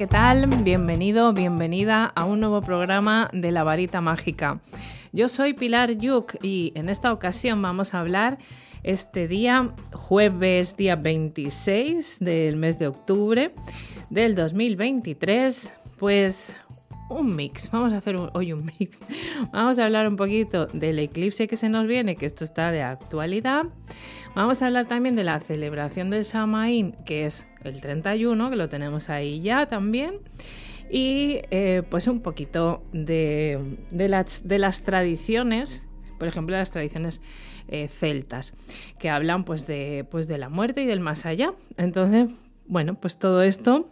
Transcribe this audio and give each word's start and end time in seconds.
¿qué 0.00 0.06
tal? 0.06 0.46
Bienvenido, 0.46 1.34
bienvenida 1.34 2.06
a 2.06 2.24
un 2.24 2.40
nuevo 2.40 2.62
programa 2.62 3.28
de 3.34 3.50
La 3.50 3.64
Varita 3.64 4.00
Mágica. 4.00 4.58
Yo 5.12 5.28
soy 5.28 5.52
Pilar 5.52 5.98
Yuk 5.98 6.36
y 6.42 6.72
en 6.74 6.88
esta 6.88 7.12
ocasión 7.12 7.60
vamos 7.60 7.92
a 7.92 8.00
hablar 8.00 8.38
este 8.82 9.28
día, 9.28 9.74
jueves 9.92 10.78
día 10.78 10.96
26 10.96 12.16
del 12.18 12.56
mes 12.56 12.78
de 12.78 12.86
octubre 12.86 13.54
del 14.08 14.34
2023, 14.34 15.70
pues 15.98 16.56
un 17.10 17.36
mix. 17.36 17.70
Vamos 17.70 17.92
a 17.92 17.98
hacer 17.98 18.16
hoy 18.32 18.54
un 18.54 18.70
mix. 18.78 19.00
Vamos 19.52 19.78
a 19.78 19.84
hablar 19.84 20.08
un 20.08 20.16
poquito 20.16 20.66
del 20.66 20.98
eclipse 20.98 21.46
que 21.46 21.58
se 21.58 21.68
nos 21.68 21.86
viene, 21.86 22.16
que 22.16 22.24
esto 22.24 22.44
está 22.44 22.70
de 22.70 22.82
actualidad. 22.82 23.66
Vamos 24.34 24.62
a 24.62 24.66
hablar 24.66 24.86
también 24.86 25.16
de 25.16 25.24
la 25.24 25.40
celebración 25.40 26.08
del 26.08 26.24
Samaín, 26.24 26.92
que 27.04 27.26
es 27.26 27.48
el 27.64 27.80
31, 27.80 28.48
que 28.50 28.56
lo 28.56 28.68
tenemos 28.68 29.10
ahí 29.10 29.40
ya 29.40 29.66
también. 29.66 30.20
Y 30.88 31.40
eh, 31.50 31.82
pues 31.88 32.06
un 32.06 32.20
poquito 32.20 32.82
de, 32.92 33.76
las, 33.90 34.46
de 34.46 34.58
las 34.58 34.82
tradiciones, 34.82 35.88
por 36.18 36.28
ejemplo, 36.28 36.56
las 36.56 36.70
tradiciones 36.70 37.20
eh, 37.68 37.88
celtas, 37.88 38.54
que 38.98 39.10
hablan 39.10 39.44
pues 39.44 39.66
de, 39.66 40.06
pues 40.10 40.28
de 40.28 40.38
la 40.38 40.48
muerte 40.48 40.82
y 40.82 40.86
del 40.86 41.00
más 41.00 41.26
allá. 41.26 41.48
Entonces, 41.76 42.32
bueno, 42.66 42.94
pues 42.94 43.18
todo 43.18 43.42
esto 43.42 43.88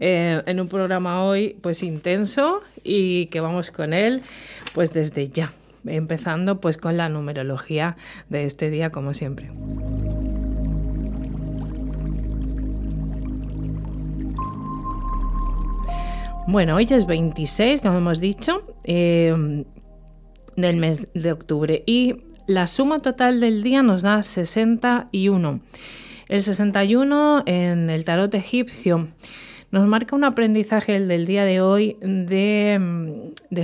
eh, 0.00 0.42
en 0.46 0.60
un 0.60 0.68
programa 0.68 1.24
hoy 1.24 1.58
pues 1.60 1.82
intenso 1.82 2.62
y 2.82 3.26
que 3.26 3.40
vamos 3.40 3.70
con 3.70 3.92
él 3.92 4.22
pues 4.72 4.92
desde 4.94 5.28
ya, 5.28 5.52
empezando 5.86 6.60
pues 6.60 6.76
con 6.76 6.96
la 6.96 7.08
numerología 7.08 7.96
de 8.28 8.44
este 8.44 8.70
día 8.70 8.90
como 8.90 9.14
siempre. 9.14 9.50
Bueno, 16.46 16.76
hoy 16.76 16.86
es 16.90 17.06
26, 17.06 17.80
como 17.80 17.98
hemos 17.98 18.20
dicho, 18.20 18.62
eh, 18.84 19.64
del 20.56 20.76
mes 20.76 21.10
de 21.14 21.32
octubre 21.32 21.82
y 21.86 22.16
la 22.46 22.66
suma 22.66 22.98
total 22.98 23.40
del 23.40 23.62
día 23.62 23.82
nos 23.82 24.02
da 24.02 24.22
61. 24.22 25.60
El 26.28 26.42
61 26.42 27.42
en 27.46 27.90
el 27.90 28.04
tarot 28.04 28.34
egipcio 28.34 29.08
nos 29.74 29.88
marca 29.88 30.14
un 30.14 30.22
aprendizaje 30.22 31.00
del 31.00 31.26
día 31.26 31.44
de 31.44 31.60
hoy 31.60 31.96
de, 32.00 32.78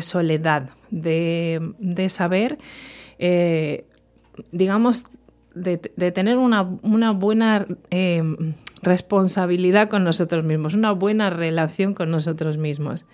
soledad, 0.02 0.70
de, 0.90 2.06
saber, 2.08 2.58
eh, 3.20 3.84
digamos, 4.50 5.04
de, 5.54 5.76
tener 5.78 6.36
una, 6.36 6.62
buena 7.12 7.64
eh, 7.90 8.24
responsabilidad 8.82 9.88
con 9.88 10.02
nosotros 10.02 10.44
mismos, 10.44 10.74
una 10.74 10.90
buena 10.90 11.30
relación 11.30 11.94
con 11.94 12.10
nosotros 12.10 12.56
mismos. 12.56 13.06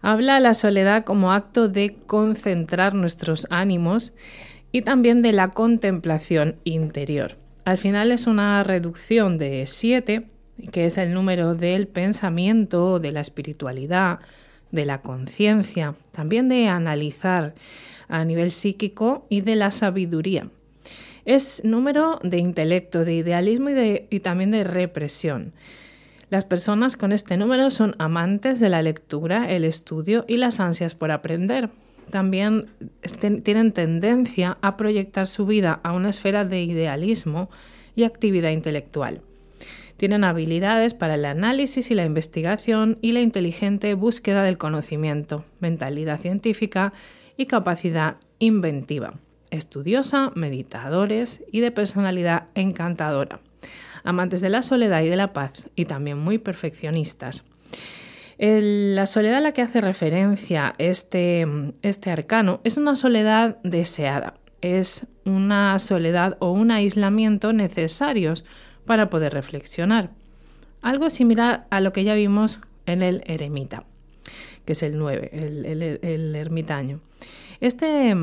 Habla 0.00 0.40
la 0.40 0.54
soledad 0.54 1.04
como 1.04 1.34
acto 1.34 1.68
de 1.68 1.94
concentrar 2.06 2.94
nuestros 2.94 3.46
ánimos 3.50 4.14
y 4.72 4.80
también 4.80 5.20
de 5.20 5.34
la 5.34 5.48
contemplación 5.48 6.56
interior. 6.64 7.36
Al 7.66 7.76
final 7.76 8.10
es 8.10 8.26
una 8.26 8.62
reducción 8.62 9.36
de 9.36 9.66
7, 9.66 10.26
que 10.72 10.86
es 10.86 10.98
el 10.98 11.12
número 11.14 11.54
del 11.54 11.86
pensamiento, 11.86 12.98
de 12.98 13.12
la 13.12 13.20
espiritualidad, 13.20 14.20
de 14.70 14.86
la 14.86 15.00
conciencia, 15.00 15.94
también 16.12 16.48
de 16.48 16.68
analizar 16.68 17.54
a 18.08 18.24
nivel 18.24 18.50
psíquico 18.50 19.26
y 19.28 19.40
de 19.40 19.56
la 19.56 19.70
sabiduría. 19.70 20.48
Es 21.24 21.62
número 21.64 22.18
de 22.22 22.38
intelecto, 22.38 23.04
de 23.04 23.14
idealismo 23.14 23.70
y, 23.70 24.06
y 24.10 24.20
también 24.20 24.50
de 24.50 24.64
represión. 24.64 25.52
Las 26.30 26.44
personas 26.44 26.96
con 26.96 27.12
este 27.12 27.36
número 27.36 27.70
son 27.70 27.96
amantes 27.98 28.60
de 28.60 28.68
la 28.68 28.82
lectura, 28.82 29.50
el 29.50 29.64
estudio 29.64 30.24
y 30.28 30.36
las 30.36 30.60
ansias 30.60 30.94
por 30.94 31.10
aprender 31.10 31.70
también 32.10 32.66
tienen 33.42 33.72
tendencia 33.72 34.56
a 34.60 34.76
proyectar 34.76 35.26
su 35.26 35.46
vida 35.46 35.80
a 35.82 35.92
una 35.92 36.10
esfera 36.10 36.44
de 36.44 36.62
idealismo 36.62 37.48
y 37.96 38.04
actividad 38.04 38.50
intelectual. 38.50 39.22
Tienen 40.00 40.24
habilidades 40.24 40.94
para 40.94 41.16
el 41.16 41.26
análisis 41.26 41.90
y 41.90 41.94
la 41.94 42.06
investigación 42.06 42.96
y 43.02 43.12
la 43.12 43.20
inteligente 43.20 43.92
búsqueda 43.92 44.42
del 44.42 44.56
conocimiento, 44.56 45.44
mentalidad 45.58 46.18
científica 46.18 46.90
y 47.36 47.44
capacidad 47.44 48.16
inventiva. 48.38 49.12
Estudiosa, 49.50 50.30
meditadores 50.34 51.44
y 51.52 51.60
de 51.60 51.70
personalidad 51.70 52.44
encantadora. 52.54 53.40
Amantes 54.02 54.40
de 54.40 54.48
la 54.48 54.62
soledad 54.62 55.02
y 55.02 55.10
de 55.10 55.16
la 55.16 55.34
paz 55.34 55.68
y 55.76 55.84
también 55.84 56.16
muy 56.16 56.38
perfeccionistas 56.38 57.44
la 58.38 59.04
soledad 59.04 59.36
a 59.36 59.40
la 59.42 59.52
que 59.52 59.60
hace 59.60 59.82
referencia 59.82 60.72
este, 60.78 61.46
este 61.82 62.10
arcano 62.10 62.62
es 62.64 62.78
una 62.78 62.96
soledad 62.96 63.58
deseada, 63.64 64.32
es 64.62 65.06
una 65.26 65.78
soledad 65.78 66.38
o 66.38 66.52
un 66.52 66.70
aislamiento 66.70 67.52
necesarios 67.52 68.46
para 68.90 69.08
poder 69.08 69.32
reflexionar. 69.32 70.10
Algo 70.82 71.10
similar 71.10 71.64
a 71.70 71.78
lo 71.78 71.92
que 71.92 72.02
ya 72.02 72.14
vimos 72.14 72.58
en 72.86 73.02
el 73.02 73.22
eremita, 73.24 73.84
que 74.64 74.72
es 74.72 74.82
el 74.82 74.98
9, 74.98 75.30
el, 76.02 76.34
ermitaño. 76.34 76.98
Este, 77.60 78.16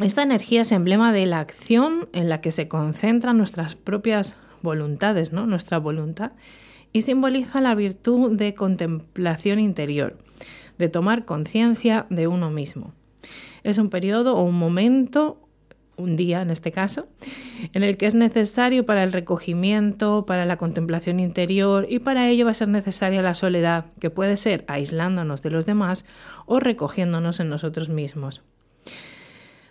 esta 0.00 0.22
energía 0.24 0.62
es 0.62 0.72
emblema 0.72 1.12
de 1.12 1.26
la 1.26 1.38
acción 1.38 2.08
en 2.12 2.28
la 2.28 2.40
que 2.40 2.50
se 2.50 2.66
concentran 2.66 3.38
nuestras 3.38 3.76
propias 3.76 4.34
voluntades, 4.62 5.32
¿no? 5.32 5.46
nuestra 5.46 5.78
voluntad 5.78 6.32
y 6.92 7.02
simboliza 7.02 7.60
la 7.60 7.76
virtud 7.76 8.32
de 8.32 8.54
contemplación 8.54 9.60
interior, 9.60 10.18
de 10.78 10.88
tomar 10.88 11.24
conciencia 11.24 12.04
de 12.10 12.26
uno 12.26 12.50
mismo. 12.50 12.94
Es 13.62 13.78
un 13.78 13.90
periodo 13.90 14.34
o 14.34 14.42
un 14.42 14.58
momento, 14.58 15.47
un 15.98 16.16
día 16.16 16.40
en 16.40 16.50
este 16.50 16.72
caso, 16.72 17.06
en 17.74 17.82
el 17.82 17.96
que 17.96 18.06
es 18.06 18.14
necesario 18.14 18.86
para 18.86 19.04
el 19.04 19.12
recogimiento, 19.12 20.24
para 20.26 20.46
la 20.46 20.56
contemplación 20.56 21.20
interior 21.20 21.86
y 21.88 21.98
para 21.98 22.28
ello 22.28 22.46
va 22.46 22.52
a 22.52 22.54
ser 22.54 22.68
necesaria 22.68 23.20
la 23.20 23.34
soledad, 23.34 23.86
que 24.00 24.10
puede 24.10 24.36
ser 24.36 24.64
aislándonos 24.68 25.42
de 25.42 25.50
los 25.50 25.66
demás 25.66 26.04
o 26.46 26.60
recogiéndonos 26.60 27.40
en 27.40 27.50
nosotros 27.50 27.88
mismos. 27.88 28.42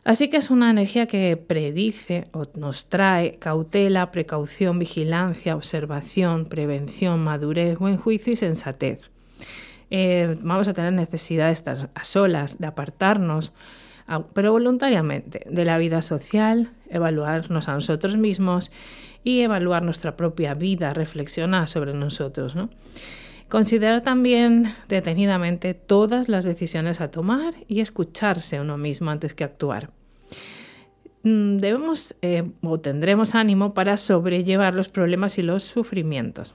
Así 0.08 0.30
que 0.30 0.38
es 0.38 0.50
una 0.50 0.70
energía 0.72 1.06
que 1.06 1.36
predice 1.36 2.30
o 2.32 2.46
nos 2.58 2.88
trae 2.88 3.40
cautela, 3.40 4.10
precaución, 4.10 4.80
vigilancia, 4.80 5.54
observación, 5.54 6.46
prevención, 6.46 7.22
madurez, 7.22 7.78
buen 7.78 7.98
juicio 7.98 8.32
y 8.32 8.38
sensatez. 8.38 9.12
Eh, 9.90 10.36
vamos 10.42 10.70
a 10.70 10.74
tener 10.74 10.94
necesidad 10.94 11.48
de 11.48 11.54
estar 11.54 11.90
a 11.94 12.04
solas, 12.06 12.58
de 12.58 12.68
apartarnos, 12.68 13.52
pero 14.34 14.52
voluntariamente, 14.52 15.46
de 15.50 15.66
la 15.66 15.78
vida 15.78 16.02
social, 16.02 16.72
evaluarnos 16.90 17.68
a 17.68 17.74
nosotros 17.74 18.18
mismos 18.18 18.72
y 19.24 19.42
evaluar 19.42 19.84
nuestra 19.84 20.16
propia 20.16 20.54
vida, 20.54 20.94
reflexionar 20.94 21.68
sobre 21.68 21.94
nosotros. 21.94 22.56
Considerar 23.50 24.02
también 24.02 24.72
detenidamente 24.88 25.74
todas 25.74 26.30
las 26.30 26.44
decisiones 26.44 27.02
a 27.02 27.12
tomar 27.12 27.54
y 27.68 27.82
escucharse 27.82 28.60
uno 28.60 28.78
mismo 28.78 29.12
antes 29.12 29.34
que 29.34 29.44
actuar. 29.44 29.92
Mm, 31.24 31.58
debemos 31.58 32.16
eh, 32.22 32.50
o 32.62 32.80
tendremos 32.80 33.36
ánimo 33.36 33.74
para 33.74 33.98
sobrellevar 33.98 34.74
los 34.74 34.90
problemas 34.90 35.38
y 35.38 35.44
los 35.44 35.64
sufrimientos. 35.64 36.54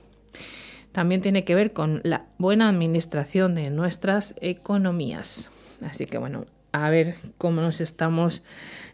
También 0.93 1.22
tiene 1.22 1.44
que 1.44 1.55
ver 1.55 1.72
con 1.72 2.00
la 2.05 2.26
buena 2.38 2.69
administración 2.69 3.55
de 3.55 3.70
nuestras 3.70 4.34
economías. 4.40 5.50
Así 5.82 6.06
que 6.06 6.19
bueno, 6.19 6.44
a 6.72 6.90
ver 6.90 7.14
cómo 7.38 7.60
nos 7.60 7.80
estamos 7.80 8.42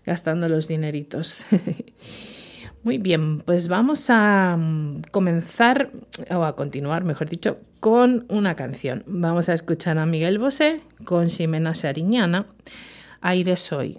gastando 0.05 0.49
los 0.49 0.69
dineritos. 0.69 1.47
Muy 2.85 2.99
bien, 2.99 3.41
pues 3.41 3.69
vamos 3.69 4.09
a 4.09 4.57
mm, 4.57 5.03
comenzar, 5.11 5.91
o 6.31 6.45
a 6.45 6.55
continuar, 6.55 7.05
mejor 7.05 7.29
dicho, 7.29 7.59
con 7.81 8.25
una 8.29 8.55
canción. 8.55 9.05
Vamos 9.07 9.49
a 9.49 9.55
escuchar 9.55 9.99
a 9.99 10.07
Miguel 10.07 10.39
Bosé 10.39 10.81
con 11.05 11.29
Ximena 11.29 11.75
Sariñana, 11.75 12.47
Aire 13.21 13.57
Soy. 13.57 13.99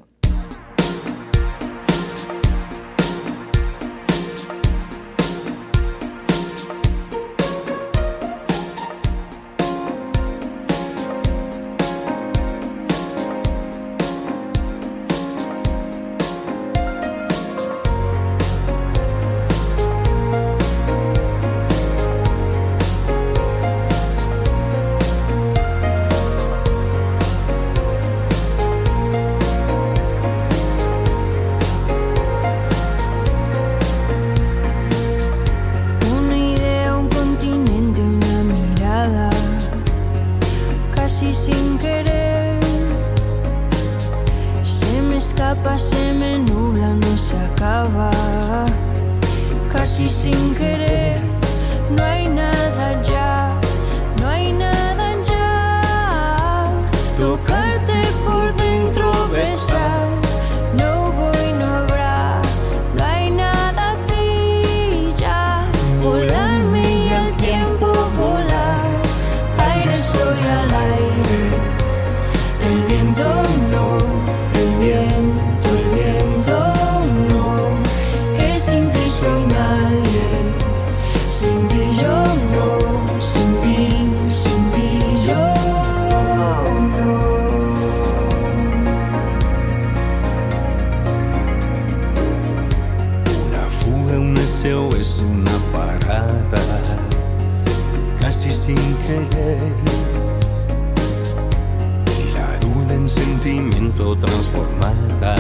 Transformada, 104.20 105.36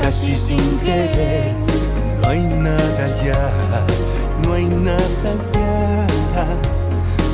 casi 0.00 0.34
sin 0.34 0.78
querer. 0.80 1.54
No 2.20 2.28
hay 2.28 2.40
nada 2.40 3.06
ya, 3.24 3.50
no 4.44 4.52
hay 4.52 4.66
nada 4.66 5.30
ya. 5.54 6.06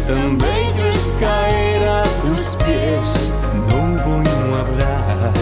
Tan 0.06 0.38
bello 0.38 0.86
es 0.88 1.16
caer 1.18 1.88
a 1.88 2.04
tus 2.22 2.56
pies, 2.64 3.30
no 3.68 3.76
voy 4.04 4.24
no 4.24 4.56
hablar, 4.56 5.32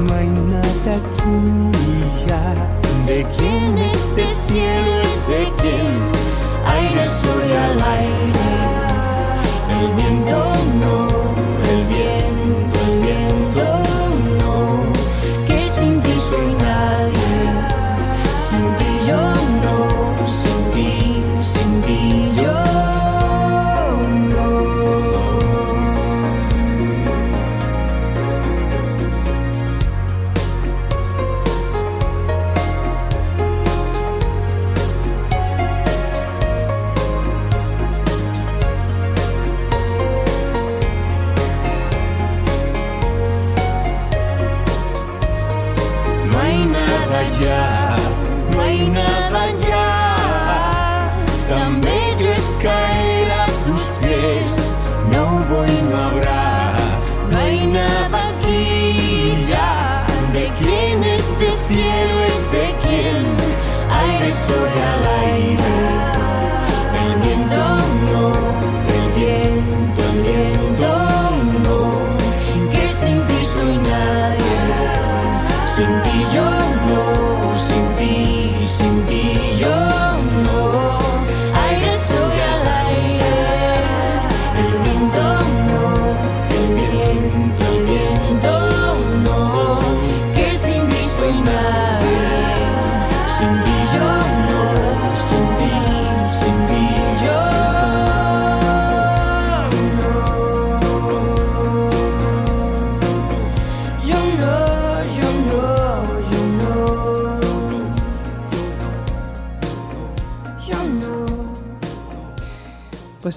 no 0.00 0.14
hay 0.14 0.28
nada 0.28 0.96
aquí 0.96 2.26
ya. 2.26 2.54
¿De 3.06 3.26
quién 3.36 3.78
este 3.78 4.34
cielo 4.34 5.00
es 5.02 5.28
de 5.28 5.52
quién? 5.58 6.10
Aire 6.66 7.06
soy 7.06 7.52
al 7.52 7.82
aire. 7.98 8.43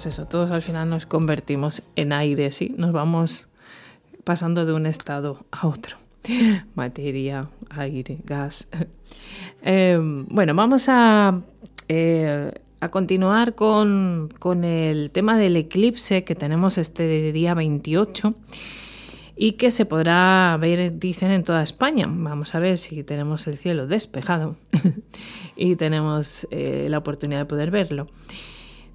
Eso, 0.06 0.26
todos 0.26 0.50
al 0.50 0.62
final 0.62 0.88
nos 0.88 1.06
convertimos 1.06 1.82
en 1.96 2.12
aire, 2.12 2.52
¿sí? 2.52 2.74
Nos 2.76 2.92
vamos 2.92 3.48
pasando 4.24 4.64
de 4.64 4.72
un 4.72 4.86
estado 4.86 5.44
a 5.50 5.66
otro. 5.66 5.96
Materia, 6.74 7.48
aire, 7.70 8.18
gas. 8.24 8.68
Eh, 9.60 9.98
bueno, 10.00 10.54
vamos 10.54 10.84
a, 10.88 11.40
eh, 11.88 12.52
a 12.78 12.88
continuar 12.90 13.56
con, 13.56 14.28
con 14.38 14.62
el 14.62 15.10
tema 15.10 15.36
del 15.36 15.56
eclipse 15.56 16.22
que 16.22 16.36
tenemos 16.36 16.78
este 16.78 17.32
día 17.32 17.54
28 17.54 18.34
y 19.34 19.52
que 19.52 19.72
se 19.72 19.84
podrá 19.84 20.56
ver, 20.60 21.00
dicen, 21.00 21.32
en 21.32 21.42
toda 21.42 21.62
España. 21.64 22.06
Vamos 22.08 22.54
a 22.54 22.60
ver 22.60 22.78
si 22.78 23.02
tenemos 23.02 23.48
el 23.48 23.58
cielo 23.58 23.88
despejado 23.88 24.56
y 25.56 25.74
tenemos 25.74 26.46
eh, 26.52 26.86
la 26.88 26.98
oportunidad 26.98 27.40
de 27.40 27.46
poder 27.46 27.72
verlo. 27.72 28.06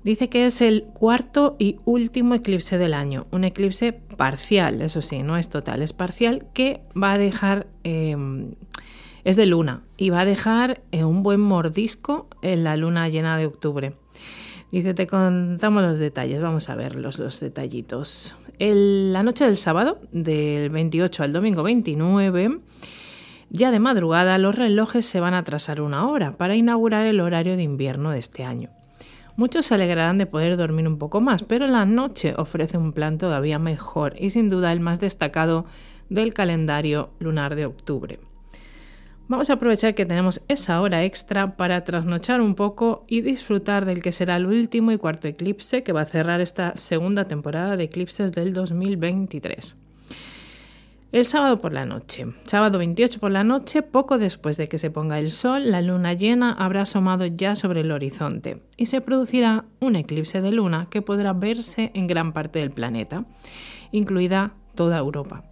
Dice 0.04 0.28
que 0.28 0.46
es 0.46 0.62
el 0.62 0.84
cuarto 0.84 1.56
y 1.60 1.78
último 1.86 2.34
eclipse 2.36 2.78
del 2.78 2.94
año, 2.94 3.26
un 3.32 3.46
eclipse 3.46 3.94
parcial, 3.94 4.82
eso 4.82 5.02
sí, 5.02 5.24
no 5.24 5.38
es 5.38 5.48
total, 5.48 5.82
es 5.82 5.94
parcial, 5.94 6.46
que 6.54 6.82
va 7.02 7.14
a 7.14 7.18
dejar, 7.18 7.68
eh, 7.86 8.16
es 9.24 9.38
de 9.38 9.46
luna, 9.46 9.84
y 9.96 10.10
va 10.10 10.22
a 10.22 10.26
dejar 10.26 10.82
eh, 10.92 11.06
un 11.06 11.24
buen 11.24 11.40
mordisco 11.40 12.28
en 12.42 12.66
la 12.66 12.76
luna 12.76 13.08
llena 13.08 13.38
de 13.38 13.46
octubre. 13.46 13.94
Dice, 14.74 14.94
te 14.94 15.08
contamos 15.08 15.84
los 15.84 16.00
detalles, 16.00 16.42
vamos 16.42 16.70
a 16.70 16.76
verlos, 16.76 17.20
los 17.20 17.40
detallitos. 17.40 18.36
El- 18.60 19.14
la 19.14 19.24
noche 19.24 19.46
del 19.46 19.56
sábado, 19.56 20.02
del 20.12 20.70
28 20.70 21.24
al 21.24 21.32
domingo 21.32 21.64
29, 21.64 22.60
ya 23.52 23.72
de 23.72 23.80
madrugada 23.80 24.38
los 24.38 24.56
relojes 24.56 25.06
se 25.06 25.20
van 25.22 25.34
a 25.36 25.40
atrasar 25.40 25.80
una 25.80 26.08
hora 26.08 26.36
para 26.36 26.56
inaugurar 26.56 27.06
el 27.06 27.22
horario 27.22 27.56
de 27.56 27.64
invierno 27.64 28.12
de 28.12 28.20
este 28.20 28.44
año. 28.44 28.70
Muchos 29.36 29.66
se 29.66 29.74
alegrarán 29.74 30.20
de 30.20 30.28
poder 30.28 30.58
dormir 30.58 30.88
un 30.88 31.00
poco 31.00 31.20
más, 31.20 31.44
pero 31.44 31.66
la 31.68 31.86
noche 31.86 32.36
ofrece 32.38 32.78
un 32.78 32.94
plan 32.94 33.18
todavía 33.18 33.58
mejor 33.58 34.16
y 34.20 34.30
sin 34.30 34.48
duda 34.48 34.72
el 34.72 34.80
más 34.80 35.00
destacado 35.00 35.66
del 36.10 36.36
calendario 36.36 37.10
lunar 37.20 37.56
de 37.56 37.66
octubre. 37.66 38.20
Vamos 39.28 39.50
a 39.50 39.54
aprovechar 39.54 39.96
que 39.96 40.06
tenemos 40.06 40.42
esa 40.50 40.80
hora 40.82 41.04
extra 41.04 41.56
para 41.56 41.84
trasnochar 41.84 42.42
un 42.42 42.54
poco 42.54 43.06
y 43.08 43.22
disfrutar 43.22 43.86
del 43.86 44.04
que 44.04 44.12
será 44.12 44.36
el 44.36 44.46
último 44.46 44.92
y 44.92 44.98
cuarto 44.98 45.28
eclipse 45.28 45.82
que 45.82 45.94
va 45.94 46.02
a 46.02 46.06
cerrar 46.06 46.40
esta 46.40 46.76
segunda 46.76 47.26
temporada 47.26 47.76
de 47.76 47.86
eclipses 47.86 48.34
del 48.34 48.54
2023. 48.54 49.78
El 51.14 51.26
sábado 51.26 51.60
por 51.60 51.74
la 51.74 51.86
noche. 51.86 52.26
Sábado 52.46 52.80
28 52.80 53.20
por 53.20 53.30
la 53.30 53.44
noche, 53.44 53.84
poco 53.84 54.18
después 54.18 54.58
de 54.58 54.68
que 54.68 54.80
se 54.80 54.90
ponga 54.90 55.20
el 55.20 55.30
sol, 55.30 55.70
la 55.70 55.84
luna 55.84 56.14
llena 56.14 56.54
habrá 56.54 56.82
asomado 56.82 57.28
ya 57.28 57.56
sobre 57.56 57.82
el 57.82 57.92
horizonte 57.92 58.64
y 58.78 58.88
se 58.88 59.00
producirá 59.00 59.66
un 59.80 59.96
eclipse 59.96 60.42
de 60.42 60.52
luna 60.52 60.88
que 60.90 61.04
podrá 61.04 61.34
verse 61.34 61.92
en 61.94 62.08
gran 62.08 62.34
parte 62.34 62.58
del 62.58 62.72
planeta, 62.72 63.26
incluida 63.92 64.56
toda 64.74 64.98
Europa. 64.98 65.44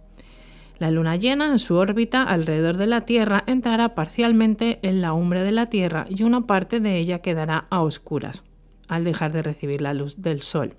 La 0.80 0.90
luna 0.90 1.14
llena 1.14 1.52
en 1.52 1.60
su 1.60 1.76
órbita 1.76 2.24
alrededor 2.24 2.76
de 2.76 2.88
la 2.88 3.02
Tierra 3.02 3.44
entrará 3.46 3.94
parcialmente 3.94 4.80
en 4.82 5.00
la 5.00 5.12
umbra 5.12 5.44
de 5.44 5.52
la 5.52 5.66
Tierra 5.66 6.06
y 6.08 6.24
una 6.24 6.44
parte 6.44 6.80
de 6.80 6.98
ella 6.98 7.20
quedará 7.20 7.68
a 7.70 7.82
oscuras, 7.82 8.42
al 8.88 9.04
dejar 9.04 9.30
de 9.30 9.42
recibir 9.42 9.80
la 9.80 9.94
luz 9.94 10.22
del 10.22 10.42
Sol. 10.42 10.74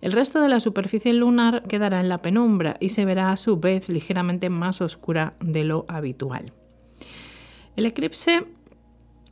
El 0.00 0.12
resto 0.12 0.40
de 0.40 0.48
la 0.48 0.60
superficie 0.60 1.12
lunar 1.12 1.64
quedará 1.68 2.00
en 2.00 2.08
la 2.08 2.22
penumbra 2.22 2.76
y 2.80 2.90
se 2.90 3.04
verá 3.04 3.32
a 3.32 3.36
su 3.36 3.58
vez 3.58 3.88
ligeramente 3.88 4.50
más 4.50 4.80
oscura 4.80 5.34
de 5.40 5.64
lo 5.64 5.84
habitual. 5.88 6.52
El 7.76 7.86
eclipse 7.86 8.44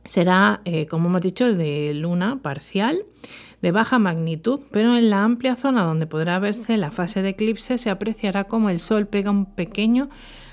será, 0.03 0.61
eh, 0.65 0.87
como 0.87 1.09
hemos 1.09 1.21
dicho, 1.21 1.53
de 1.53 1.93
luna 1.93 2.39
parcial 2.41 3.03
de 3.61 3.71
baja 3.71 3.97
magnitud, 3.97 4.59
pero 4.71 4.95
en 4.95 5.09
la 5.09 5.23
amplia 5.23 5.55
zona 5.55 5.83
donde 5.83 6.05
podrá 6.05 6.37
verse 6.39 6.77
la 6.77 6.91
fase 6.91 7.21
de 7.21 7.29
eclipse 7.29 7.77
se 7.77 7.89
apreciará 7.89 8.43
como 8.43 8.69
el 8.69 8.79
Sol 8.79 9.07
pega 9.07 9.31
un 9.31 9.45
pequeño 9.45 10.09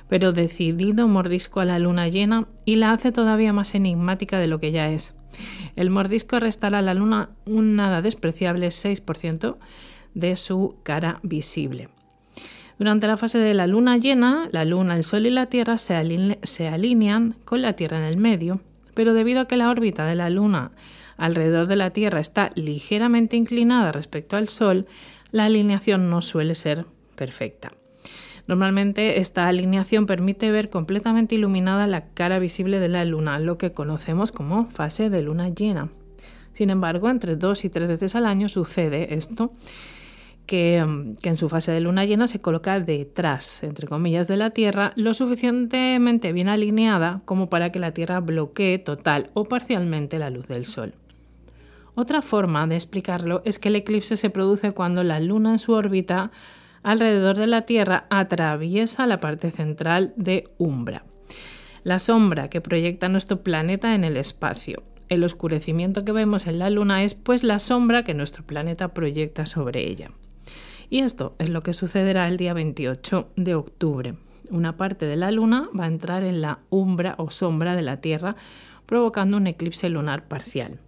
pero 0.08 0.32
decidido 0.32 1.08
mordisco 1.08 1.60
a 1.60 1.64
la 1.64 1.78
luna 1.78 2.08
llena 2.08 2.46
y 2.64 2.76
la 2.76 2.92
hace 2.92 3.12
todavía 3.12 3.52
más 3.52 3.74
enigmática 3.74 4.38
de 4.38 4.46
lo 4.46 4.60
que 4.60 4.72
ya 4.72 4.88
es. 4.90 5.14
El 5.76 5.90
mordisco 5.90 6.38
restará 6.38 6.78
a 6.78 6.82
la 6.82 6.94
luna 6.94 7.30
un 7.46 7.76
nada 7.76 8.02
despreciable 8.02 8.68
6% 8.68 9.56
de 10.14 10.36
su 10.36 10.76
cara 10.82 11.20
visible. 11.22 11.88
Durante 12.78 13.06
la 13.06 13.16
fase 13.16 13.38
de 13.38 13.54
la 13.54 13.66
luna 13.66 13.98
llena, 13.98 14.48
la 14.50 14.64
luna, 14.64 14.96
el 14.96 15.04
sol 15.04 15.26
y 15.26 15.30
la 15.30 15.46
tierra 15.46 15.78
se, 15.78 15.94
alinean 15.94 17.36
con 17.44 17.62
la 17.62 17.74
tierra 17.74 17.98
en 17.98 18.04
el 18.04 18.16
medio, 18.16 18.60
pero 18.94 19.14
debido 19.14 19.40
a 19.40 19.48
que 19.48 19.56
la 19.56 19.70
órbita 19.70 20.06
de 20.06 20.16
la 20.16 20.30
luna 20.30 20.72
alrededor 21.16 21.68
de 21.68 21.76
la 21.76 21.90
tierra 21.90 22.18
está 22.18 22.50
ligeramente 22.56 23.36
inclinada 23.36 23.92
respecto 23.92 24.36
al 24.36 24.48
sol, 24.48 24.86
la 25.30 25.44
alineación 25.44 26.10
no 26.10 26.22
suele 26.22 26.56
ser 26.56 26.86
perfecta. 27.14 27.72
Normalmente 28.46 29.20
esta 29.20 29.46
alineación 29.46 30.06
permite 30.06 30.50
ver 30.50 30.68
completamente 30.68 31.36
iluminada 31.36 31.86
la 31.86 32.06
cara 32.08 32.38
visible 32.38 32.80
de 32.80 32.88
la 32.88 33.04
luna, 33.04 33.38
lo 33.38 33.56
que 33.56 33.72
conocemos 33.72 34.32
como 34.32 34.66
fase 34.66 35.08
de 35.10 35.22
luna 35.22 35.48
llena. 35.48 35.88
Sin 36.52 36.70
embargo, 36.70 37.08
entre 37.08 37.36
dos 37.36 37.64
y 37.64 37.70
tres 37.70 37.88
veces 37.88 38.14
al 38.14 38.26
año 38.26 38.48
sucede 38.48 39.14
esto, 39.14 39.52
que, 40.46 40.76
en 40.76 41.36
su 41.36 41.48
fase 41.48 41.72
de 41.72 41.80
luna 41.80 42.04
llena 42.04 42.26
se 42.26 42.40
coloca 42.40 42.80
detrás, 42.80 43.62
entre 43.62 43.86
comillas, 43.86 44.28
de 44.28 44.36
la 44.36 44.50
Tierra, 44.50 44.92
lo 44.96 45.14
suficientemente 45.14 46.32
bien 46.32 46.48
alineada 46.48 47.22
como 47.24 47.48
para 47.48 47.72
que 47.72 47.78
la 47.78 47.92
Tierra 47.92 48.20
bloquee 48.20 48.78
total 48.78 49.30
o 49.34 49.44
parcialmente 49.44 50.18
la 50.18 50.30
luz 50.30 50.46
del 50.48 50.66
Sol. 50.66 50.94
Otra 51.94 52.22
forma 52.22 52.66
de 52.66 52.74
explicarlo 52.74 53.42
es 53.44 53.58
que 53.58 53.68
el 53.68 53.76
eclipse 53.76 54.16
se 54.16 54.30
produce 54.30 54.72
cuando 54.72 55.04
la 55.04 55.20
Luna 55.20 55.52
en 55.52 55.58
su 55.58 55.72
órbita 55.72 56.32
alrededor 56.82 57.36
de 57.36 57.46
la 57.46 57.62
Tierra 57.62 58.06
atraviesa 58.10 59.06
la 59.06 59.20
parte 59.20 59.50
central 59.50 60.12
de 60.16 60.48
Umbra, 60.58 61.04
la 61.84 61.98
sombra 61.98 62.50
que 62.50 62.60
proyecta 62.60 63.08
nuestro 63.08 63.42
planeta 63.42 63.94
en 63.94 64.04
el 64.04 64.16
espacio. 64.16 64.82
El 65.08 65.22
oscurecimiento 65.22 66.04
que 66.04 66.12
vemos 66.12 66.46
en 66.46 66.58
la 66.58 66.68
Luna 66.68 67.04
es 67.04 67.14
pues 67.14 67.44
la 67.44 67.58
sombra 67.58 68.02
que 68.02 68.14
nuestro 68.14 68.44
planeta 68.44 68.88
proyecta 68.88 69.46
sobre 69.46 69.88
ella. 69.88 70.10
Y 70.94 71.00
esto 71.00 71.34
es 71.40 71.48
lo 71.48 71.60
que 71.60 71.72
sucederá 71.72 72.28
el 72.28 72.36
día 72.36 72.52
28 72.52 73.30
de 73.34 73.56
octubre. 73.56 74.14
Una 74.48 74.76
parte 74.76 75.06
de 75.06 75.16
la 75.16 75.32
Luna 75.32 75.68
va 75.76 75.86
a 75.86 75.88
entrar 75.88 76.22
en 76.22 76.40
la 76.40 76.60
umbra 76.70 77.16
o 77.18 77.30
sombra 77.30 77.74
de 77.74 77.82
la 77.82 78.00
Tierra, 78.00 78.36
provocando 78.86 79.36
un 79.36 79.48
eclipse 79.48 79.88
lunar 79.88 80.28
parcial. 80.28 80.78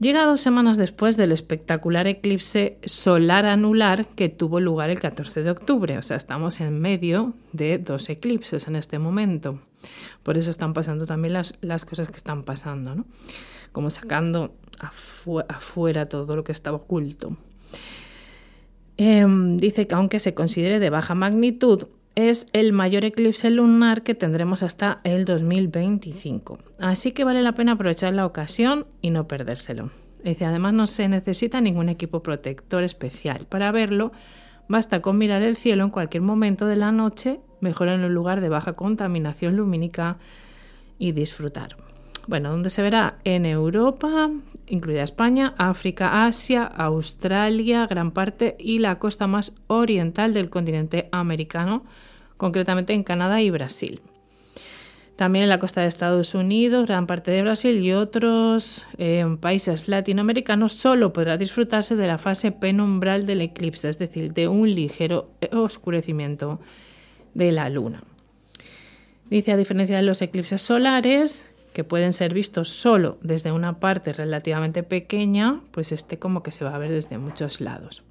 Llega 0.00 0.26
dos 0.26 0.40
semanas 0.40 0.76
después 0.76 1.16
del 1.16 1.30
espectacular 1.30 2.08
eclipse 2.08 2.78
solar 2.84 3.46
anular 3.46 4.06
que 4.06 4.28
tuvo 4.28 4.58
lugar 4.58 4.90
el 4.90 4.98
14 4.98 5.44
de 5.44 5.52
octubre. 5.52 5.96
O 5.96 6.02
sea, 6.02 6.16
estamos 6.16 6.60
en 6.60 6.80
medio 6.80 7.34
de 7.52 7.78
dos 7.78 8.10
eclipses 8.10 8.66
en 8.66 8.74
este 8.74 8.98
momento. 8.98 9.60
Por 10.24 10.36
eso 10.36 10.50
están 10.50 10.72
pasando 10.72 11.06
también 11.06 11.34
las, 11.34 11.84
cosas 11.84 12.10
que 12.10 12.16
están 12.16 12.42
pasando, 12.42 12.96
¿no? 12.96 13.04
Como 13.70 13.88
sacando 13.88 14.56
afuera 14.80 16.06
todo 16.06 16.34
lo 16.34 16.42
que 16.42 16.50
estaba 16.50 16.78
oculto. 16.78 17.36
Em, 19.02 19.56
dice 19.56 19.86
que 19.86 19.94
aunque 19.94 20.20
se 20.20 20.34
considere 20.34 20.78
de 20.78 20.90
baja 20.90 21.14
magnitud, 21.14 21.86
es 22.16 22.46
el 22.52 22.74
mayor 22.74 23.06
eclipse 23.06 23.48
lunar 23.48 24.02
que 24.02 24.14
tendremos 24.14 24.62
hasta 24.62 25.00
el 25.04 25.24
2025. 25.24 26.58
Así 26.78 27.12
que 27.12 27.24
vale 27.24 27.42
la 27.42 27.54
pena 27.54 27.72
aprovechar 27.72 28.12
la 28.12 28.26
ocasión 28.26 28.84
y 29.00 29.08
no 29.08 29.26
perdérselo. 29.26 29.88
Dice, 30.22 30.44
además 30.44 30.74
no 30.74 30.86
se 30.86 31.08
necesita 31.08 31.62
ningún 31.62 31.88
equipo 31.88 32.22
protector 32.22 32.82
especial. 32.82 33.46
Para 33.48 33.72
verlo, 33.72 34.12
basta 34.68 35.00
con 35.00 35.16
mirar 35.16 35.40
el 35.40 35.56
cielo 35.56 35.84
en 35.84 35.90
cualquier 35.90 36.22
momento 36.22 36.66
de 36.66 36.76
la 36.76 36.92
noche, 36.92 37.40
mejor 37.60 37.88
en 37.88 38.04
un 38.04 38.12
lugar 38.12 38.42
de 38.42 38.50
baja 38.50 38.74
contaminación 38.74 39.56
lumínica 39.56 40.18
y 40.98 41.12
disfrutar. 41.12 41.74
Bueno, 42.30 42.52
¿dónde 42.52 42.70
se 42.70 42.80
verá? 42.80 43.16
En 43.24 43.44
Europa, 43.44 44.30
incluida 44.68 45.02
España, 45.02 45.52
África, 45.58 46.26
Asia, 46.26 46.62
Australia, 46.62 47.88
gran 47.90 48.12
parte 48.12 48.54
y 48.56 48.78
la 48.78 49.00
costa 49.00 49.26
más 49.26 49.56
oriental 49.66 50.32
del 50.32 50.48
continente 50.48 51.08
americano, 51.10 51.84
concretamente 52.36 52.92
en 52.92 53.02
Canadá 53.02 53.42
y 53.42 53.50
Brasil. 53.50 54.00
También 55.16 55.42
en 55.42 55.48
la 55.48 55.58
costa 55.58 55.80
de 55.80 55.88
Estados 55.88 56.36
Unidos, 56.36 56.86
gran 56.86 57.08
parte 57.08 57.32
de 57.32 57.42
Brasil 57.42 57.84
y 57.84 57.94
otros 57.94 58.86
eh, 58.96 59.26
países 59.40 59.88
latinoamericanos 59.88 60.72
solo 60.72 61.12
podrá 61.12 61.36
disfrutarse 61.36 61.96
de 61.96 62.06
la 62.06 62.18
fase 62.18 62.52
penumbral 62.52 63.26
del 63.26 63.40
eclipse, 63.40 63.88
es 63.88 63.98
decir, 63.98 64.32
de 64.34 64.46
un 64.46 64.72
ligero 64.72 65.32
oscurecimiento 65.50 66.60
de 67.34 67.50
la 67.50 67.68
luna. 67.70 68.04
Dice, 69.30 69.50
a 69.50 69.56
diferencia 69.56 69.96
de 69.96 70.02
los 70.02 70.22
eclipses 70.22 70.62
solares, 70.62 71.49
que 71.72 71.84
pueden 71.84 72.12
ser 72.12 72.34
vistos 72.34 72.68
solo 72.68 73.18
desde 73.22 73.52
una 73.52 73.78
parte 73.78 74.12
relativamente 74.12 74.82
pequeña, 74.82 75.60
pues 75.70 75.92
este 75.92 76.18
como 76.18 76.42
que 76.42 76.50
se 76.50 76.64
va 76.64 76.74
a 76.74 76.78
ver 76.78 76.90
desde 76.90 77.18
muchos 77.18 77.60
lados. 77.60 78.02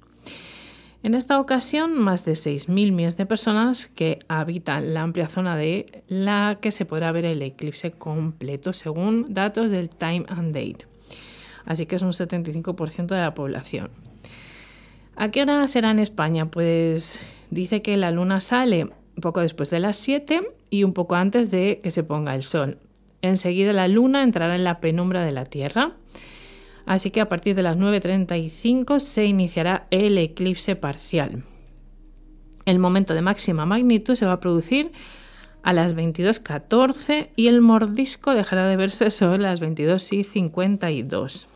En 1.02 1.14
esta 1.14 1.40
ocasión, 1.40 1.98
más 1.98 2.26
de 2.26 2.32
6.000 2.32 2.68
millones 2.92 3.16
de 3.16 3.24
personas 3.24 3.86
que 3.86 4.18
habitan 4.28 4.92
la 4.92 5.00
amplia 5.00 5.28
zona 5.28 5.56
de 5.56 6.02
la 6.08 6.58
que 6.60 6.70
se 6.70 6.84
podrá 6.84 7.10
ver 7.10 7.24
el 7.24 7.40
eclipse 7.40 7.92
completo 7.92 8.74
según 8.74 9.32
datos 9.32 9.70
del 9.70 9.88
Time 9.88 10.26
and 10.28 10.54
Date. 10.54 10.86
Así 11.64 11.86
que 11.86 11.96
es 11.96 12.02
un 12.02 12.12
75% 12.12 13.06
de 13.06 13.20
la 13.20 13.32
población. 13.32 13.90
¿A 15.16 15.30
qué 15.30 15.42
hora 15.42 15.66
será 15.68 15.90
en 15.90 16.00
España? 16.00 16.50
Pues 16.50 17.22
dice 17.50 17.80
que 17.80 17.96
la 17.96 18.10
luna 18.10 18.40
sale 18.40 18.84
un 18.84 19.22
poco 19.22 19.40
después 19.40 19.70
de 19.70 19.80
las 19.80 19.96
7 19.96 20.42
y 20.68 20.84
un 20.84 20.92
poco 20.92 21.14
antes 21.14 21.50
de 21.50 21.80
que 21.82 21.90
se 21.90 22.04
ponga 22.04 22.34
el 22.34 22.42
sol. 22.42 22.78
Enseguida 23.22 23.72
la 23.72 23.88
luna 23.88 24.22
entrará 24.22 24.54
en 24.54 24.64
la 24.64 24.80
penumbra 24.80 25.24
de 25.24 25.32
la 25.32 25.44
Tierra, 25.44 25.92
así 26.86 27.10
que 27.10 27.20
a 27.20 27.28
partir 27.28 27.54
de 27.54 27.62
las 27.62 27.76
9.35 27.76 28.98
se 28.98 29.24
iniciará 29.24 29.86
el 29.90 30.16
eclipse 30.18 30.76
parcial. 30.76 31.44
El 32.64 32.78
momento 32.78 33.14
de 33.14 33.22
máxima 33.22 33.66
magnitud 33.66 34.14
se 34.14 34.26
va 34.26 34.32
a 34.32 34.40
producir 34.40 34.92
a 35.62 35.72
las 35.72 35.94
22.14 35.94 37.30
y 37.36 37.48
el 37.48 37.60
mordisco 37.60 38.34
dejará 38.34 38.66
de 38.66 38.76
verse 38.76 39.10
sobre 39.10 39.42
las 39.42 39.60
22.52. 39.60 41.46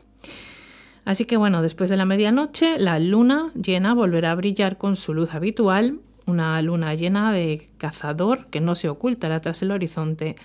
Así 1.04 1.24
que 1.26 1.36
bueno, 1.36 1.62
después 1.62 1.90
de 1.90 1.96
la 1.96 2.06
medianoche, 2.06 2.78
la 2.78 2.98
luna 2.98 3.52
llena 3.54 3.94
volverá 3.94 4.32
a 4.32 4.34
brillar 4.34 4.78
con 4.78 4.96
su 4.96 5.12
luz 5.12 5.34
habitual, 5.34 6.00
una 6.26 6.60
luna 6.62 6.94
llena 6.94 7.32
de 7.32 7.66
cazador 7.76 8.46
que 8.46 8.60
no 8.60 8.74
se 8.74 8.88
ocultará 8.88 9.40
tras 9.40 9.62
el 9.62 9.70
horizonte 9.70 10.36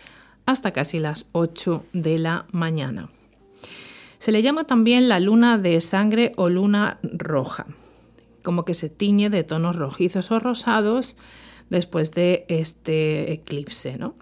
hasta 0.50 0.72
casi 0.72 1.00
las 1.00 1.27
8 1.34 1.86
de 1.94 2.18
la 2.18 2.46
mañana. 2.51 3.10
Se 4.18 4.32
le 4.32 4.41
llama 4.41 4.65
también 4.65 5.08
la 5.08 5.20
luna 5.20 5.58
de 5.58 5.79
sangre 5.79 6.32
o 6.38 6.50
luna 6.50 7.00
roja, 7.03 7.68
como 8.44 8.65
que 8.65 8.74
se 8.74 8.89
tiñe 8.89 9.29
de 9.29 9.44
tonos 9.44 9.75
rojizos 9.75 10.32
o 10.32 10.39
rosados 10.39 11.18
después 11.70 12.12
de 12.13 12.46
este 12.50 13.32
eclipse. 13.32 13.98
¿no? 13.98 14.15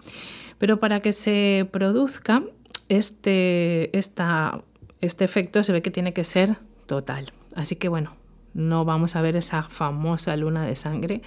Pero 0.58 0.78
para 0.80 1.00
que 1.00 1.12
se 1.12 1.66
produzca 1.70 2.42
este, 2.90 3.96
este 3.96 5.24
efecto 5.24 5.62
se 5.62 5.72
ve 5.72 5.82
que 5.82 5.90
tiene 5.90 6.12
que 6.12 6.24
ser 6.24 6.56
total. 6.86 7.32
Así 7.56 7.76
que 7.76 7.88
bueno, 7.88 8.14
no 8.52 8.84
vamos 8.84 9.16
a 9.16 9.22
ver 9.22 9.34
esa 9.34 9.62
famosa 9.62 10.36
luna 10.36 10.66
de 10.66 10.76
sangre. 10.76 11.22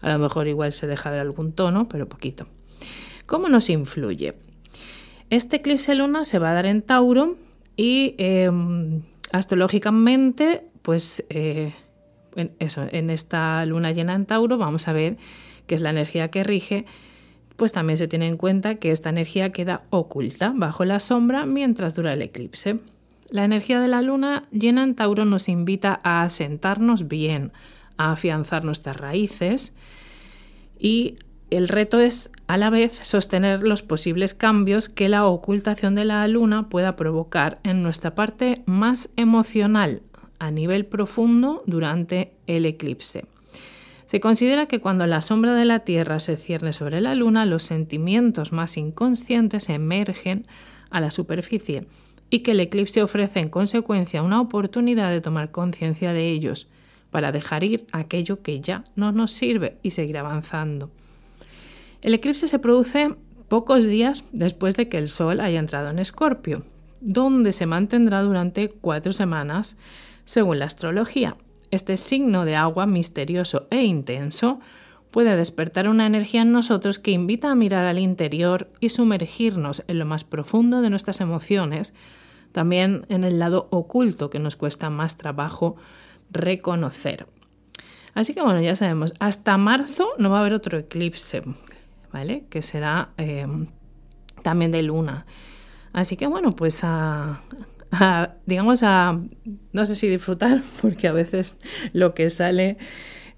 A 0.00 0.10
lo 0.10 0.18
mejor 0.18 0.46
igual 0.46 0.72
se 0.72 0.86
deja 0.86 1.10
ver 1.10 1.20
algún 1.20 1.52
tono, 1.52 1.88
pero 1.88 2.08
poquito. 2.08 2.46
¿Cómo 3.26 3.48
nos 3.48 3.70
influye? 3.70 4.34
Este 5.30 5.56
eclipse 5.56 5.94
luna 5.94 6.24
se 6.24 6.38
va 6.38 6.50
a 6.50 6.54
dar 6.54 6.66
en 6.66 6.82
Tauro 6.82 7.36
y 7.76 8.14
em, 8.18 9.02
astrológicamente, 9.32 10.62
pues 10.82 11.24
eh, 11.30 11.72
en, 12.36 12.52
eso, 12.58 12.86
en 12.90 13.10
esta 13.10 13.64
luna 13.66 13.92
llena 13.92 14.14
en 14.14 14.26
Tauro 14.26 14.58
vamos 14.58 14.88
a 14.88 14.92
ver 14.92 15.16
que 15.66 15.74
es 15.74 15.80
la 15.80 15.90
energía 15.90 16.28
que 16.28 16.44
rige, 16.44 16.84
pues 17.56 17.72
también 17.72 17.96
se 17.96 18.08
tiene 18.08 18.26
en 18.26 18.36
cuenta 18.36 18.76
que 18.76 18.90
esta 18.90 19.10
energía 19.10 19.50
queda 19.50 19.84
oculta 19.90 20.52
bajo 20.54 20.84
la 20.84 21.00
sombra 21.00 21.46
mientras 21.46 21.94
dura 21.94 22.12
el 22.12 22.22
eclipse. 22.22 22.80
La 23.30 23.44
energía 23.44 23.80
de 23.80 23.88
la 23.88 24.02
luna 24.02 24.46
llena 24.50 24.82
en 24.82 24.94
Tauro 24.94 25.24
nos 25.24 25.48
invita 25.48 26.00
a 26.04 26.22
asentarnos 26.22 27.08
bien, 27.08 27.52
a 27.96 28.12
afianzar 28.12 28.64
nuestras 28.64 28.96
raíces 28.96 29.72
y 30.78 31.18
el 31.50 31.68
reto 31.68 32.00
es 32.00 32.30
a 32.46 32.56
la 32.56 32.70
vez 32.70 32.98
sostener 33.02 33.62
los 33.62 33.82
posibles 33.82 34.34
cambios 34.34 34.88
que 34.88 35.08
la 35.08 35.26
ocultación 35.26 35.94
de 35.94 36.04
la 36.04 36.26
luna 36.26 36.68
pueda 36.68 36.96
provocar 36.96 37.58
en 37.62 37.82
nuestra 37.82 38.14
parte 38.14 38.62
más 38.66 39.10
emocional 39.16 40.02
a 40.38 40.50
nivel 40.50 40.86
profundo 40.86 41.62
durante 41.66 42.32
el 42.46 42.66
eclipse. 42.66 43.26
Se 44.06 44.20
considera 44.20 44.66
que 44.66 44.80
cuando 44.80 45.06
la 45.06 45.20
sombra 45.20 45.54
de 45.54 45.64
la 45.64 45.80
Tierra 45.80 46.18
se 46.20 46.36
cierne 46.36 46.72
sobre 46.72 47.00
la 47.00 47.14
luna, 47.14 47.46
los 47.46 47.62
sentimientos 47.62 48.52
más 48.52 48.76
inconscientes 48.76 49.68
emergen 49.68 50.46
a 50.90 51.00
la 51.00 51.10
superficie 51.10 51.86
y 52.30 52.40
que 52.40 52.52
el 52.52 52.60
eclipse 52.60 53.02
ofrece 53.02 53.40
en 53.40 53.48
consecuencia 53.48 54.22
una 54.22 54.40
oportunidad 54.40 55.10
de 55.10 55.20
tomar 55.20 55.50
conciencia 55.50 56.12
de 56.12 56.30
ellos 56.30 56.68
para 57.10 57.32
dejar 57.32 57.64
ir 57.64 57.86
aquello 57.92 58.42
que 58.42 58.60
ya 58.60 58.84
no 58.96 59.12
nos 59.12 59.32
sirve 59.32 59.78
y 59.82 59.90
seguir 59.90 60.18
avanzando. 60.18 60.90
El 62.04 62.12
eclipse 62.12 62.48
se 62.48 62.58
produce 62.58 63.14
pocos 63.48 63.86
días 63.86 64.26
después 64.30 64.74
de 64.74 64.90
que 64.90 64.98
el 64.98 65.08
Sol 65.08 65.40
haya 65.40 65.58
entrado 65.58 65.88
en 65.88 65.98
Escorpio, 65.98 66.62
donde 67.00 67.50
se 67.50 67.64
mantendrá 67.64 68.20
durante 68.20 68.68
cuatro 68.68 69.12
semanas 69.12 69.78
según 70.26 70.58
la 70.58 70.66
astrología. 70.66 71.38
Este 71.70 71.96
signo 71.96 72.44
de 72.44 72.56
agua 72.56 72.84
misterioso 72.84 73.66
e 73.70 73.84
intenso 73.84 74.60
puede 75.10 75.34
despertar 75.34 75.88
una 75.88 76.04
energía 76.04 76.42
en 76.42 76.52
nosotros 76.52 76.98
que 76.98 77.10
invita 77.10 77.50
a 77.50 77.54
mirar 77.54 77.86
al 77.86 77.98
interior 77.98 78.68
y 78.80 78.90
sumergirnos 78.90 79.82
en 79.88 79.98
lo 79.98 80.04
más 80.04 80.24
profundo 80.24 80.82
de 80.82 80.90
nuestras 80.90 81.22
emociones, 81.22 81.94
también 82.52 83.06
en 83.08 83.24
el 83.24 83.38
lado 83.38 83.66
oculto 83.70 84.28
que 84.28 84.38
nos 84.38 84.56
cuesta 84.56 84.90
más 84.90 85.16
trabajo 85.16 85.76
reconocer. 86.30 87.26
Así 88.12 88.34
que 88.34 88.42
bueno, 88.42 88.60
ya 88.60 88.74
sabemos, 88.74 89.14
hasta 89.20 89.56
marzo 89.56 90.10
no 90.18 90.28
va 90.28 90.36
a 90.36 90.40
haber 90.40 90.52
otro 90.52 90.76
eclipse, 90.76 91.42
¿vale? 92.14 92.44
Que 92.48 92.62
será 92.62 93.10
eh, 93.18 93.44
también 94.44 94.70
de 94.70 94.84
luna. 94.84 95.26
Así 95.92 96.16
que 96.16 96.28
bueno, 96.28 96.52
pues 96.52 96.82
a, 96.84 97.40
digamos 98.46 98.84
a, 98.84 99.20
no 99.72 99.84
sé 99.84 99.96
si 99.96 100.08
disfrutar, 100.08 100.62
porque 100.80 101.08
a 101.08 101.12
veces 101.12 101.58
lo 101.92 102.14
que 102.14 102.30
sale 102.30 102.78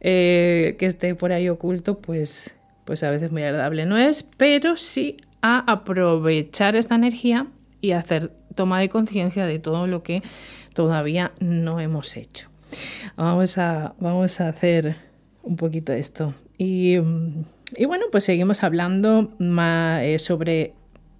eh, 0.00 0.76
que 0.78 0.84
esté 0.84 1.14
por 1.14 1.32
ahí 1.32 1.48
oculto, 1.48 2.00
pues, 2.00 2.54
pues 2.84 3.02
a 3.02 3.08
veces 3.08 3.32
muy 3.32 3.44
agradable 3.44 3.86
no 3.86 3.96
es, 3.96 4.24
pero 4.36 4.76
sí 4.76 5.16
a 5.40 5.60
aprovechar 5.72 6.76
esta 6.76 6.96
energía 6.96 7.46
y 7.80 7.92
hacer 7.92 8.30
toma 8.54 8.78
de 8.80 8.90
conciencia 8.90 9.46
de 9.46 9.58
todo 9.58 9.86
lo 9.86 10.02
que 10.02 10.22
todavía 10.74 11.32
no 11.40 11.80
hemos 11.80 12.14
hecho. 12.18 12.50
Vamos 13.16 13.56
a, 13.56 13.94
vamos 14.00 14.38
a 14.42 14.48
hacer 14.48 14.96
un 15.42 15.56
poquito 15.56 15.94
esto. 15.94 16.34
Y, 16.58 16.98
y 17.74 17.84
bueno, 17.86 18.06
pues 18.12 18.24
seguimos 18.24 18.62
hablando 18.62 19.32
eh, 19.40 20.18
sobre 20.18 20.74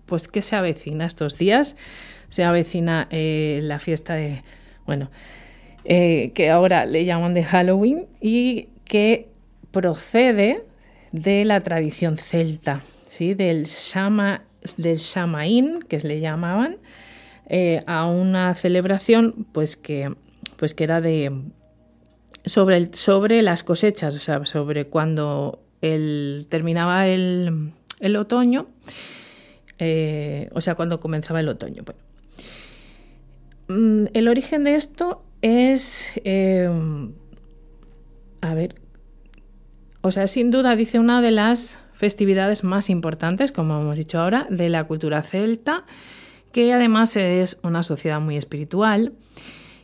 pues 0.04 0.28
qué 0.28 0.42
se 0.42 0.54
avecina 0.54 1.06
estos 1.06 1.38
días. 1.38 1.76
Se 2.28 2.44
avecina 2.44 3.09
eh, 3.11 3.61
la 3.62 3.78
fiesta 3.78 4.14
de, 4.14 4.42
bueno, 4.87 5.11
eh, 5.85 6.30
que 6.35 6.50
ahora 6.50 6.87
le 6.87 7.04
llaman 7.04 7.35
de 7.35 7.42
Halloween 7.42 8.06
y 8.20 8.68
que 8.85 9.28
procede 9.72 10.62
de 11.12 11.44
la 11.44 11.61
tradición 11.61 12.18
celta, 12.18 12.82
¿sí? 13.09 13.35
del, 13.35 13.64
shama, 13.64 14.44
del 14.76 14.98
shamaín, 14.98 15.80
que 15.80 15.98
le 15.98 16.20
llamaban, 16.20 16.78
a 17.87 18.06
una 18.06 18.56
celebración 18.56 19.46
pues 19.52 19.76
que, 19.76 20.12
pues 20.56 20.74
que 20.74 20.82
era 20.82 21.00
de 21.00 21.30
sobre, 22.44 22.76
el, 22.76 22.92
sobre 22.92 23.42
las 23.42 23.62
cosechas, 23.62 24.16
o 24.16 24.18
sea, 24.18 24.44
sobre 24.46 24.87
cuando 24.87 25.65
el, 25.94 26.46
terminaba 26.49 27.09
el, 27.09 27.72
otoño, 28.16 28.66
o 29.79 30.61
sea, 30.61 30.75
cuando 30.75 31.01
comenzaba 31.01 31.40
el 31.40 31.49
otoño. 31.49 31.83
Bueno. 31.85 32.01
Mm, 33.68 34.07
el 34.14 34.29
origen 34.29 34.64
de 34.64 34.77
esto 34.77 35.22
es, 35.42 36.11
eh, 36.25 36.68
a 38.40 38.55
ver, 38.55 38.77
o 40.03 40.12
sea, 40.12 40.29
sin 40.29 40.51
duda 40.51 40.77
dice 40.77 40.99
una 40.99 41.20
de 41.20 41.33
las 41.33 41.81
festividades 41.92 42.62
más 42.62 42.90
importantes, 42.90 43.53
como 43.53 43.81
hemos 43.81 43.96
dicho 43.96 44.20
ahora, 44.20 44.46
de 44.51 44.68
la 44.68 44.85
cultura 44.85 45.22
celta, 45.22 45.85
que 46.53 46.72
además 46.72 47.16
es 47.16 47.59
una 47.62 47.83
sociedad 47.83 48.20
muy 48.20 48.37
espiritual 48.37 49.12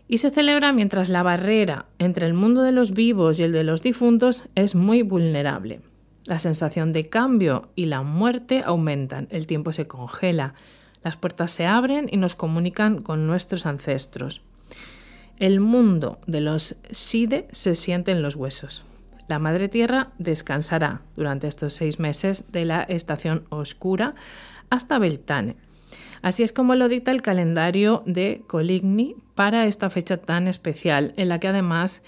y 0.08 0.18
se 0.18 0.30
celebra 0.30 0.72
mientras 0.72 1.08
la 1.08 1.22
barrera 1.22 1.86
entre 1.98 2.26
el 2.26 2.34
mundo 2.34 2.62
de 2.62 2.72
los 2.72 2.92
vivos 2.92 3.40
y 3.40 3.44
el 3.44 3.52
de 3.52 3.64
los 3.64 3.82
difuntos 3.82 4.44
es 4.54 4.74
muy 4.74 5.02
vulnerable. 5.02 5.80
La 6.24 6.38
sensación 6.38 6.92
de 6.92 7.08
cambio 7.08 7.70
y 7.74 7.86
la 7.86 8.02
muerte 8.02 8.62
aumentan, 8.64 9.26
el 9.30 9.46
tiempo 9.46 9.72
se 9.72 9.88
congela, 9.88 10.54
las 11.02 11.16
puertas 11.16 11.50
se 11.50 11.66
abren 11.66 12.08
y 12.10 12.16
nos 12.16 12.36
comunican 12.36 13.02
con 13.02 13.26
nuestros 13.26 13.66
ancestros. 13.66 14.42
El 15.38 15.58
mundo 15.58 16.20
de 16.28 16.40
los 16.40 16.76
Side 16.90 17.48
se 17.50 17.74
siente 17.74 18.12
en 18.12 18.22
los 18.22 18.36
huesos. 18.36 18.84
La 19.26 19.40
Madre 19.40 19.68
Tierra 19.68 20.12
descansará 20.18 21.02
durante 21.16 21.48
estos 21.48 21.74
seis 21.74 21.98
meses 21.98 22.44
de 22.52 22.64
la 22.64 22.82
estación 22.82 23.44
oscura 23.48 24.14
hasta 24.70 24.98
Beltane. 24.98 25.56
Así 26.22 26.44
es 26.44 26.52
como 26.52 26.76
lo 26.76 26.88
dicta 26.88 27.10
el 27.10 27.22
calendario 27.22 28.04
de 28.06 28.42
Coligny 28.46 29.16
para 29.34 29.66
esta 29.66 29.90
fecha 29.90 30.18
tan 30.18 30.46
especial, 30.46 31.14
en 31.16 31.28
la 31.28 31.40
que 31.40 31.48
además, 31.48 32.04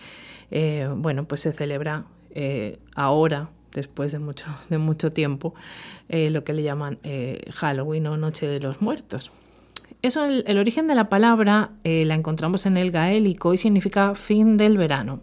eh, 0.53 0.89
bueno, 0.95 1.25
pues 1.25 1.41
se 1.41 1.53
celebra 1.53 2.05
eh, 2.31 2.79
ahora 2.95 3.51
después 3.75 4.13
de 4.13 4.19
mucho, 4.19 4.47
de 4.71 4.79
mucho 4.79 5.13
tiempo, 5.13 5.55
eh, 6.09 6.31
lo 6.31 6.45
que 6.45 6.55
le 6.55 6.63
llaman 6.63 6.99
eh, 7.03 7.43
Halloween 7.53 8.07
o 8.07 8.17
Noche 8.17 8.47
de 8.47 8.61
los 8.61 8.81
Muertos. 8.81 9.31
Eso, 10.01 10.25
el, 10.25 10.59
origen 10.59 10.87
de 10.87 10.95
la 10.95 11.09
palabra 11.09 11.71
eh, 11.83 12.05
la 12.05 12.15
encontramos 12.15 12.67
en 12.67 12.77
el 12.77 12.91
gaélico 12.91 13.53
y 13.53 13.57
significa 13.57 14.15
fin 14.15 14.57
del 14.57 14.79
verano. 14.79 15.21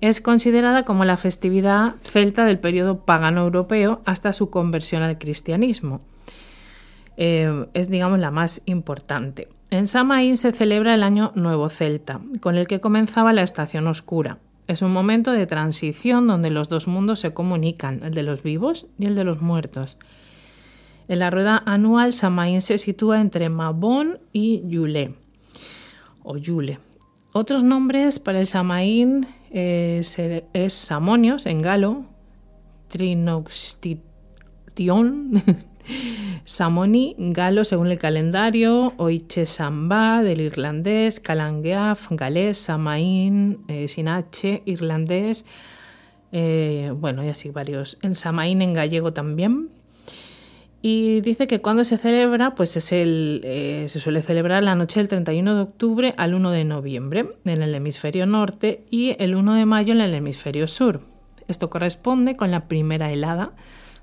Es 0.00 0.20
considerada 0.20 0.84
como 0.84 1.04
la 1.04 1.16
festividad 1.16 1.96
celta 2.00 2.44
del 2.44 2.60
periodo 2.60 3.04
pagano 3.04 3.42
europeo 3.42 4.00
hasta 4.04 4.32
su 4.32 4.50
conversión 4.50 5.02
al 5.02 5.18
cristianismo. 5.18 6.00
es, 7.16 7.90
digamos, 7.90 8.20
la 8.20 8.30
más 8.30 8.62
importante. 8.66 9.48
En 9.70 9.88
Samaín 9.88 10.36
se 10.36 10.52
celebra 10.52 10.94
el 10.94 11.02
año 11.02 11.32
nuevo 11.34 11.68
celta, 11.68 12.20
con 12.40 12.56
el 12.56 12.68
que 12.68 12.80
comenzaba 12.80 13.32
la 13.32 13.42
estación 13.42 13.88
oscura. 13.88 14.38
Es 14.68 14.82
un 14.82 14.92
momento 14.92 15.32
de 15.32 15.46
transición 15.46 16.26
donde 16.26 16.50
los 16.50 16.68
dos 16.68 16.86
mundos 16.88 17.20
se 17.20 17.32
comunican, 17.32 18.02
el 18.04 18.12
de 18.12 18.22
los 18.22 18.42
vivos 18.42 18.86
y 18.98 19.06
el 19.06 19.14
de 19.14 19.24
los 19.24 19.40
muertos. 19.40 19.96
En 21.08 21.20
la 21.20 21.30
rueda 21.30 21.62
anual, 21.64 22.12
Samaín 22.12 22.60
se 22.60 22.76
sitúa 22.76 23.22
entre 23.22 23.48
Mabón 23.48 24.20
y 24.30 24.62
Yule, 24.68 25.14
o 26.22 26.36
Yule. 26.36 26.78
Otros 27.32 27.64
nombres 27.64 28.18
para 28.18 28.40
el 28.40 28.46
Samaín 28.46 29.26
es, 29.50 30.18
es 30.18 30.74
Samonios 30.74 31.46
en 31.46 31.62
galo, 31.62 32.04
Trinoxtion, 32.88 34.02
Samoni, 36.44 37.14
galo 37.18 37.64
según 37.64 37.88
el 37.88 37.98
calendario, 37.98 38.94
Oiche 38.96 39.46
Samba 39.46 40.22
del 40.22 40.40
irlandés, 40.40 41.20
Calangeaf, 41.20 42.08
galés, 42.10 42.58
Samaín, 42.58 43.64
eh, 43.68 43.86
irlandés, 44.64 45.44
eh, 46.32 46.92
bueno, 46.94 47.24
y 47.24 47.28
así 47.28 47.50
varios. 47.50 47.98
En 48.02 48.14
Samaín 48.14 48.62
en 48.62 48.72
gallego 48.72 49.12
también. 49.12 49.70
Y 50.80 51.20
dice 51.22 51.48
que 51.48 51.60
cuando 51.60 51.82
se 51.82 51.98
celebra, 51.98 52.54
pues 52.54 52.76
es 52.76 52.92
el, 52.92 53.40
eh, 53.44 53.86
se 53.88 53.98
suele 53.98 54.22
celebrar 54.22 54.62
la 54.62 54.76
noche 54.76 55.00
del 55.00 55.08
31 55.08 55.56
de 55.56 55.60
octubre 55.62 56.14
al 56.16 56.34
1 56.34 56.50
de 56.52 56.64
noviembre 56.64 57.28
en 57.44 57.62
el 57.62 57.74
hemisferio 57.74 58.26
norte 58.26 58.84
y 58.88 59.16
el 59.18 59.34
1 59.34 59.54
de 59.54 59.66
mayo 59.66 59.92
en 59.92 60.00
el 60.00 60.14
hemisferio 60.14 60.68
sur. 60.68 61.00
Esto 61.48 61.68
corresponde 61.68 62.36
con 62.36 62.52
la 62.52 62.68
primera 62.68 63.10
helada 63.10 63.52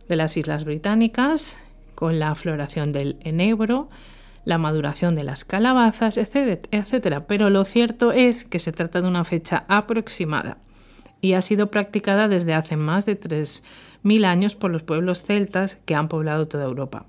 de 0.09 0.15
las 0.17 0.35
Islas 0.35 0.65
Británicas 0.65 1.64
con 1.95 2.19
la 2.19 2.35
floración 2.35 2.91
del 2.91 3.17
enebro, 3.21 3.89
la 4.43 4.57
maduración 4.57 5.15
de 5.15 5.23
las 5.23 5.43
calabazas, 5.43 6.17
etc. 6.17 7.23
Pero 7.27 7.49
lo 7.49 7.63
cierto 7.63 8.11
es 8.11 8.45
que 8.45 8.59
se 8.59 8.71
trata 8.71 9.01
de 9.01 9.07
una 9.07 9.23
fecha 9.23 9.65
aproximada 9.67 10.57
y 11.21 11.33
ha 11.33 11.41
sido 11.41 11.71
practicada 11.71 12.27
desde 12.27 12.53
hace 12.53 12.77
más 12.77 13.05
de 13.05 13.19
3.000 13.19 14.25
años 14.25 14.55
por 14.55 14.71
los 14.71 14.83
pueblos 14.83 15.23
celtas 15.23 15.77
que 15.85 15.95
han 15.95 16.07
poblado 16.07 16.47
toda 16.47 16.65
Europa. 16.65 17.07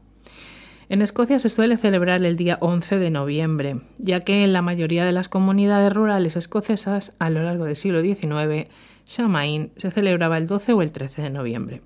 En 0.88 1.02
Escocia 1.02 1.38
se 1.40 1.48
suele 1.48 1.76
celebrar 1.76 2.24
el 2.24 2.36
día 2.36 2.58
11 2.60 2.98
de 2.98 3.10
noviembre, 3.10 3.80
ya 3.98 4.20
que 4.20 4.44
en 4.44 4.52
la 4.52 4.62
mayoría 4.62 5.04
de 5.04 5.12
las 5.12 5.28
comunidades 5.28 5.92
rurales 5.92 6.36
escocesas 6.36 7.14
a 7.18 7.28
lo 7.28 7.42
largo 7.42 7.64
del 7.64 7.74
siglo 7.74 8.00
XIX, 8.00 8.68
Samaín 9.02 9.72
se 9.76 9.90
celebraba 9.90 10.38
el 10.38 10.46
12 10.46 10.74
o 10.74 10.82
el 10.82 10.92
13 10.92 11.22
de 11.22 11.30
noviembre. 11.30 11.82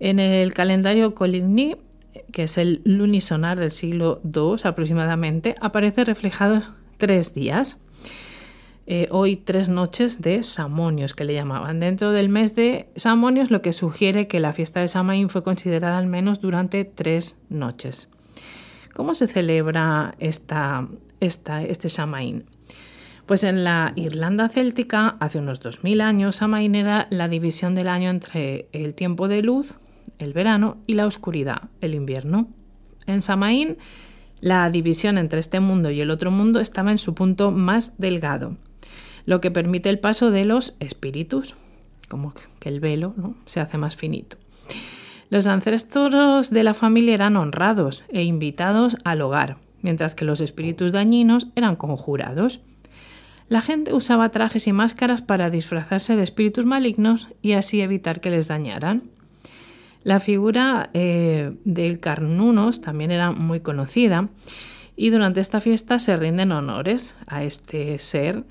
En 0.00 0.18
el 0.18 0.54
calendario 0.54 1.14
Coligny, 1.14 1.76
que 2.32 2.44
es 2.44 2.58
el 2.58 2.80
lunisonar 2.84 3.58
del 3.58 3.70
siglo 3.70 4.20
II 4.24 4.54
aproximadamente, 4.64 5.54
aparece 5.60 6.04
reflejados 6.04 6.70
tres 6.98 7.34
días. 7.34 7.78
Eh, 8.86 9.08
hoy 9.10 9.36
tres 9.36 9.68
noches 9.68 10.22
de 10.22 10.42
Samonios, 10.42 11.12
que 11.12 11.24
le 11.24 11.34
llamaban. 11.34 11.78
Dentro 11.78 12.10
del 12.12 12.30
mes 12.30 12.54
de 12.54 12.88
Samonios, 12.96 13.50
lo 13.50 13.60
que 13.60 13.74
sugiere 13.74 14.28
que 14.28 14.40
la 14.40 14.54
fiesta 14.54 14.80
de 14.80 14.88
Samaín 14.88 15.28
fue 15.28 15.42
considerada 15.42 15.98
al 15.98 16.06
menos 16.06 16.40
durante 16.40 16.84
tres 16.86 17.36
noches. 17.50 18.08
¿Cómo 18.94 19.14
se 19.14 19.28
celebra 19.28 20.14
esta, 20.18 20.88
este 21.20 21.88
Samaín? 21.88 22.46
Pues 23.26 23.44
en 23.44 23.62
la 23.62 23.92
Irlanda 23.94 24.48
céltica, 24.48 25.18
hace 25.20 25.38
unos 25.38 25.60
2000 25.60 26.00
años, 26.00 26.36
Samaín 26.36 26.74
era 26.74 27.08
la 27.10 27.28
división 27.28 27.74
del 27.74 27.88
año 27.88 28.08
entre 28.08 28.68
el 28.72 28.94
tiempo 28.94 29.28
de 29.28 29.42
luz, 29.42 29.76
el 30.18 30.32
verano, 30.32 30.78
y 30.86 30.94
la 30.94 31.06
oscuridad, 31.06 31.70
el 31.80 31.94
invierno. 31.94 32.48
En 33.06 33.20
Samaín 33.20 33.76
La 34.40 34.70
división 34.70 35.18
entre 35.18 35.40
este 35.40 35.60
mundo 35.60 35.90
y 35.90 36.00
el 36.00 36.10
otro 36.10 36.30
mundo 36.30 36.60
estaba 36.60 36.92
en 36.92 36.98
su 36.98 37.14
punto 37.14 37.50
más 37.50 37.92
delgado, 37.98 38.56
lo 39.26 39.40
que 39.40 39.50
permite 39.50 39.88
el 39.88 39.98
paso 39.98 40.30
de 40.30 40.44
los 40.44 40.76
espíritus, 40.80 41.56
como 42.08 42.32
que 42.60 42.68
el 42.68 42.80
velo 42.80 43.14
¿no? 43.16 43.34
se 43.46 43.60
hace 43.60 43.78
más 43.78 43.96
finito. 43.96 44.36
Los 45.30 45.46
ancestros 45.46 46.50
de 46.50 46.62
la 46.62 46.72
familia 46.72 47.14
eran 47.14 47.36
honrados 47.36 48.04
e 48.08 48.22
invitados 48.22 48.96
al 49.04 49.20
hogar, 49.20 49.58
mientras 49.82 50.14
que 50.14 50.24
los 50.24 50.40
espíritus 50.40 50.92
dañinos 50.92 51.48
eran 51.54 51.76
conjurados. 51.76 52.60
La 53.48 53.60
gente 53.60 53.92
usaba 53.92 54.30
trajes 54.30 54.66
y 54.66 54.72
máscaras 54.72 55.22
para 55.22 55.50
disfrazarse 55.50 56.16
de 56.16 56.22
espíritus 56.22 56.64
malignos 56.64 57.28
y 57.42 57.52
así 57.52 57.80
evitar 57.80 58.20
que 58.20 58.30
les 58.30 58.48
dañaran. 58.48 59.10
La 60.08 60.20
figura 60.20 60.88
eh, 60.94 61.52
del 61.66 62.00
Carnunos 62.00 62.80
también 62.80 63.10
era 63.10 63.30
muy 63.30 63.60
conocida 63.60 64.30
y 64.96 65.10
durante 65.10 65.42
esta 65.42 65.60
fiesta 65.60 65.98
se 65.98 66.16
rinden 66.16 66.50
honores 66.50 67.14
a 67.26 67.44
este 67.44 67.98
ser. 67.98 68.44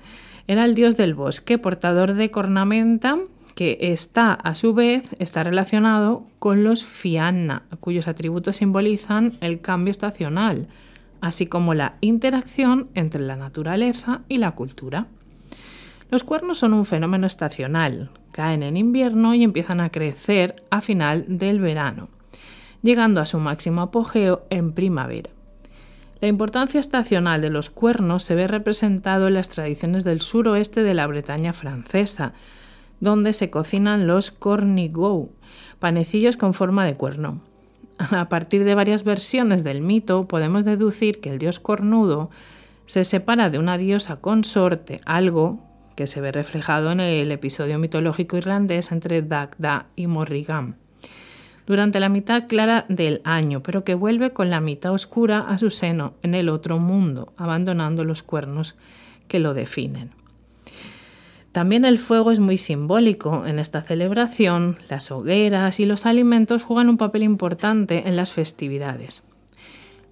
Era 0.46 0.64
el 0.64 0.76
dios 0.76 0.96
del 0.96 1.14
bosque, 1.14 1.58
portador 1.58 2.14
de 2.14 2.30
cornamenta 2.30 3.18
que 3.56 3.76
está 3.80 4.34
a 4.34 4.54
su 4.54 4.72
vez 4.72 5.16
está 5.18 5.42
relacionado 5.42 6.28
con 6.38 6.62
los 6.62 6.84
Fianna, 6.84 7.64
cuyos 7.80 8.06
atributos 8.06 8.58
simbolizan 8.58 9.32
el 9.40 9.60
cambio 9.60 9.90
estacional, 9.90 10.68
así 11.20 11.46
como 11.46 11.74
la 11.74 11.96
interacción 12.00 12.86
entre 12.94 13.22
la 13.22 13.34
naturaleza 13.34 14.20
y 14.28 14.38
la 14.38 14.52
cultura. 14.52 15.08
Los 16.08 16.22
cuernos 16.22 16.58
son 16.58 16.72
un 16.72 16.84
fenómeno 16.84 17.26
estacional, 17.26 18.10
caen 18.32 18.62
en 18.62 18.76
invierno 18.76 19.34
y 19.34 19.44
empiezan 19.44 19.80
a 19.80 19.90
crecer 19.90 20.64
a 20.70 20.80
final 20.80 21.24
del 21.28 21.60
verano, 21.60 22.08
llegando 22.82 23.20
a 23.20 23.26
su 23.26 23.38
máximo 23.38 23.82
apogeo 23.82 24.42
en 24.50 24.72
primavera. 24.72 25.30
La 26.20 26.28
importancia 26.28 26.80
estacional 26.80 27.40
de 27.40 27.50
los 27.50 27.70
cuernos 27.70 28.24
se 28.24 28.34
ve 28.34 28.48
representado 28.48 29.28
en 29.28 29.34
las 29.34 29.48
tradiciones 29.48 30.02
del 30.02 30.20
suroeste 30.20 30.82
de 30.82 30.94
la 30.94 31.06
Bretaña 31.06 31.52
francesa, 31.52 32.32
donde 32.98 33.32
se 33.32 33.50
cocinan 33.50 34.08
los 34.08 34.32
cornigou, 34.32 35.30
panecillos 35.78 36.36
con 36.36 36.54
forma 36.54 36.84
de 36.84 36.96
cuerno. 36.96 37.40
A 37.98 38.28
partir 38.28 38.64
de 38.64 38.74
varias 38.74 39.04
versiones 39.04 39.62
del 39.62 39.80
mito, 39.80 40.26
podemos 40.26 40.64
deducir 40.64 41.20
que 41.20 41.30
el 41.30 41.38
dios 41.38 41.60
cornudo 41.60 42.30
se 42.86 43.04
separa 43.04 43.50
de 43.50 43.58
una 43.58 43.78
diosa 43.78 44.16
consorte, 44.16 45.00
algo 45.04 45.60
que 45.98 46.06
se 46.06 46.20
ve 46.20 46.30
reflejado 46.30 46.92
en 46.92 47.00
el 47.00 47.32
episodio 47.32 47.76
mitológico 47.76 48.36
irlandés 48.36 48.92
entre 48.92 49.20
Dagda 49.20 49.86
y 49.96 50.06
Morrigan, 50.06 50.76
durante 51.66 51.98
la 51.98 52.08
mitad 52.08 52.46
clara 52.46 52.86
del 52.88 53.20
año, 53.24 53.64
pero 53.64 53.82
que 53.82 53.96
vuelve 53.96 54.30
con 54.30 54.48
la 54.48 54.60
mitad 54.60 54.92
oscura 54.92 55.40
a 55.40 55.58
su 55.58 55.70
seno 55.70 56.14
en 56.22 56.36
el 56.36 56.50
otro 56.50 56.78
mundo, 56.78 57.32
abandonando 57.36 58.04
los 58.04 58.22
cuernos 58.22 58.76
que 59.26 59.40
lo 59.40 59.54
definen. 59.54 60.12
También 61.50 61.84
el 61.84 61.98
fuego 61.98 62.30
es 62.30 62.38
muy 62.38 62.58
simbólico 62.58 63.44
en 63.44 63.58
esta 63.58 63.82
celebración, 63.82 64.76
las 64.88 65.10
hogueras 65.10 65.80
y 65.80 65.84
los 65.84 66.06
alimentos 66.06 66.62
juegan 66.62 66.90
un 66.90 66.96
papel 66.96 67.24
importante 67.24 68.06
en 68.06 68.14
las 68.14 68.30
festividades. 68.30 69.24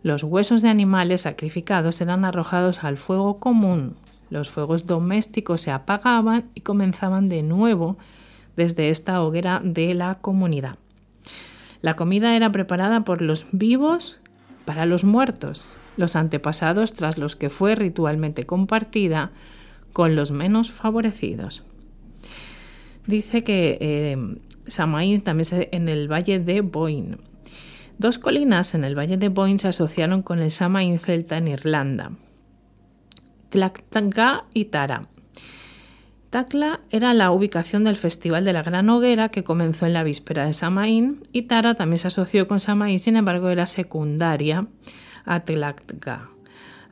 Los 0.03 0.25
huesos 0.25 0.63
de 0.63 0.69
animales 0.69 1.21
sacrificados 1.21 2.01
eran 2.01 2.25
arrojados 2.25 2.83
al 2.83 2.97
fuego 2.97 3.39
común, 3.39 3.95
los 4.31 4.51
fuegos 4.51 4.87
domésticos 4.87 5.61
se 5.61 5.71
apagaban 5.71 6.51
y 6.55 6.61
comenzaban 6.63 7.29
de 7.29 7.43
nuevo 7.43 7.97
desde 8.57 8.91
esta 8.91 9.23
hoguera 9.23 9.61
de 9.63 9.95
la 9.95 10.17
comunidad. 10.17 10.79
La 11.83 11.95
comida 11.95 12.35
era 12.35 12.51
preparada 12.51 13.05
por 13.05 13.23
los 13.23 13.47
vivos 13.53 14.21
para 14.65 14.87
los 14.87 15.05
muertos, 15.05 15.69
los 15.97 16.17
antepasados 16.17 16.95
tras 16.95 17.19
los 17.19 17.37
que 17.37 17.51
fue 17.51 17.75
ritualmente 17.75 18.47
compartida 18.47 19.31
con 19.93 20.17
los 20.17 20.31
menos 20.31 20.73
favorecidos. 20.73 21.65
Dice 23.07 23.45
que 23.45 23.79
eh, 23.81 24.39
Samaín 24.67 25.21
también 25.21 25.43
es 25.43 25.69
en 25.71 25.89
el 25.89 26.11
valle 26.11 26.41
de 26.41 26.61
Boyne. 26.61 27.19
Dos 27.99 28.19
colinas 28.19 28.75
en 28.75 28.85
el 28.85 28.99
valle 28.99 29.17
de 29.17 29.29
Boyne 29.29 29.59
se 29.59 29.69
asociaron 29.69 30.23
con 30.23 30.41
el 30.41 30.51
Samaín 30.51 30.99
celta 30.99 31.39
en 31.39 31.49
Irlanda, 31.49 32.13
Tlactanga 33.57 34.45
y 34.53 34.67
Tara. 34.67 35.09
Tacla 36.29 36.81
era 36.91 37.15
la 37.15 37.31
ubicación 37.31 37.85
del 37.85 37.97
Festival 37.97 38.45
de 38.45 38.53
la 38.53 38.63
Gran 38.63 38.91
Hoguera 38.91 39.31
que 39.31 39.45
comenzó 39.45 39.87
en 39.87 39.95
la 39.95 40.03
víspera 40.03 40.45
de 40.45 40.53
Samaín 40.53 41.23
y 41.33 41.43
Tara 41.43 41.75
también 41.75 41.97
se 41.97 42.09
asoció 42.09 42.47
con 42.47 42.61
Samaín, 42.61 42.99
sin 42.99 43.17
embargo 43.17 43.49
era 43.49 43.67
secundaria 43.67 44.67
a 45.25 45.41
Tlactanga 45.41 46.29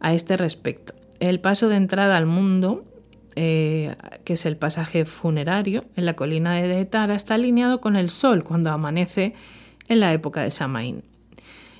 a 0.01 0.15
este 0.15 0.39
respecto. 0.39 0.95
El 1.21 1.39
paso 1.39 1.69
de 1.69 1.77
entrada 1.77 2.17
al 2.17 2.25
mundo 2.25 2.87
eh, 3.37 3.95
que 4.25 4.33
es 4.33 4.47
el 4.47 4.57
pasaje 4.57 5.05
funerario 5.05 5.85
en 5.97 6.07
la 6.07 6.15
colina 6.15 6.55
de 6.55 6.83
Tara, 6.87 7.15
está 7.15 7.35
alineado 7.35 7.83
con 7.83 7.97
el 7.97 8.09
sol 8.09 8.43
cuando 8.43 8.71
amanece 8.71 9.35
en 9.87 10.01
la 10.01 10.15
época 10.15 10.41
de 10.41 10.51
Samaín. 10.51 11.03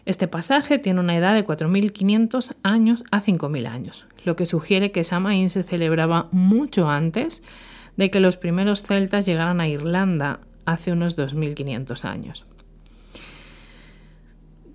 Este 0.07 0.29
pasaje 0.29 0.79
tiene 0.79 1.01
una 1.01 1.17
edad 1.17 1.35
de 1.35 1.47
4.500 1.47 2.57
años 2.63 3.05
a 3.11 3.23
5.000 3.23 3.67
años, 3.67 4.07
lo 4.25 4.37
que 4.37 4.45
sugiere 4.45 4.93
que 4.93 5.03
Samaín 5.03 5.49
se 5.49 5.63
celebraba 5.63 6.29
mucho 6.31 6.91
antes 6.91 7.43
de 7.97 8.11
que 8.11 8.21
los 8.21 8.37
primeros 8.37 8.83
celtas 8.83 9.25
llegaran 9.25 9.61
a 9.61 9.69
Irlanda 9.69 10.41
hace 10.67 10.93
unos 10.93 11.17
2.500 11.17 12.05
años. 12.05 12.45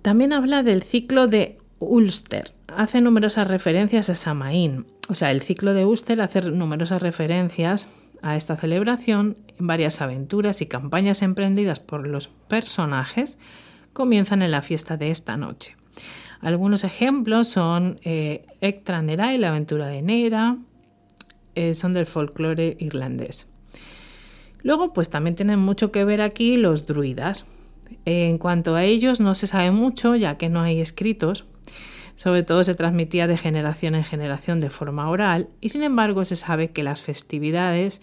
También 0.02 0.32
habla 0.32 0.62
del 0.62 0.82
ciclo 0.82 1.26
de 1.26 1.58
Ulster. 1.78 2.52
Hace 2.68 3.00
numerosas 3.00 3.46
referencias 3.46 4.10
a 4.10 4.14
Samaín. 4.14 4.86
O 5.08 5.14
sea, 5.14 5.30
el 5.30 5.42
ciclo 5.42 5.74
de 5.74 5.84
Ulster 5.84 6.20
hace 6.22 6.40
numerosas 6.42 7.02
referencias 7.02 7.86
a 8.22 8.36
esta 8.36 8.56
celebración 8.56 9.36
en 9.58 9.66
varias 9.66 10.00
aventuras 10.00 10.60
y 10.62 10.66
campañas 10.66 11.22
emprendidas 11.22 11.80
por 11.80 12.06
los 12.06 12.28
personajes 12.28 13.38
comienzan 13.92 14.42
en 14.42 14.50
la 14.50 14.62
fiesta 14.62 14.96
de 14.96 15.10
esta 15.10 15.36
noche. 15.36 15.76
Algunos 16.40 16.84
ejemplos 16.84 17.48
son 17.48 18.00
eh, 18.02 18.46
Ectra 18.60 19.02
Nera 19.02 19.34
y 19.34 19.38
la 19.38 19.48
aventura 19.48 19.88
de 19.88 20.02
Nera, 20.02 20.56
eh, 21.54 21.74
son 21.74 21.92
del 21.92 22.06
folclore 22.06 22.76
irlandés. 22.78 23.46
Luego, 24.62 24.92
pues 24.92 25.10
también 25.10 25.36
tienen 25.36 25.58
mucho 25.58 25.90
que 25.90 26.04
ver 26.04 26.20
aquí 26.20 26.56
los 26.56 26.86
druidas. 26.86 27.46
En 28.04 28.38
cuanto 28.38 28.74
a 28.74 28.84
ellos 28.84 29.20
no 29.20 29.34
se 29.34 29.46
sabe 29.46 29.70
mucho, 29.70 30.14
ya 30.14 30.38
que 30.38 30.48
no 30.48 30.60
hay 30.60 30.80
escritos, 30.80 31.44
sobre 32.20 32.42
todo 32.42 32.62
se 32.64 32.74
transmitía 32.74 33.26
de 33.26 33.38
generación 33.38 33.94
en 33.94 34.04
generación 34.04 34.60
de 34.60 34.68
forma 34.68 35.08
oral 35.08 35.48
y 35.60 35.70
sin 35.70 35.82
embargo 35.82 36.26
se 36.26 36.36
sabe 36.36 36.70
que 36.70 36.82
las 36.82 37.00
festividades 37.00 38.02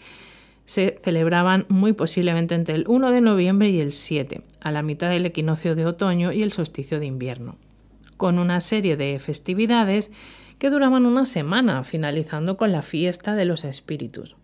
se 0.67 0.99
celebraban 1.01 1.65
muy 1.69 1.93
posiblemente 1.93 2.53
entre 2.53 2.75
el 2.75 2.83
1 2.87 3.11
de 3.11 3.21
noviembre 3.21 3.69
y 3.69 3.79
el 3.79 3.93
7, 3.93 4.41
a 4.61 4.71
la 4.71 4.83
mitad 4.83 5.09
del 5.09 5.25
equinoccio 5.25 5.75
de 5.75 5.85
otoño 5.85 6.33
y 6.33 6.43
el 6.43 6.51
solsticio 6.51 6.99
de 6.99 7.05
invierno, 7.05 7.57
con 8.17 8.37
una 8.37 8.59
serie 8.59 8.97
de 8.97 9.17
festividades 9.19 10.11
que 10.59 10.69
duraban 10.69 11.05
una 11.05 11.23
semana, 11.23 11.85
finalizando 11.85 12.57
con 12.57 12.73
la 12.73 12.81
fiesta 12.81 13.33
de 13.33 13.45
los 13.45 13.63
espíritus. 13.63 14.35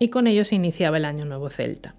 Y 0.00 0.08
con 0.08 0.26
ello 0.26 0.44
se 0.44 0.56
iniciaba 0.56 0.96
el 0.96 1.04
Año 1.04 1.24
Nuevo 1.24 1.48
Celta. 1.48 1.94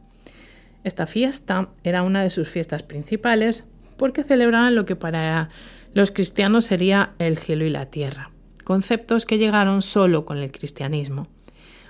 Esta 0.84 1.08
fiesta 1.08 1.70
era 1.84 2.04
una 2.04 2.22
de 2.22 2.30
sus 2.30 2.50
fiestas 2.50 2.84
principales 2.84 3.66
porque 3.98 4.26
celebraban 4.26 4.76
lo 4.76 4.86
que 4.86 4.98
para 4.98 5.50
los 5.94 6.12
cristianos 6.12 6.66
sería 6.66 7.14
el 7.18 7.38
cielo 7.38 7.64
y 7.64 7.70
la 7.70 7.86
tierra, 7.86 8.32
conceptos 8.66 9.26
que 9.26 9.38
llegaron 9.38 9.82
solo 9.82 10.26
con 10.26 10.38
el 10.38 10.52
cristianismo. 10.52 11.28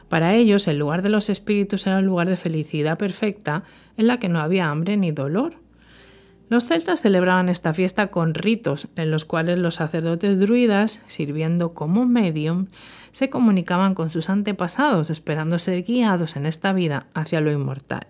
Para 0.09 0.33
ellos 0.33 0.67
el 0.67 0.79
lugar 0.79 1.03
de 1.03 1.09
los 1.09 1.29
espíritus 1.29 1.85
era 1.87 1.99
un 1.99 2.05
lugar 2.05 2.27
de 2.27 2.35
felicidad 2.35 2.97
perfecta 2.97 3.63
en 3.95 4.07
la 4.07 4.19
que 4.19 4.27
no 4.27 4.39
había 4.39 4.69
hambre 4.69 4.97
ni 4.97 5.11
dolor. 5.11 5.53
Los 6.49 6.65
celtas 6.65 7.01
celebraban 7.01 7.47
esta 7.47 7.75
fiesta 7.75 8.07
con 8.07 8.33
ritos 8.33 8.87
en 8.95 9.11
los 9.11 9.23
cuales 9.23 9.59
los 9.59 9.75
sacerdotes 9.75 10.39
druidas, 10.39 11.01
sirviendo 11.05 11.75
como 11.75 12.07
medium, 12.07 12.65
se 13.11 13.29
comunicaban 13.29 13.93
con 13.93 14.09
sus 14.09 14.31
antepasados 14.31 15.11
esperando 15.11 15.59
ser 15.59 15.83
guiados 15.83 16.35
en 16.35 16.47
esta 16.47 16.73
vida 16.73 17.05
hacia 17.13 17.39
lo 17.39 17.51
inmortal. 17.51 18.07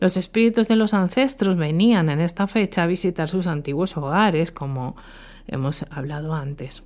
Los 0.00 0.16
espíritus 0.16 0.68
de 0.68 0.76
los 0.76 0.94
ancestros 0.94 1.56
venían 1.56 2.08
en 2.08 2.20
esta 2.20 2.46
fecha 2.46 2.82
a 2.82 2.86
visitar 2.86 3.28
sus 3.28 3.46
antiguos 3.46 3.96
hogares, 3.98 4.50
como 4.50 4.96
hemos 5.46 5.84
hablado 5.90 6.34
antes. 6.34 6.82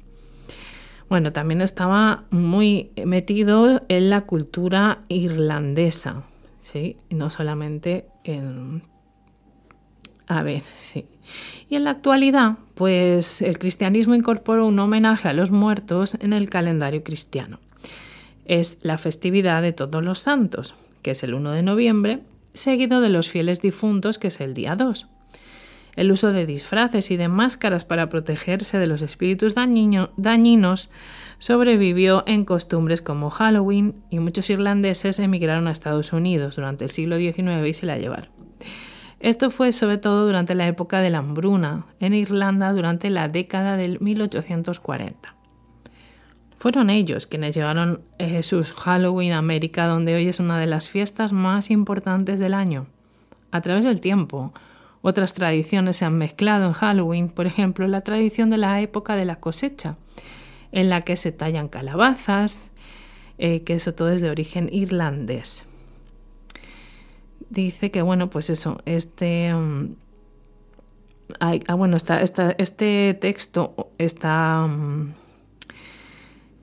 Bueno, 1.09 1.33
también 1.33 1.63
estaba 1.63 2.25
muy 2.31 2.91
metido 3.05 3.83
en 3.89 4.11
la 4.11 4.23
cultura 4.23 5.01
irlandesa, 5.09 6.25
¿sí? 6.61 6.97
no 7.11 7.31
solamente 7.31 8.07
en... 8.25 8.83
A 10.27 10.43
ver, 10.43 10.63
sí. 10.77 11.07
Y 11.71 11.77
en 11.77 11.85
la 11.85 11.91
actualidad, 11.91 12.59
pues 12.75 13.41
el 13.41 13.59
cristianismo 13.59 14.15
incorporó 14.15 14.67
un 14.67 14.79
homenaje 14.79 15.29
a 15.29 15.33
los 15.33 15.51
muertos 15.51 16.19
en 16.21 16.35
el 16.35 16.51
calendario 16.51 17.03
cristiano. 17.03 17.59
Es 18.45 18.79
la 18.83 18.99
festividad 18.99 19.63
de 19.63 19.73
todos 19.73 20.05
los 20.05 20.19
santos, 20.19 20.75
que 21.01 21.13
es 21.13 21.23
el 21.23 21.33
1 21.33 21.53
de 21.53 21.63
noviembre, 21.63 22.21
seguido 22.53 23.01
de 23.01 23.09
los 23.09 23.31
fieles 23.31 23.63
difuntos, 23.63 24.19
que 24.19 24.29
es 24.29 24.41
el 24.43 24.53
día 24.53 24.77
2. 24.77 25.07
El 25.99 26.13
uso 26.13 26.33
de 26.33 26.47
disfraces 26.47 27.11
y 27.11 27.17
de 27.17 27.27
máscaras 27.27 27.85
para 27.85 28.09
protegerse 28.09 28.79
de 28.79 28.87
los 28.87 29.03
espíritus 29.03 29.57
dañinos 29.57 30.91
sobrevivió 31.39 32.23
en 32.29 32.45
costumbres 32.45 33.03
como 33.03 33.31
Halloween 33.31 33.97
y 34.09 34.21
muchos 34.21 34.49
irlandeses 34.49 35.19
emigraron 35.19 35.67
a 35.67 35.73
Estados 35.73 36.13
Unidos 36.13 36.55
durante 36.55 36.85
el 36.85 36.91
siglo 36.91 37.19
XIX 37.19 37.67
y 37.67 37.73
se 37.73 37.87
la 37.87 37.99
llevaron. 37.99 38.31
Esto 39.19 39.51
fue 39.51 39.73
sobre 39.73 39.99
todo 39.99 40.25
durante 40.25 40.55
la 40.55 40.69
época 40.69 41.01
de 41.01 41.11
la 41.11 41.19
hambruna 41.19 41.87
en 41.99 42.15
Irlanda 42.15 42.73
durante 42.73 43.11
la 43.11 43.27
década 43.27 43.77
del 43.77 43.99
1840. 44.01 45.35
Fueron 46.59 46.91
ellos 46.91 47.27
quienes 47.27 47.57
llevaron 47.57 48.03
eh, 48.19 48.45
sus 48.45 48.73
Halloween 48.73 49.33
a 49.33 49.39
América, 49.39 49.89
donde 49.89 50.15
hoy 50.15 50.29
es 50.29 50.39
una 50.39 50.61
de 50.61 50.69
las 50.69 50.89
fiestas 50.89 51.33
más 51.33 51.73
importantes 51.73 52.39
del 52.39 52.55
año. 52.55 52.87
A 53.51 53.63
través 53.63 53.85
del 53.85 54.01
tiempo, 54.01 54.53
otras 55.03 55.35
tradiciones 55.35 55.97
se 55.97 56.05
han 56.05 56.19
mezclado 56.19 56.67
en 56.67 56.73
Halloween, 56.73 57.29
por 57.29 57.47
ejemplo, 57.47 57.87
la 57.87 58.01
tradición 58.01 58.51
de 58.51 58.59
la 58.59 58.81
época 58.81 59.17
de 59.17 59.25
la 59.25 59.37
cosecha, 59.37 59.97
en 60.73 60.89
la 60.89 61.03
que 61.03 61.17
se 61.17 61.33
tallan 61.33 61.69
calabazas, 61.69 62.71
eh, 63.39 63.63
que 63.63 63.75
eso 63.75 63.95
todo 63.95 64.11
es 64.11 64.21
de 64.21 64.31
origen 64.31 64.69
irlandés. 64.73 65.65
Dice 67.51 67.91
que, 67.91 68.03
bueno, 68.03 68.29
pues 68.29 68.51
eso, 68.51 68.79
este... 68.85 69.55
Mm, 69.55 69.95
ah, 71.41 71.75
bueno, 71.75 71.97
este 71.97 73.15
texto 73.15 73.93
está... 73.99 74.67
Mm, 74.67 75.15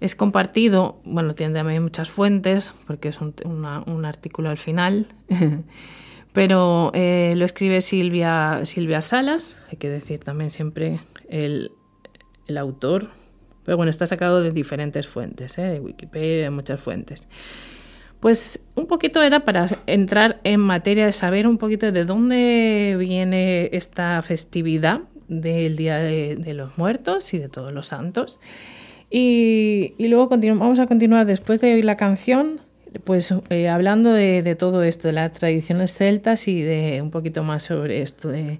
es 0.01 0.13
compartido, 0.13 0.99
bueno, 1.05 1.33
tiene 1.33 1.53
también 1.55 1.81
muchas 1.81 2.09
fuentes, 2.11 2.75
porque 2.85 3.07
es 3.07 3.19
un 3.21 4.05
artículo 4.05 4.49
al 4.49 4.57
final, 4.57 5.07
pero 6.35 6.91
eh, 6.93 7.33
lo 7.37 7.45
escribe 7.45 7.79
Silvia, 7.79 8.59
Silvia 8.65 8.99
Salas, 8.99 9.61
hay 9.71 9.77
que 9.77 9.89
decir 9.89 10.19
también 10.19 10.51
siempre 10.51 10.99
el, 11.29 11.71
el 12.45 12.57
autor, 12.57 13.09
pero 13.63 13.77
bueno, 13.77 13.89
está 13.89 14.05
sacado 14.05 14.43
de 14.43 14.51
diferentes 14.51 15.07
fuentes, 15.07 15.57
¿eh? 15.57 15.63
de 15.63 15.79
Wikipedia, 15.79 16.43
de 16.43 16.49
muchas 16.49 16.81
fuentes. 16.81 17.29
Pues 18.19 18.59
un 18.75 18.85
poquito 18.85 19.23
era 19.23 19.45
para 19.45 19.65
entrar 19.87 20.41
en 20.43 20.59
materia 20.59 21.05
de 21.05 21.13
saber 21.13 21.47
un 21.47 21.57
poquito 21.57 21.89
de 21.91 22.03
dónde 22.03 22.97
viene 22.99 23.69
esta 23.71 24.21
festividad 24.21 25.01
del 25.29 25.77
Día 25.77 25.99
de, 25.99 26.53
los 26.53 26.77
Muertos 26.77 27.33
y 27.33 27.39
de 27.39 27.47
todos 27.47 27.71
los 27.71 27.87
santos. 27.87 28.39
Y, 29.09 29.93
luego 29.99 30.27
vamos 30.27 30.79
a 30.79 30.85
continuar 30.85 31.25
después 31.25 31.61
de 31.61 31.75
oír 31.75 31.85
la 31.85 31.95
canción, 31.95 32.59
pues 33.03 33.33
eh, 33.49 33.69
hablando 33.69 34.11
de, 34.11 34.55
todo 34.55 34.83
esto, 34.83 35.07
de 35.07 35.13
las 35.13 35.31
tradiciones 35.33 35.95
celtas 35.95 36.47
y 36.47 36.61
de 36.61 37.01
un 37.01 37.11
poquito 37.11 37.43
más 37.43 37.63
sobre 37.63 38.01
esto 38.01 38.29
de 38.29 38.59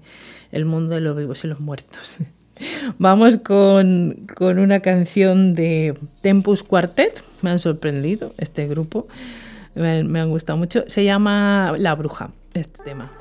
el 0.52 0.64
mundo 0.64 0.94
de 0.94 1.00
los 1.00 1.16
vivos 1.16 1.44
y 1.44 1.48
los 1.48 1.60
muertos. 1.60 2.18
Vamos 2.98 3.38
con, 3.38 4.26
una 4.40 4.80
canción 4.80 5.54
de 5.54 5.98
Tempus 6.22 6.62
Quartet. 6.62 7.22
Me 7.42 7.50
han 7.50 7.58
sorprendido 7.58 8.32
este 8.38 8.66
grupo. 8.66 9.08
Me, 9.74 10.04
me 10.04 10.20
han 10.20 10.30
gustado 10.30 10.56
mucho. 10.56 10.84
Se 10.86 11.04
llama 11.04 11.74
La 11.78 11.94
Bruja, 11.94 12.30
este 12.54 12.82
tema. 12.82 13.12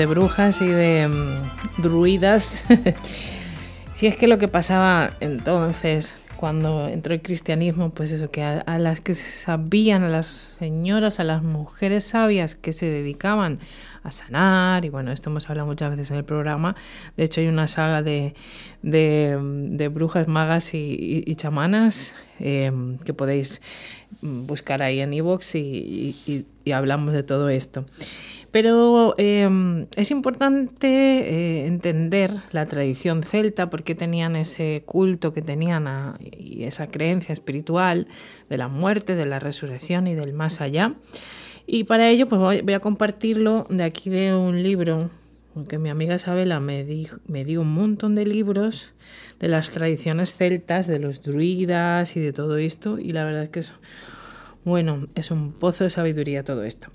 De 0.00 0.06
brujas 0.06 0.62
y 0.62 0.66
de 0.66 1.08
mm, 1.08 1.82
druidas. 1.82 2.64
si 3.94 4.06
es 4.06 4.16
que 4.16 4.28
lo 4.28 4.38
que 4.38 4.48
pasaba 4.48 5.14
entonces 5.20 6.14
cuando 6.38 6.88
entró 6.88 7.12
el 7.12 7.20
cristianismo, 7.20 7.90
pues 7.90 8.10
eso, 8.10 8.30
que 8.30 8.42
a, 8.42 8.78
las 8.78 9.00
que 9.00 9.12
sabían, 9.12 10.02
a 10.02 10.08
las 10.08 10.54
señoras, 10.58 11.20
a 11.20 11.24
las 11.24 11.42
mujeres 11.42 12.04
sabias 12.04 12.54
que 12.54 12.72
se 12.72 12.86
dedicaban 12.86 13.58
a 14.02 14.10
sanar, 14.10 14.86
y 14.86 14.88
bueno, 14.88 15.12
esto 15.12 15.28
hemos 15.28 15.50
hablado 15.50 15.66
muchas 15.66 15.90
veces 15.90 16.10
en 16.12 16.16
el 16.16 16.24
programa, 16.24 16.76
de 17.18 17.24
hecho 17.24 17.42
hay 17.42 17.48
una 17.48 17.68
saga 17.68 18.02
de, 18.02 18.32
de, 18.80 19.90
brujas, 19.92 20.28
magas 20.28 20.70
y, 20.72 21.34
chamanas 21.34 22.14
em, 22.38 22.96
que 22.96 23.12
podéis 23.12 23.60
buscar 24.22 24.82
ahí 24.82 25.00
en 25.00 25.12
iVoox 25.12 25.56
y, 25.56 26.46
y 26.64 26.72
hablamos 26.72 27.12
de 27.12 27.22
todo 27.22 27.50
esto. 27.50 27.84
Pero 28.50 29.14
em, 29.16 29.86
es 29.94 30.10
importante 30.10 30.88
eh, 30.88 31.66
entender 31.66 32.32
la 32.50 32.66
tradición 32.66 33.22
celta, 33.22 33.70
porque 33.70 33.94
tenían 33.94 34.34
ese 34.34 34.82
culto 34.86 35.32
que 35.32 35.40
tenían 35.40 35.88
y 36.20 36.64
esa 36.64 36.88
creencia 36.88 37.32
espiritual 37.32 38.08
de 38.48 38.58
la 38.58 38.68
muerte, 38.68 39.14
de 39.14 39.26
la 39.26 39.38
resurrección 39.38 40.08
y 40.08 40.14
del 40.14 40.32
más 40.32 40.60
allá. 40.60 40.94
Y 41.66 41.84
para 41.84 42.08
ello 42.08 42.28
pues 42.28 42.40
voy, 42.40 42.74
a 42.74 42.80
compartirlo 42.80 43.66
de 43.70 43.84
aquí 43.84 44.10
de 44.10 44.34
un 44.34 44.64
libro, 44.64 45.10
porque 45.54 45.78
mi 45.78 45.88
amiga 45.88 46.16
Isabela 46.16 46.58
me, 46.58 46.84
me 47.28 47.44
dio 47.44 47.60
un 47.60 47.72
montón 47.72 48.16
de 48.16 48.26
libros 48.26 48.94
de 49.38 49.46
las 49.46 49.70
tradiciones 49.70 50.34
celtas, 50.34 50.88
de 50.88 50.98
los 50.98 51.22
druidas 51.22 52.16
y 52.16 52.20
de 52.20 52.32
todo 52.32 52.56
esto, 52.56 52.98
y 52.98 53.12
la 53.12 53.24
verdad 53.24 53.44
es 53.44 53.48
que 53.50 53.60
es, 53.60 53.72
bueno, 54.64 55.06
es 55.14 55.30
un 55.30 55.52
pozo 55.52 55.84
de 55.84 55.90
sabiduría 55.90 56.42
todo 56.42 56.64
esto. 56.64 56.88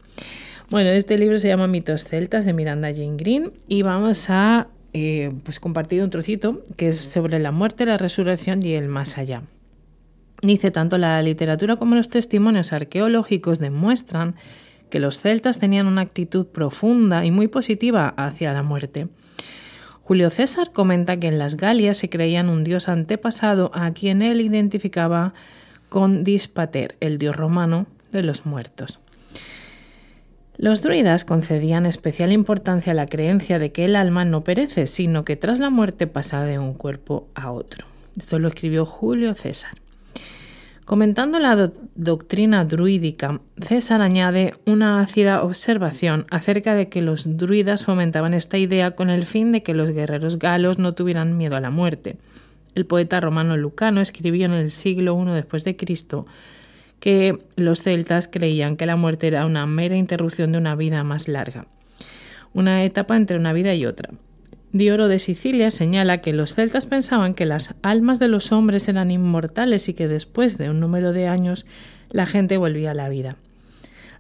Bueno, 0.70 0.90
este 0.90 1.18
libro 1.20 1.38
se 1.38 1.48
llama 1.48 1.68
Mitos 1.68 2.06
Celtas 2.06 2.44
de 2.44 2.52
Miranda 2.52 2.92
Jane 2.92 3.18
Green 3.18 3.52
y 3.68 3.84
vamos 3.84 4.32
a 4.32 4.68
eh, 4.94 5.32
pues 5.44 5.60
compartir 5.60 6.02
un 6.02 6.10
trocito 6.10 6.64
que 6.76 6.88
es 6.88 6.98
sobre 6.98 7.38
la 7.38 7.52
muerte, 7.52 7.86
la 7.86 8.00
resurrección 8.00 8.66
y 8.66 8.74
el 8.74 8.88
más 8.88 9.20
allá. 9.20 9.44
Dice, 10.42 10.72
tanto 10.72 10.98
la 10.98 11.22
literatura 11.22 11.76
como 11.76 11.94
los 11.94 12.10
testimonios 12.10 12.74
arqueológicos 12.74 13.60
demuestran 13.60 14.36
que 14.90 15.00
los 15.00 15.20
celtas 15.20 15.60
tenían 15.60 15.86
una 15.86 16.02
actitud 16.02 16.48
profunda 16.48 17.26
y 17.26 17.32
muy 17.32 17.48
positiva 17.48 18.16
hacia 18.18 18.52
la 18.52 18.64
muerte. 18.64 19.08
Julio 20.02 20.32
César 20.32 20.72
comenta 20.72 21.18
que 21.18 21.28
en 21.28 21.38
las 21.38 21.58
Galias 21.58 21.98
se 21.98 22.10
creían 22.10 22.50
un 22.50 22.64
dios 22.64 22.90
antepasado 22.90 23.70
a 23.76 23.92
quien 23.92 24.24
él 24.24 24.42
identificaba 24.42 25.34
con 25.90 26.24
Dispater, 26.24 26.96
el 27.02 27.20
dios 27.20 27.36
romano 27.36 27.86
de 28.12 28.24
los 28.24 28.48
muertos. 28.48 29.00
Los 30.58 30.82
druidas 30.82 31.26
concedían 31.26 31.86
especial 31.86 32.32
importancia 32.32 32.92
a 32.92 32.96
la 32.96 33.08
creencia 33.08 33.60
de 33.60 33.72
que 33.72 33.86
el 33.86 33.96
alma 33.96 34.24
no 34.24 34.44
perece, 34.44 34.88
sino 34.88 35.26
que 35.26 35.36
tras 35.36 35.60
la 35.60 35.70
muerte 35.70 36.08
pasa 36.08 36.44
de 36.46 36.60
un 36.60 36.74
cuerpo 36.74 37.28
a 37.36 37.52
otro. 37.52 37.86
Esto 38.18 38.40
lo 38.40 38.48
escribió 38.48 38.86
Julio 38.86 39.34
César. 39.34 39.74
Comentando 40.86 41.40
la 41.40 41.72
doctrina 41.96 42.64
druídica, 42.64 43.42
César 43.60 44.02
añade 44.02 44.54
una 44.66 45.02
ácida 45.02 45.44
observación 45.44 46.28
acerca 46.30 46.76
de 46.76 46.90
que 46.90 47.02
los 47.02 47.38
druidas 47.38 47.84
fomentaban 47.84 48.36
esta 48.36 48.58
idea 48.58 48.92
con 48.92 49.10
el 49.10 49.26
fin 49.26 49.52
de 49.52 49.64
que 49.64 49.74
los 49.74 49.90
guerreros 49.90 50.38
galos 50.38 50.78
no 50.78 50.94
tuvieran 50.94 51.38
miedo 51.38 51.56
a 51.56 51.60
la 51.60 51.72
muerte. 51.72 52.18
El 52.76 52.86
poeta 52.86 53.20
romano 53.20 53.58
Lucano 53.58 54.00
escribió 54.00 54.46
en 54.46 54.54
el 54.54 54.70
siglo 54.70 55.20
I 55.20 55.32
después 55.32 55.64
de 55.64 55.76
Cristo 55.76 56.28
que 57.06 57.38
los 57.56 57.84
celtas 57.84 58.28
creían 58.28 58.78
que 58.78 58.88
la 58.88 58.96
muerte 58.96 59.28
era 59.28 59.46
una 59.46 59.68
mera 59.68 59.96
interrupción 59.96 60.52
de 60.52 60.58
una 60.58 60.76
vida 60.76 61.04
más 61.04 61.28
larga, 61.28 61.68
una 62.52 62.84
etapa 62.84 63.16
entre 63.16 63.38
una 63.38 63.54
vida 63.54 63.76
y 63.76 63.86
otra. 63.86 64.10
Dioro 64.72 65.08
de 65.08 65.20
Sicilia 65.20 65.70
señala 65.70 66.22
que 66.22 66.34
los 66.34 66.56
celtas 66.56 66.88
pensaban 66.88 67.36
que 67.36 67.46
las 67.46 67.76
almas 67.84 68.18
de 68.18 68.28
los 68.28 68.52
hombres 68.52 68.90
eran 68.90 69.12
inmortales 69.12 69.88
y 69.88 69.94
que 69.94 70.08
después 70.08 70.58
de 70.58 70.72
un 70.72 70.80
número 70.80 71.14
de 71.14 71.28
años 71.28 71.68
la 72.10 72.26
gente 72.26 72.58
volvía 72.58 72.90
a 72.90 72.96
la 72.96 73.08
vida, 73.08 73.36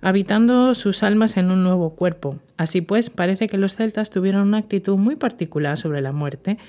habitando 0.02 0.76
sus 0.76 1.02
almas 1.02 1.38
en 1.38 1.50
un 1.50 1.64
nuevo 1.64 1.96
cuerpo. 1.96 2.38
Así 2.56 2.82
pues, 2.82 3.10
parece 3.10 3.48
que 3.48 3.58
los 3.58 3.76
celtas 3.78 4.12
tuvieron 4.12 4.48
una 4.50 4.60
actitud 4.60 4.96
muy 4.96 5.16
particular 5.16 5.80
sobre 5.80 6.04
la 6.04 6.12
muerte, 6.12 6.60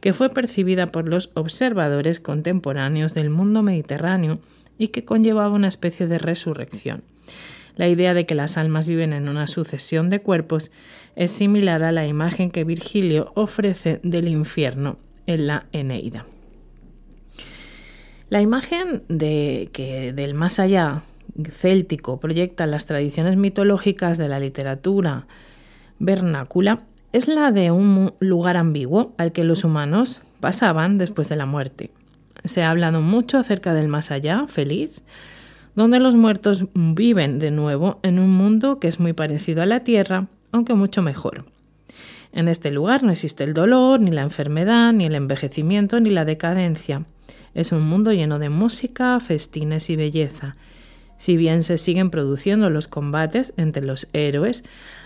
que 0.00 0.14
fue 0.14 0.30
percibida 0.30 0.86
por 0.86 1.06
los 1.06 1.30
observadores 1.34 2.18
contemporáneos 2.18 3.12
del 3.12 3.28
mundo 3.28 3.62
mediterráneo 3.62 4.38
y 4.78 4.88
que 4.88 5.04
conllevaba 5.04 5.50
una 5.50 5.68
especie 5.68 6.06
de 6.06 6.18
resurrección. 6.18 7.02
La 7.76 7.88
idea 7.88 8.14
de 8.14 8.24
que 8.24 8.34
las 8.34 8.56
almas 8.56 8.86
viven 8.86 9.12
en 9.12 9.28
una 9.28 9.46
sucesión 9.46 10.08
de 10.08 10.20
cuerpos 10.20 10.70
es 11.14 11.30
similar 11.30 11.82
a 11.82 11.92
la 11.92 12.06
imagen 12.06 12.50
que 12.50 12.64
Virgilio 12.64 13.32
ofrece 13.34 14.00
del 14.02 14.28
infierno 14.28 14.98
en 15.26 15.46
la 15.46 15.66
Eneida. 15.72 16.24
La 18.28 18.40
imagen 18.40 19.02
de 19.08 19.68
que 19.72 20.12
del 20.12 20.34
más 20.34 20.58
allá 20.58 21.02
céltico 21.52 22.18
proyecta 22.18 22.66
las 22.66 22.86
tradiciones 22.86 23.36
mitológicas 23.36 24.18
de 24.18 24.28
la 24.28 24.40
literatura 24.40 25.26
vernácula 25.98 26.80
es 27.12 27.28
la 27.28 27.50
de 27.52 27.70
un 27.70 28.14
lugar 28.18 28.56
ambiguo 28.56 29.14
al 29.18 29.32
que 29.32 29.44
los 29.44 29.64
humanos 29.64 30.22
pasaban 30.40 30.98
después 30.98 31.28
de 31.28 31.36
la 31.36 31.46
muerte 31.46 31.90
se 32.48 32.62
ha 32.62 32.70
hablado 32.70 33.00
mucho 33.00 33.38
acerca 33.38 33.74
del 33.74 33.88
más 33.88 34.10
allá, 34.10 34.46
feliz, 34.48 35.02
donde 35.74 36.00
los 36.00 36.14
muertos 36.14 36.64
viven 36.74 37.38
de 37.38 37.50
nuevo 37.50 38.00
en 38.02 38.18
un 38.18 38.30
mundo 38.30 38.80
que 38.80 38.88
es 38.88 38.98
muy 38.98 39.12
parecido 39.12 39.62
a 39.62 39.66
la 39.66 39.80
Tierra, 39.80 40.26
aunque 40.52 40.74
mucho 40.74 41.02
mejor. 41.02 41.44
En 42.32 42.48
este 42.48 42.70
lugar 42.70 43.02
no 43.02 43.12
existe 43.12 43.44
el 43.44 43.54
dolor, 43.54 44.00
ni 44.00 44.10
la 44.10 44.22
enfermedad, 44.22 44.92
ni 44.92 45.06
el 45.06 45.14
envejecimiento, 45.14 46.00
ni 46.00 46.10
la 46.10 46.24
decadencia. 46.24 47.04
Es 47.54 47.72
un 47.72 47.82
mundo 47.82 48.12
lleno 48.12 48.38
de 48.38 48.50
música, 48.50 49.18
festines 49.20 49.88
y 49.88 49.96
belleza. 49.96 50.56
Si 51.16 51.36
bien 51.36 51.62
se 51.62 51.78
siguen 51.78 52.10
produciendo 52.10 52.68
los 52.68 52.88
combates 52.88 53.54
entre 53.56 53.84
los 53.84 54.08
héroes, 54.12 54.64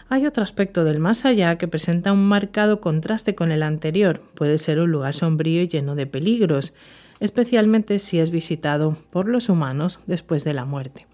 hay 0.08 0.26
otro 0.26 0.42
aspecto 0.42 0.82
del 0.82 0.98
más 0.98 1.24
allá 1.24 1.56
que 1.56 1.68
presenta 1.68 2.12
un 2.12 2.26
marcado 2.26 2.80
contraste 2.80 3.36
con 3.36 3.52
el 3.52 3.62
anterior. 3.62 4.20
Puede 4.34 4.58
ser 4.58 4.80
un 4.80 4.90
lugar 4.90 5.14
sombrío 5.14 5.62
y 5.62 5.68
lleno 5.68 5.94
de 5.94 6.06
peligros, 6.06 6.74
especialmente 7.20 7.98
si 7.98 8.18
es 8.18 8.30
visitado 8.30 8.96
por 9.10 9.28
los 9.28 9.48
humanos 9.48 10.00
después 10.06 10.42
de 10.42 10.54
la 10.54 10.64
muerte. 10.64 11.06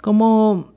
Como, 0.00 0.72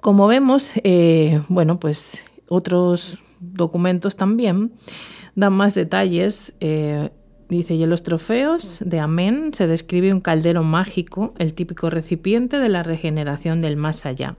como 0.00 0.26
vemos, 0.26 0.72
eh, 0.84 1.40
bueno, 1.48 1.80
pues 1.80 2.24
otros 2.48 3.20
documentos 3.40 4.16
también 4.16 4.72
dan 5.34 5.54
más 5.54 5.74
detalles. 5.74 6.52
Eh, 6.60 7.10
dice, 7.48 7.74
y 7.74 7.82
en 7.84 7.90
los 7.90 8.02
trofeos 8.02 8.80
de 8.84 8.98
Amén 9.00 9.54
se 9.54 9.66
describe 9.66 10.12
un 10.12 10.20
caldero 10.20 10.62
mágico, 10.64 11.34
el 11.38 11.54
típico 11.54 11.88
recipiente 11.88 12.58
de 12.58 12.68
la 12.68 12.82
regeneración 12.82 13.60
del 13.60 13.76
más 13.76 14.04
allá. 14.04 14.36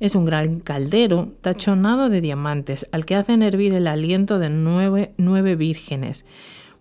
Es 0.00 0.14
un 0.14 0.26
gran 0.26 0.60
caldero 0.60 1.32
tachonado 1.40 2.08
de 2.08 2.20
diamantes, 2.20 2.88
al 2.92 3.04
que 3.04 3.16
hacen 3.16 3.42
hervir 3.42 3.74
el 3.74 3.88
aliento 3.88 4.38
de 4.38 4.48
nueve, 4.48 5.12
nueve 5.16 5.56
vírgenes 5.56 6.24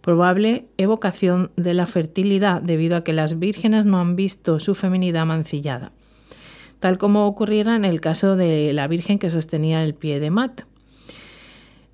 probable 0.07 0.69
evocación 0.77 1.51
de 1.57 1.73
la 1.73 1.85
fertilidad 1.85 2.61
debido 2.61 2.95
a 2.95 3.03
que 3.03 3.11
las 3.11 3.39
vírgenes 3.39 3.83
no 3.83 3.99
han 3.99 4.15
visto 4.15 4.57
su 4.57 4.73
feminidad 4.73 5.25
mancillada, 5.25 5.91
tal 6.79 6.97
como 6.97 7.27
ocurriera 7.27 7.75
en 7.75 7.83
el 7.83 7.99
caso 7.99 8.37
de 8.37 8.71
la 8.71 8.87
virgen 8.87 9.19
que 9.19 9.29
sostenía 9.29 9.83
el 9.83 9.95
pie 9.95 10.21
de 10.21 10.29
Mat. 10.29 10.61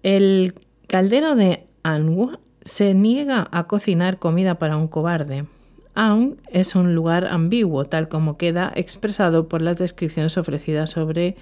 El 0.03 0.53
caldero 0.85 1.33
de 1.33 1.65
Anwu 1.81 2.37
se 2.63 2.93
niega 2.93 3.47
a 3.49 3.65
cocinar 3.65 4.19
comida 4.19 4.59
para 4.59 4.77
un 4.77 4.87
cobarde. 4.87 5.45
Aun 5.95 6.37
es 6.51 6.75
un 6.75 6.93
lugar 6.93 7.25
ambiguo, 7.25 7.85
tal 7.85 8.09
como 8.09 8.37
queda 8.37 8.71
expresado 8.75 9.49
por 9.49 9.63
las 9.63 9.79
descripciones 9.79 10.37
ofrecidas 10.37 10.91
sobre 10.91 11.35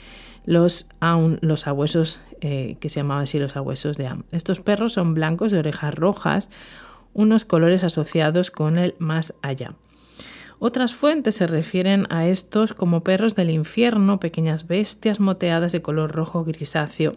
los 0.45 0.87
aun, 0.99 1.39
los 1.41 1.67
abuesos, 1.67 2.19
eh, 2.41 2.77
que 2.79 2.89
se 2.89 2.99
llamaban 2.99 3.23
así 3.23 3.39
los 3.39 3.55
abuesos 3.55 3.97
de 3.97 4.07
Am. 4.07 4.23
Estos 4.31 4.59
perros 4.59 4.93
son 4.93 5.13
blancos 5.13 5.51
de 5.51 5.59
orejas 5.59 5.93
rojas, 5.93 6.49
unos 7.13 7.45
colores 7.45 7.83
asociados 7.83 8.51
con 8.51 8.77
el 8.77 8.95
más 8.99 9.33
allá. 9.41 9.73
Otras 10.59 10.93
fuentes 10.93 11.35
se 11.35 11.47
refieren 11.47 12.05
a 12.11 12.27
estos 12.27 12.73
como 12.73 13.03
perros 13.03 13.35
del 13.35 13.49
infierno, 13.49 14.19
pequeñas 14.19 14.67
bestias 14.67 15.19
moteadas 15.19 15.71
de 15.71 15.81
color 15.81 16.11
rojo 16.11 16.43
grisáceo, 16.43 17.13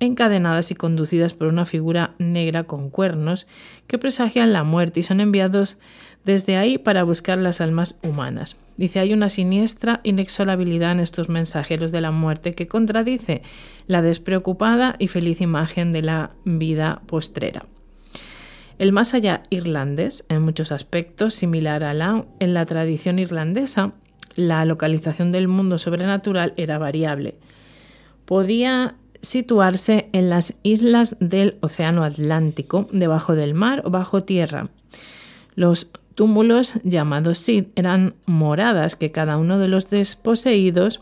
encadenadas 0.00 0.70
y 0.70 0.74
conducidas 0.74 1.34
por 1.34 1.48
una 1.48 1.64
figura 1.64 2.12
negra 2.18 2.64
con 2.64 2.90
cuernos 2.90 3.46
que 3.86 3.98
presagian 3.98 4.52
la 4.52 4.64
muerte 4.64 5.00
y 5.00 5.02
son 5.02 5.20
enviados 5.20 5.78
desde 6.24 6.56
ahí 6.56 6.78
para 6.78 7.04
buscar 7.04 7.38
las 7.38 7.60
almas 7.60 7.96
humanas. 8.02 8.56
Dice, 8.76 9.00
hay 9.00 9.12
una 9.12 9.28
siniestra 9.28 10.00
inexorabilidad 10.02 10.92
en 10.92 11.00
estos 11.00 11.28
mensajeros 11.28 11.92
de 11.92 12.00
la 12.00 12.10
muerte 12.10 12.52
que 12.52 12.68
contradice 12.68 13.42
la 13.86 14.02
despreocupada 14.02 14.96
y 14.98 15.08
feliz 15.08 15.40
imagen 15.40 15.92
de 15.92 16.02
la 16.02 16.30
vida 16.44 17.02
postrera. 17.06 17.66
El 18.78 18.92
más 18.92 19.14
allá 19.14 19.42
irlandés, 19.50 20.24
en 20.28 20.42
muchos 20.42 20.72
aspectos 20.72 21.34
similar 21.34 21.84
a 21.84 21.94
la 21.94 22.24
en 22.40 22.54
la 22.54 22.64
tradición 22.64 23.18
irlandesa, 23.18 23.92
la 24.34 24.64
localización 24.64 25.30
del 25.30 25.46
mundo 25.46 25.78
sobrenatural 25.78 26.54
era 26.56 26.78
variable. 26.78 27.36
podía 28.24 28.94
situarse 29.22 30.08
en 30.12 30.28
las 30.28 30.54
islas 30.62 31.16
del 31.20 31.56
Océano 31.60 32.04
Atlántico, 32.04 32.88
debajo 32.92 33.34
del 33.34 33.54
mar 33.54 33.82
o 33.86 33.90
bajo 33.90 34.20
tierra. 34.20 34.68
Los 35.54 35.88
túmulos 36.14 36.74
llamados 36.82 37.38
Sid 37.38 37.66
eran 37.76 38.14
moradas 38.26 38.96
que 38.96 39.12
cada 39.12 39.38
uno 39.38 39.58
de 39.58 39.68
los 39.68 39.88
desposeídos 39.88 41.00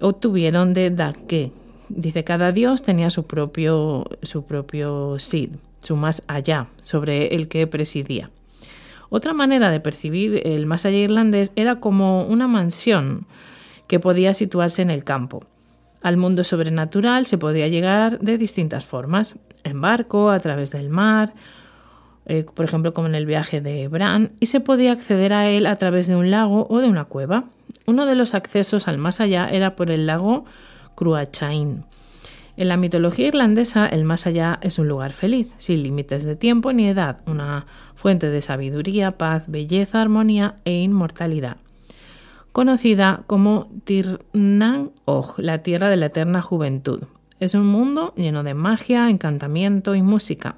obtuvieron 0.00 0.74
de 0.74 0.90
Dake. 0.90 1.50
Dice, 1.88 2.24
cada 2.24 2.52
dios 2.52 2.82
tenía 2.82 3.10
su 3.10 3.24
propio, 3.26 4.04
su 4.22 4.44
propio 4.44 5.18
Sid, 5.18 5.50
su 5.80 5.96
más 5.96 6.22
allá, 6.26 6.68
sobre 6.82 7.34
el 7.34 7.48
que 7.48 7.66
presidía. 7.66 8.30
Otra 9.08 9.32
manera 9.32 9.70
de 9.70 9.80
percibir 9.80 10.46
el 10.46 10.66
más 10.66 10.86
allá 10.86 10.98
irlandés 10.98 11.52
era 11.56 11.80
como 11.80 12.24
una 12.24 12.48
mansión 12.48 13.26
que 13.86 14.00
podía 14.00 14.34
situarse 14.34 14.82
en 14.82 14.90
el 14.90 15.04
campo. 15.04 15.44
Al 16.04 16.18
mundo 16.18 16.44
sobrenatural 16.44 17.24
se 17.24 17.38
podía 17.38 17.66
llegar 17.66 18.20
de 18.20 18.36
distintas 18.36 18.84
formas, 18.84 19.36
en 19.62 19.80
barco, 19.80 20.28
a 20.28 20.38
través 20.38 20.70
del 20.70 20.90
mar, 20.90 21.32
eh, 22.26 22.44
por 22.44 22.66
ejemplo 22.66 22.92
como 22.92 23.08
en 23.08 23.14
el 23.14 23.24
viaje 23.24 23.62
de 23.62 23.88
Bran, 23.88 24.32
y 24.38 24.46
se 24.46 24.60
podía 24.60 24.92
acceder 24.92 25.32
a 25.32 25.48
él 25.48 25.64
a 25.64 25.76
través 25.76 26.06
de 26.06 26.14
un 26.14 26.30
lago 26.30 26.66
o 26.68 26.80
de 26.80 26.88
una 26.88 27.06
cueva. 27.06 27.44
Uno 27.86 28.04
de 28.04 28.16
los 28.16 28.34
accesos 28.34 28.86
al 28.86 28.98
más 28.98 29.18
allá 29.18 29.48
era 29.48 29.76
por 29.76 29.90
el 29.90 30.04
lago 30.04 30.44
Cruachain. 30.94 31.86
En 32.58 32.68
la 32.68 32.76
mitología 32.76 33.28
irlandesa, 33.28 33.86
el 33.86 34.04
más 34.04 34.26
allá 34.26 34.58
es 34.60 34.78
un 34.78 34.88
lugar 34.88 35.14
feliz, 35.14 35.54
sin 35.56 35.82
límites 35.82 36.24
de 36.24 36.36
tiempo 36.36 36.74
ni 36.74 36.86
edad, 36.86 37.20
una 37.24 37.64
fuente 37.94 38.28
de 38.28 38.42
sabiduría, 38.42 39.12
paz, 39.12 39.44
belleza, 39.46 40.02
armonía 40.02 40.56
e 40.66 40.82
inmortalidad 40.82 41.63
conocida 42.54 43.24
como 43.26 43.68
Tirnan 43.82 44.92
Og, 45.06 45.40
la 45.40 45.64
tierra 45.64 45.90
de 45.90 45.96
la 45.96 46.06
eterna 46.06 46.40
juventud. 46.40 47.02
Es 47.40 47.54
un 47.54 47.66
mundo 47.66 48.14
lleno 48.16 48.44
de 48.44 48.54
magia, 48.54 49.10
encantamiento 49.10 49.96
y 49.96 50.02
música. 50.02 50.54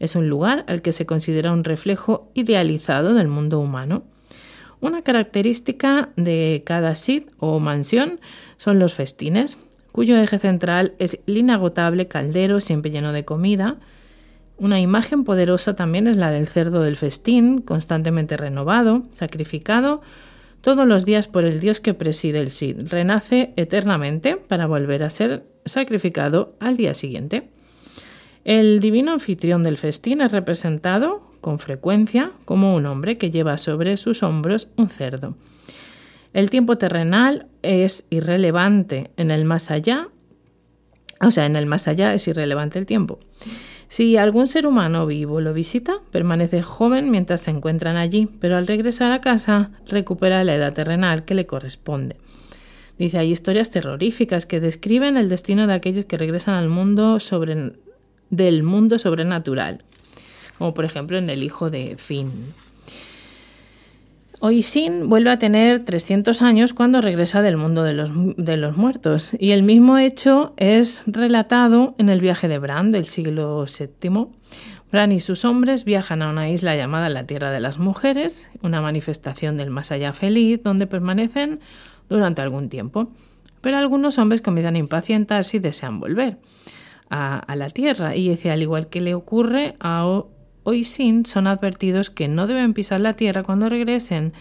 Es 0.00 0.16
un 0.16 0.28
lugar 0.28 0.64
al 0.66 0.82
que 0.82 0.92
se 0.92 1.06
considera 1.06 1.52
un 1.52 1.62
reflejo 1.62 2.28
idealizado 2.34 3.14
del 3.14 3.28
mundo 3.28 3.60
humano. 3.60 4.02
Una 4.80 5.02
característica 5.02 6.08
de 6.16 6.64
cada 6.66 6.96
sit 6.96 7.30
o 7.38 7.60
mansión 7.60 8.18
son 8.56 8.80
los 8.80 8.94
festines, 8.94 9.56
cuyo 9.92 10.16
eje 10.18 10.40
central 10.40 10.94
es 10.98 11.20
el 11.28 11.38
inagotable 11.38 12.08
caldero 12.08 12.58
siempre 12.58 12.90
lleno 12.90 13.12
de 13.12 13.24
comida. 13.24 13.76
Una 14.58 14.80
imagen 14.80 15.22
poderosa 15.22 15.76
también 15.76 16.08
es 16.08 16.16
la 16.16 16.32
del 16.32 16.48
cerdo 16.48 16.82
del 16.82 16.96
festín, 16.96 17.60
constantemente 17.60 18.36
renovado, 18.36 19.04
sacrificado 19.12 20.02
todos 20.60 20.86
los 20.86 21.04
días 21.04 21.28
por 21.28 21.44
el 21.44 21.60
Dios 21.60 21.80
que 21.80 21.94
preside 21.94 22.40
el 22.40 22.50
Sid. 22.50 22.88
Renace 22.88 23.52
eternamente 23.56 24.36
para 24.36 24.66
volver 24.66 25.02
a 25.02 25.10
ser 25.10 25.44
sacrificado 25.64 26.56
al 26.60 26.76
día 26.76 26.94
siguiente. 26.94 27.48
El 28.44 28.80
divino 28.80 29.12
anfitrión 29.12 29.62
del 29.62 29.76
festín 29.76 30.20
es 30.20 30.32
representado 30.32 31.30
con 31.40 31.58
frecuencia 31.58 32.32
como 32.44 32.74
un 32.74 32.86
hombre 32.86 33.18
que 33.18 33.30
lleva 33.30 33.58
sobre 33.58 33.96
sus 33.96 34.22
hombros 34.22 34.68
un 34.76 34.88
cerdo. 34.88 35.36
El 36.32 36.48
tiempo 36.48 36.78
terrenal 36.78 37.48
es 37.62 38.06
irrelevante 38.10 39.10
en 39.16 39.30
el 39.30 39.44
más 39.44 39.70
allá, 39.70 40.08
o 41.20 41.30
sea, 41.30 41.46
en 41.46 41.56
el 41.56 41.66
más 41.66 41.88
allá 41.88 42.14
es 42.14 42.26
irrelevante 42.28 42.78
el 42.78 42.86
tiempo. 42.86 43.18
Si 43.90 44.16
algún 44.16 44.46
ser 44.46 44.68
humano 44.68 45.04
vivo 45.04 45.40
lo 45.40 45.52
visita, 45.52 45.98
permanece 46.12 46.62
joven 46.62 47.10
mientras 47.10 47.40
se 47.40 47.50
encuentran 47.50 47.96
allí, 47.96 48.28
pero 48.38 48.56
al 48.56 48.68
regresar 48.68 49.10
a 49.10 49.20
casa 49.20 49.72
recupera 49.88 50.44
la 50.44 50.54
edad 50.54 50.72
terrenal 50.72 51.24
que 51.24 51.34
le 51.34 51.44
corresponde. 51.44 52.14
Dice, 52.98 53.18
hay 53.18 53.32
historias 53.32 53.72
terroríficas 53.72 54.46
que 54.46 54.60
describen 54.60 55.16
el 55.16 55.28
destino 55.28 55.66
de 55.66 55.74
aquellos 55.74 56.04
que 56.04 56.16
regresan 56.16 56.54
al 56.54 56.68
mundo 56.68 57.18
sobre, 57.18 57.72
del 58.30 58.62
mundo 58.62 59.00
sobrenatural, 59.00 59.82
como 60.56 60.72
por 60.72 60.84
ejemplo 60.84 61.18
en 61.18 61.28
el 61.28 61.42
hijo 61.42 61.68
de 61.68 61.96
Finn. 61.98 62.54
Oisin 64.42 65.10
vuelve 65.10 65.30
a 65.30 65.38
tener 65.38 65.84
300 65.84 66.40
años 66.40 66.72
cuando 66.72 67.02
regresa 67.02 67.42
del 67.42 67.58
mundo 67.58 67.82
de 67.82 67.92
los, 67.92 68.10
de 68.38 68.56
los, 68.56 68.74
muertos, 68.74 69.36
y 69.38 69.50
el 69.50 69.62
mismo 69.62 69.98
hecho 69.98 70.54
es 70.56 71.02
relatado 71.06 71.94
en 71.98 72.08
el 72.08 72.22
viaje 72.22 72.48
de 72.48 72.58
Bran 72.58 72.90
del 72.90 73.04
siglo 73.04 73.66
VII. 73.66 74.28
Bran 74.90 75.12
y 75.12 75.20
sus 75.20 75.44
hombres 75.44 75.84
viajan 75.84 76.22
a 76.22 76.30
una 76.30 76.48
isla 76.48 76.74
llamada 76.74 77.10
la 77.10 77.26
Tierra 77.26 77.50
de 77.50 77.60
las 77.60 77.78
Mujeres, 77.78 78.50
una 78.62 78.80
manifestación 78.80 79.58
del 79.58 79.68
más 79.68 79.92
allá 79.92 80.14
feliz, 80.14 80.62
donde 80.62 80.86
permanecen 80.86 81.60
durante 82.08 82.40
algún 82.40 82.70
tiempo. 82.70 83.12
Pero 83.60 83.76
algunos 83.76 84.16
hombres 84.16 84.40
comienzan 84.40 84.76
a 84.76 84.78
impacientarse 84.78 85.58
y 85.58 85.60
desean 85.60 86.00
volver 86.00 86.38
a, 87.10 87.40
a 87.40 87.56
la 87.56 87.68
Tierra, 87.68 88.16
y 88.16 88.34
al 88.48 88.62
igual 88.62 88.88
que 88.88 89.02
le 89.02 89.12
ocurre 89.12 89.76
a 89.80 90.06
hoy 90.62 90.84
sin 90.84 91.26
son 91.26 91.46
advertidos 91.46 92.10
que 92.10 92.28
no 92.28 92.46
deben 92.46 92.74
pisar 92.74 93.00
la 93.00 93.14
tierra 93.14 93.42
cuando 93.42 93.68
regresen. 93.68 94.32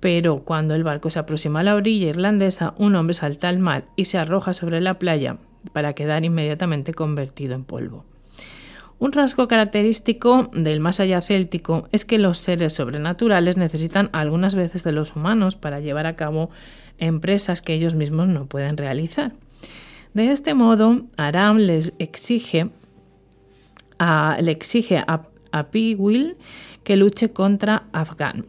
Pero 0.00 0.38
cuando 0.44 0.74
el 0.74 0.82
barco 0.82 1.10
se 1.10 1.18
aproxima 1.18 1.60
a 1.60 1.62
la 1.62 1.74
orilla 1.74 2.08
irlandesa, 2.08 2.74
un 2.76 2.96
hombre 2.96 3.14
salta 3.14 3.48
al 3.48 3.58
mar 3.58 3.84
y 3.96 4.06
se 4.06 4.18
arroja 4.18 4.52
sobre 4.52 4.80
la 4.80 4.94
playa 4.94 5.38
para 5.72 5.92
quedar 5.92 6.24
inmediatamente 6.24 6.92
convertido 6.92 7.54
en 7.54 7.64
polvo. 7.64 8.04
Un 8.98 9.12
rasgo 9.12 9.48
característico 9.48 10.48
del 10.52 10.78
más 10.80 11.00
allá 11.00 11.20
céltico 11.20 11.88
es 11.90 12.04
que 12.04 12.18
los 12.18 12.38
seres 12.38 12.74
sobrenaturales 12.74 13.56
necesitan 13.56 14.10
algunas 14.12 14.54
veces 14.54 14.84
de 14.84 14.92
los 14.92 15.16
humanos 15.16 15.56
para 15.56 15.80
llevar 15.80 16.06
a 16.06 16.14
cabo 16.14 16.50
empresas 16.98 17.62
que 17.62 17.74
ellos 17.74 17.96
mismos 17.96 18.28
no 18.28 18.46
pueden 18.46 18.76
realizar. 18.76 19.32
De 20.14 20.30
este 20.30 20.54
modo, 20.54 21.02
Aram 21.16 21.56
les 21.56 21.94
exige 21.98 22.70
le 24.40 24.50
exige 24.50 24.98
a 24.98 25.22
a 25.52 25.66
Will 25.72 26.36
que 26.82 26.96
luche 26.96 27.32
contra 27.32 27.84
Afgan. 27.92 28.46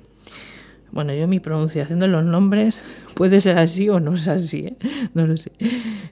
Bueno, 0.92 1.14
yo 1.14 1.28
mi 1.28 1.40
pronunciación 1.40 2.00
de 2.00 2.08
los 2.08 2.24
nombres 2.24 2.84
puede 3.16 3.42
ser 3.42 3.58
así 3.58 3.90
o 3.90 4.00
no 4.00 4.14
es 4.14 4.28
así, 4.28 4.68
¿eh? 4.68 4.78
no 5.14 5.28
lo 5.28 5.38
sé. 5.38 5.52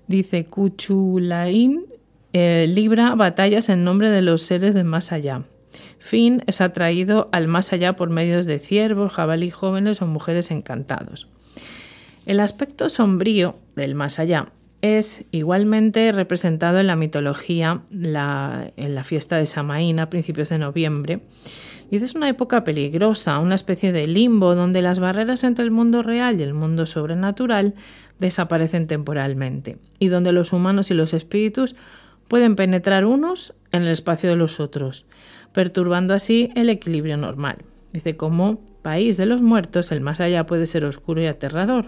Dice 0.08 0.46
Kuchulain 0.46 1.86
eh, 2.34 2.66
libra 2.68 3.14
batallas 3.16 3.70
en 3.70 3.84
nombre 3.84 4.10
de 4.10 4.22
los 4.22 4.42
seres 4.42 4.74
del 4.74 4.86
más 4.86 5.12
allá. 5.12 5.44
Finn 6.00 6.44
es 6.48 6.62
atraído 6.62 7.30
al 7.32 7.48
más 7.48 7.74
allá 7.74 7.96
por 7.96 8.10
medios 8.10 8.46
de 8.46 8.60
ciervos, 8.60 9.14
jabalí 9.14 9.50
jóvenes 9.50 10.02
o 10.02 10.08
mujeres 10.08 10.52
encantados. 10.52 11.28
El 12.26 12.40
aspecto 12.40 12.90
sombrío 12.90 13.56
del 13.76 13.96
más 13.96 14.20
allá 14.20 14.48
es 14.82 15.26
igualmente 15.32 16.12
representado 16.12 16.80
en 16.80 16.88
la 16.88 16.96
mitología 16.96 17.82
en 17.92 18.14
la 18.96 19.04
fiesta 19.04 19.38
de 19.38 19.46
Samaín 19.46 20.00
a 20.00 20.10
principios 20.10 20.50
de 20.50 20.58
noviembre. 20.58 21.22
Y 21.92 21.98
es 21.98 22.16
una 22.16 22.30
época 22.30 22.64
peligrosa, 22.64 23.40
una 23.40 23.56
especie 23.56 23.92
de 23.92 24.08
limbo 24.08 24.56
donde 24.56 24.82
las 24.82 25.00
barreras 25.00 25.44
entre 25.44 25.66
el 25.66 25.72
mundo 25.72 26.02
real 26.02 26.40
y 26.40 26.44
el 26.44 26.54
mundo 26.54 26.86
sobrenatural 26.86 27.76
desaparecen 28.18 28.88
temporalmente 28.88 29.78
y 30.00 30.08
donde 30.08 30.32
los 30.32 30.54
humanos 30.54 30.90
y 30.90 30.94
los 30.94 31.14
espíritus 31.14 31.76
pueden 32.30 32.56
penetrar 32.56 33.04
unos 33.04 33.54
en 33.74 33.82
el 33.82 33.90
espacio 33.90 34.30
de 34.30 34.38
los 34.38 34.62
otros, 34.62 35.06
perturbando 35.52 36.14
así 36.14 36.50
el 36.56 36.70
equilibrio 36.70 37.18
normal. 37.18 37.58
Dice, 37.92 38.16
como 38.16 38.62
país 38.82 39.18
de 39.18 39.26
los 39.26 39.42
muertos, 39.42 39.92
el 39.92 40.00
más 40.00 40.22
allá 40.22 40.46
puede 40.46 40.68
ser 40.68 40.86
oscuro 40.86 41.22
y 41.22 41.26
aterrador. 41.26 41.88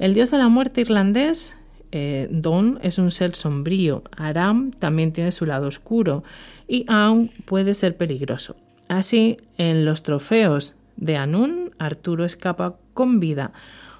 El 0.00 0.12
dios 0.12 0.32
de 0.32 0.38
la 0.38 0.48
muerte 0.48 0.80
irlandés 0.80 1.56
eh, 1.96 2.26
Don 2.28 2.80
es 2.82 2.98
un 2.98 3.12
ser 3.12 3.36
sombrío, 3.36 4.02
Aram 4.16 4.72
también 4.72 5.12
tiene 5.12 5.30
su 5.30 5.46
lado 5.46 5.68
oscuro 5.68 6.24
y 6.66 6.84
aún 6.88 7.30
puede 7.44 7.72
ser 7.72 7.96
peligroso. 7.96 8.56
Así, 8.88 9.36
en 9.58 9.84
los 9.84 10.02
trofeos 10.02 10.74
de 10.96 11.16
Anun, 11.16 11.70
Arturo 11.78 12.24
escapa 12.24 12.74
con 12.94 13.20
vida 13.20 13.52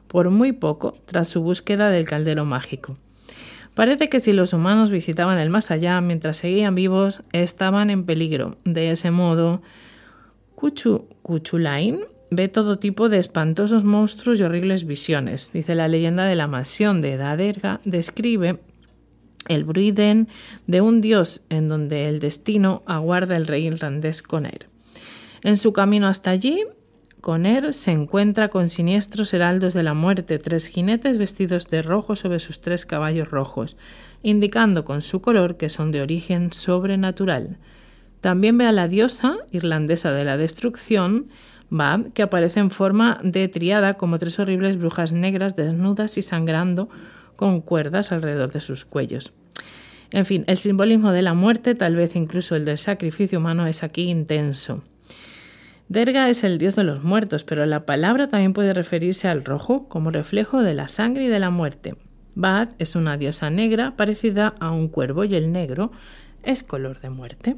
por 0.09 0.31
muy 0.31 0.51
poco 0.51 0.99
tras 1.05 1.29
su 1.29 1.41
búsqueda 1.41 1.89
del 1.91 2.05
caldero 2.05 2.45
mágico. 2.45 2.97
Parece 3.75 4.09
que 4.09 4.19
si 4.19 4.33
los 4.33 4.53
humanos 4.53 4.91
visitaban 4.91 5.39
el 5.39 5.49
más 5.49 5.71
allá 5.71 6.01
mientras 6.01 6.39
seguían 6.39 6.75
vivos, 6.75 7.23
estaban 7.33 7.91
en 7.91 8.07
peligro. 8.07 8.57
De 8.65 8.91
ese 8.91 9.13
modo, 9.13 9.63
Kuchu, 10.57 11.07
Kuchulain 11.23 12.01
ve 12.31 12.49
todo 12.49 12.77
tipo 12.77 13.09
de 13.09 13.19
espantosos 13.19 13.85
monstruos 13.85 14.41
y 14.41 14.43
horribles 14.43 14.87
visiones. 14.87 15.53
Dice 15.53 15.75
la 15.75 15.89
leyenda 15.89 16.25
de 16.25 16.35
la 16.35 16.47
mansión 16.47 17.03
de 17.03 17.17
Daderga, 17.17 17.81
describe 17.85 18.59
el 19.49 19.65
bruiden 19.65 20.29
de 20.67 20.81
un 20.81 21.01
dios 21.01 21.43
en 21.51 21.69
donde 21.69 22.09
el 22.09 22.19
destino 22.19 22.83
aguarda 22.87 23.37
el 23.37 23.47
rey 23.47 23.67
irlandés 23.67 24.23
Conner. 24.23 24.69
En 25.43 25.57
su 25.57 25.73
camino 25.73 26.07
hasta 26.07 26.31
allí, 26.31 26.61
Conner 27.21 27.73
se 27.73 27.91
encuentra 27.91 28.49
con 28.49 28.69
siniestros 28.69 29.33
heraldos 29.33 29.73
de 29.73 29.83
la 29.83 29.95
muerte, 29.95 30.39
tres 30.39 30.67
jinetes 30.67 31.17
vestidos 31.17 31.67
de 31.69 31.83
rojo 31.83 32.17
sobre 32.17 32.39
sus 32.39 32.61
tres 32.61 32.85
caballos 32.85 33.31
rojos, 33.31 33.77
indicando 34.23 34.85
con 34.85 35.01
su 35.01 35.23
color 35.23 35.57
que 35.57 35.71
son 35.71 35.91
de 35.91 36.03
origen 36.03 36.53
sobrenatural. 36.53 37.57
También 38.21 38.59
ve 38.59 38.67
a 38.67 38.73
la 38.73 38.89
diosa 38.89 39.37
irlandesa 39.53 40.13
de 40.13 40.25
la 40.25 40.37
destrucción, 40.37 41.29
que 42.15 42.23
aparece 42.23 42.61
en 42.61 42.71
forma 42.71 43.19
de 43.23 43.49
triada 43.49 43.95
como 43.95 44.19
tres 44.19 44.39
horribles 44.39 44.79
brujas 44.79 45.13
negras 45.13 45.57
desnudas 45.57 46.17
y 46.19 46.23
sangrando 46.23 46.89
con 47.37 47.61
cuerdas 47.61 48.13
alrededor 48.13 48.51
de 48.53 48.61
sus 48.61 48.85
cuellos. 48.85 49.33
En 50.11 50.25
fin, 50.25 50.45
el 50.47 50.57
simbolismo 50.57 51.11
de 51.11 51.23
la 51.23 51.35
muerte, 51.35 51.75
tal 51.75 51.97
vez 51.97 52.15
incluso 52.15 52.55
el 52.55 52.65
del 52.65 52.79
sacrificio 52.79 53.41
humano, 53.41 53.67
es 53.67 53.83
aquí 53.83 54.03
intenso. 54.03 54.85
Derga 55.89 56.29
es 56.29 56.45
el 56.45 56.59
dios 56.59 56.77
de 56.77 56.85
los 56.85 57.03
muertos, 57.03 57.45
pero 57.45 57.67
la 57.67 57.85
palabra 57.85 58.29
también 58.29 58.53
puede 58.53 58.73
referirse 58.73 59.29
al 59.29 59.45
rojo 59.45 59.89
como 59.89 60.11
reflejo 60.11 60.63
de 60.63 60.75
la 60.75 60.89
sangre 60.89 61.25
y 61.25 61.29
de 61.29 61.41
la 61.41 61.51
muerte. 61.51 61.97
Baat 62.35 62.75
es 62.79 62.97
una 62.97 63.17
diosa 63.17 63.51
negra 63.51 63.97
parecida 63.97 64.55
a 64.61 64.71
un 64.71 64.89
cuervo 64.89 65.25
y 65.25 65.35
el 65.35 65.53
negro 65.53 65.93
es 66.43 66.63
color 66.63 67.01
de 67.01 67.11
muerte. 67.11 67.57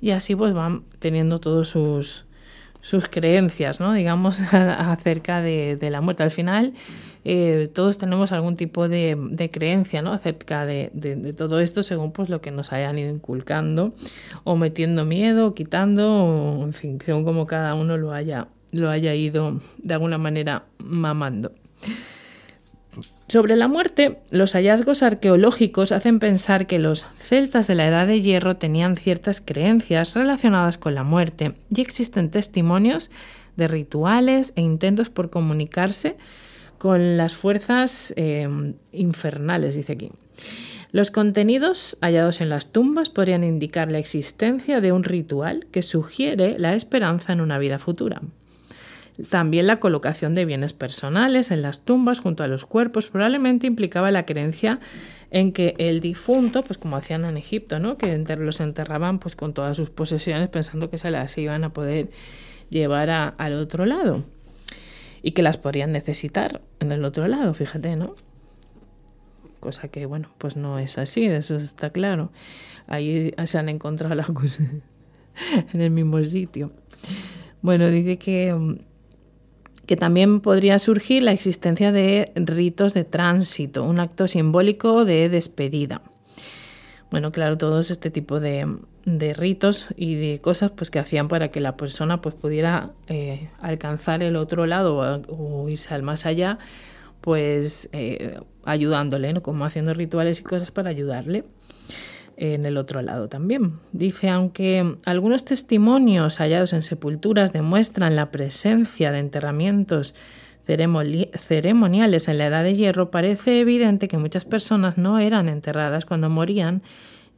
Y 0.00 0.10
así 0.10 0.34
pues 0.34 0.54
van 0.54 0.84
teniendo 0.98 1.40
todos 1.40 1.68
sus, 1.68 2.24
sus 2.80 3.08
creencias, 3.08 3.80
¿no? 3.80 3.92
digamos, 3.92 4.40
acerca 4.52 5.42
de, 5.42 5.78
la 5.90 6.00
muerte. 6.00 6.22
Al 6.22 6.30
final, 6.30 6.74
eh, 7.24 7.70
todos 7.72 7.98
tenemos 7.98 8.32
algún 8.32 8.56
tipo 8.56 8.88
de, 8.88 9.50
creencia 9.52 10.00
acerca 10.00 10.66
de, 10.66 11.34
todo 11.36 11.60
esto 11.60 11.82
según 11.82 12.12
pues, 12.12 12.28
lo 12.28 12.40
que 12.40 12.50
nos 12.50 12.72
hayan 12.72 12.98
ido 12.98 13.10
inculcando 13.10 13.92
o 14.44 14.56
metiendo 14.56 15.04
miedo, 15.04 15.48
o 15.48 15.54
quitando, 15.54 16.12
o, 16.12 16.64
en 16.64 16.72
fin, 16.72 16.98
según 17.04 17.24
como 17.24 17.46
cada 17.46 17.74
uno 17.74 17.96
lo 17.96 18.12
haya, 18.12 18.48
lo 18.72 18.90
haya 18.90 19.14
ido 19.14 19.58
de 19.78 19.94
alguna 19.94 20.18
manera 20.18 20.64
mamando. 20.78 21.52
Sobre 23.30 23.54
la 23.54 23.68
muerte, 23.68 24.18
los 24.32 24.54
hallazgos 24.54 25.04
arqueológicos 25.04 25.92
hacen 25.92 26.18
pensar 26.18 26.66
que 26.66 26.80
los 26.80 27.06
celtas 27.16 27.68
de 27.68 27.76
la 27.76 27.86
Edad 27.86 28.08
de 28.08 28.20
Hierro 28.20 28.56
tenían 28.56 28.96
ciertas 28.96 29.40
creencias 29.40 30.16
relacionadas 30.16 30.78
con 30.78 30.96
la 30.96 31.04
muerte 31.04 31.54
y 31.72 31.80
existen 31.80 32.32
testimonios 32.32 33.08
de 33.56 33.68
rituales 33.68 34.52
e 34.56 34.62
intentos 34.62 35.10
por 35.10 35.30
comunicarse 35.30 36.16
con 36.78 37.16
las 37.16 37.36
fuerzas 37.36 38.12
em, 38.16 38.74
infernales, 38.90 39.76
dice 39.76 39.92
aquí. 39.92 40.10
Los 40.90 41.12
contenidos 41.12 41.96
hallados 42.00 42.40
en 42.40 42.48
las 42.48 42.72
tumbas 42.72 43.10
podrían 43.10 43.44
indicar 43.44 43.92
la 43.92 44.00
existencia 44.00 44.80
de 44.80 44.90
un 44.90 45.04
ritual 45.04 45.68
que 45.70 45.82
sugiere 45.82 46.58
la 46.58 46.74
esperanza 46.74 47.32
en 47.32 47.42
una 47.42 47.60
vida 47.60 47.78
futura. 47.78 48.22
También 49.30 49.66
la 49.66 49.80
colocación 49.80 50.34
de 50.34 50.44
bienes 50.44 50.72
personales 50.72 51.50
en 51.50 51.62
las 51.62 51.84
tumbas 51.84 52.20
junto 52.20 52.42
a 52.42 52.46
los 52.46 52.64
cuerpos 52.64 53.08
probablemente 53.08 53.66
implicaba 53.66 54.10
la 54.10 54.24
creencia 54.24 54.80
en 55.30 55.52
que 55.52 55.74
el 55.78 56.00
difunto, 56.00 56.62
pues 56.62 56.78
como 56.78 56.96
hacían 56.96 57.24
en 57.24 57.36
Egipto, 57.36 57.78
¿no? 57.78 57.96
que 57.96 58.16
los 58.38 58.60
enterraban 58.60 59.18
pues 59.18 59.36
con 59.36 59.52
todas 59.52 59.76
sus 59.76 59.90
posesiones 59.90 60.48
pensando 60.48 60.90
que 60.90 60.98
se 60.98 61.10
las 61.10 61.36
iban 61.38 61.64
a 61.64 61.72
poder 61.72 62.08
llevar 62.70 63.10
al 63.10 63.52
otro 63.54 63.84
lado 63.84 64.24
y 65.22 65.32
que 65.32 65.42
las 65.42 65.58
podrían 65.58 65.92
necesitar 65.92 66.62
en 66.80 66.92
el 66.92 67.04
otro 67.04 67.28
lado, 67.28 67.52
fíjate, 67.52 67.96
¿no? 67.96 68.14
Cosa 69.58 69.88
que, 69.88 70.06
bueno, 70.06 70.30
pues 70.38 70.56
no 70.56 70.78
es 70.78 70.96
así, 70.96 71.26
eso 71.26 71.56
está 71.56 71.90
claro. 71.90 72.32
Ahí 72.86 73.34
se 73.44 73.58
han 73.58 73.68
encontrado 73.68 74.14
las 74.14 74.28
cosas 74.28 74.66
en 75.74 75.80
el 75.80 75.90
mismo 75.90 76.24
sitio. 76.24 76.68
Bueno, 77.60 77.90
dice 77.90 78.16
que 78.16 78.78
que 79.90 79.96
también 79.96 80.38
podría 80.38 80.78
surgir 80.78 81.24
la 81.24 81.32
existencia 81.32 81.90
de 81.90 82.30
ritos 82.36 82.94
de 82.94 83.02
tránsito, 83.02 83.82
un 83.82 83.98
acto 83.98 84.28
simbólico 84.28 85.04
de 85.04 85.28
despedida. 85.28 86.00
Bueno, 87.10 87.32
claro, 87.32 87.58
todos 87.58 87.90
este 87.90 88.08
tipo 88.08 88.38
de, 88.38 88.68
ritos 89.04 89.88
y 89.96 90.14
de 90.14 90.40
cosas 90.40 90.70
pues, 90.70 90.92
que 90.92 91.00
hacían 91.00 91.26
para 91.26 91.48
que 91.48 91.58
la 91.58 91.76
persona 91.76 92.20
pues, 92.20 92.36
pudiera 92.36 92.92
eh, 93.08 93.50
alcanzar 93.60 94.22
el 94.22 94.36
otro 94.36 94.64
lado 94.64 95.22
o, 95.26 95.68
irse 95.68 95.92
al 95.92 96.04
más 96.04 96.24
allá, 96.24 96.60
pues 97.20 97.88
eh, 97.90 98.38
ayudándole, 98.64 99.32
¿no? 99.32 99.42
como 99.42 99.64
haciendo 99.64 99.92
rituales 99.92 100.38
y 100.38 100.44
cosas 100.44 100.70
para 100.70 100.90
ayudarle 100.90 101.42
en 102.40 102.64
el 102.64 102.78
otro 102.78 103.02
lado 103.02 103.28
también. 103.28 103.74
Dice, 103.92 104.30
aunque 104.30 104.96
algunos 105.04 105.44
testimonios 105.44 106.38
hallados 106.38 106.72
en 106.72 106.82
sepulturas 106.82 107.52
demuestran 107.52 108.16
la 108.16 108.30
presencia 108.30 109.12
de 109.12 109.18
enterramientos 109.18 110.14
ceremoniales 110.66 112.28
en 112.28 112.38
la 112.38 112.46
Edad 112.46 112.64
de 112.64 112.74
Hierro, 112.74 113.10
parece 113.10 113.60
evidente 113.60 114.08
que 114.08 114.16
muchas 114.16 114.46
personas 114.46 114.96
no 114.96 115.18
eran 115.18 115.48
enterradas 115.48 116.06
cuando 116.06 116.30
morían 116.30 116.82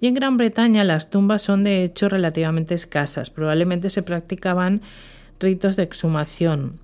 y 0.01 0.07
en 0.07 0.15
Gran 0.15 0.37
Bretaña 0.37 0.85
las 0.85 1.11
tumbas 1.11 1.43
son 1.43 1.63
de 1.63 1.83
hecho 1.83 2.09
relativamente 2.09 2.75
escasas. 2.75 3.31
Probablemente 3.31 3.91
se 3.91 4.03
practicaban 4.03 4.83
ritos 5.41 5.77
de 5.77 5.83
exhumación. 5.83 6.79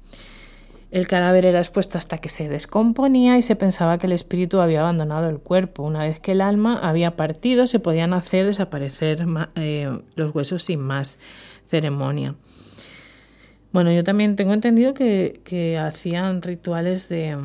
El 0.90 1.06
cadáver 1.06 1.44
era 1.44 1.58
expuesto 1.58 1.98
hasta 1.98 2.18
que 2.18 2.30
se 2.30 2.48
descomponía 2.48 3.36
y 3.36 3.42
se 3.42 3.56
pensaba 3.56 3.98
que 3.98 4.06
el 4.06 4.12
espíritu 4.12 4.60
había 4.60 4.80
abandonado 4.80 5.28
el 5.28 5.38
cuerpo. 5.38 5.82
Una 5.82 6.00
vez 6.00 6.18
que 6.18 6.32
el 6.32 6.40
alma 6.40 6.78
había 6.82 7.14
partido, 7.14 7.66
se 7.66 7.78
podían 7.78 8.14
hacer 8.14 8.46
desaparecer 8.46 9.26
eh, 9.56 10.00
los 10.16 10.34
huesos 10.34 10.62
sin 10.62 10.80
más 10.80 11.18
ceremonia. 11.66 12.36
Bueno, 13.70 13.92
yo 13.92 14.02
también 14.02 14.34
tengo 14.34 14.54
entendido 14.54 14.94
que, 14.94 15.78
hacían 15.78 16.40
rituales 16.40 17.10
de, 17.10 17.36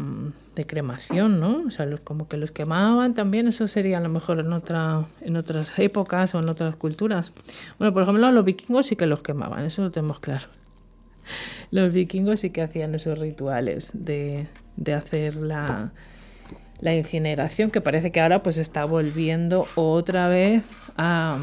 cremación, 0.66 1.42
¿no? 1.42 1.64
O 1.68 1.70
sea, 1.70 1.86
como 2.02 2.30
que 2.30 2.38
los 2.38 2.54
quemaban 2.54 3.14
también, 3.14 3.50
eso 3.50 3.68
sería 3.68 3.98
a 3.98 4.02
lo 4.02 4.08
mejor 4.08 4.40
en, 4.40 4.54
otra, 4.54 5.06
en 5.20 5.36
otras 5.36 5.78
épocas 5.78 6.34
o 6.34 6.40
en 6.40 6.48
otras 6.48 6.78
culturas. 6.78 7.34
Bueno, 7.78 7.94
por 7.94 8.04
ejemplo, 8.04 8.32
los 8.32 8.46
vikingos 8.46 8.86
sí 8.86 8.96
que 8.96 9.06
los 9.06 9.22
quemaban, 9.22 9.66
eso 9.66 9.82
lo 9.82 9.92
tenemos 9.92 10.22
claro 10.22 10.48
los 11.74 11.92
vikingos 11.92 12.42
sí 12.42 12.52
que 12.52 12.62
hacían 12.62 12.94
esos 12.94 13.18
rituales 13.18 13.90
de, 13.96 14.46
hacer 14.96 15.36
la, 15.36 15.92
incineración, 16.84 17.72
que 17.72 17.82
parece 17.82 18.12
que 18.12 18.22
ahora 18.22 18.44
pues 18.44 18.60
está 18.60 18.86
volviendo 18.86 19.66
otra 19.74 20.28
vez 20.28 20.64
a, 20.98 21.40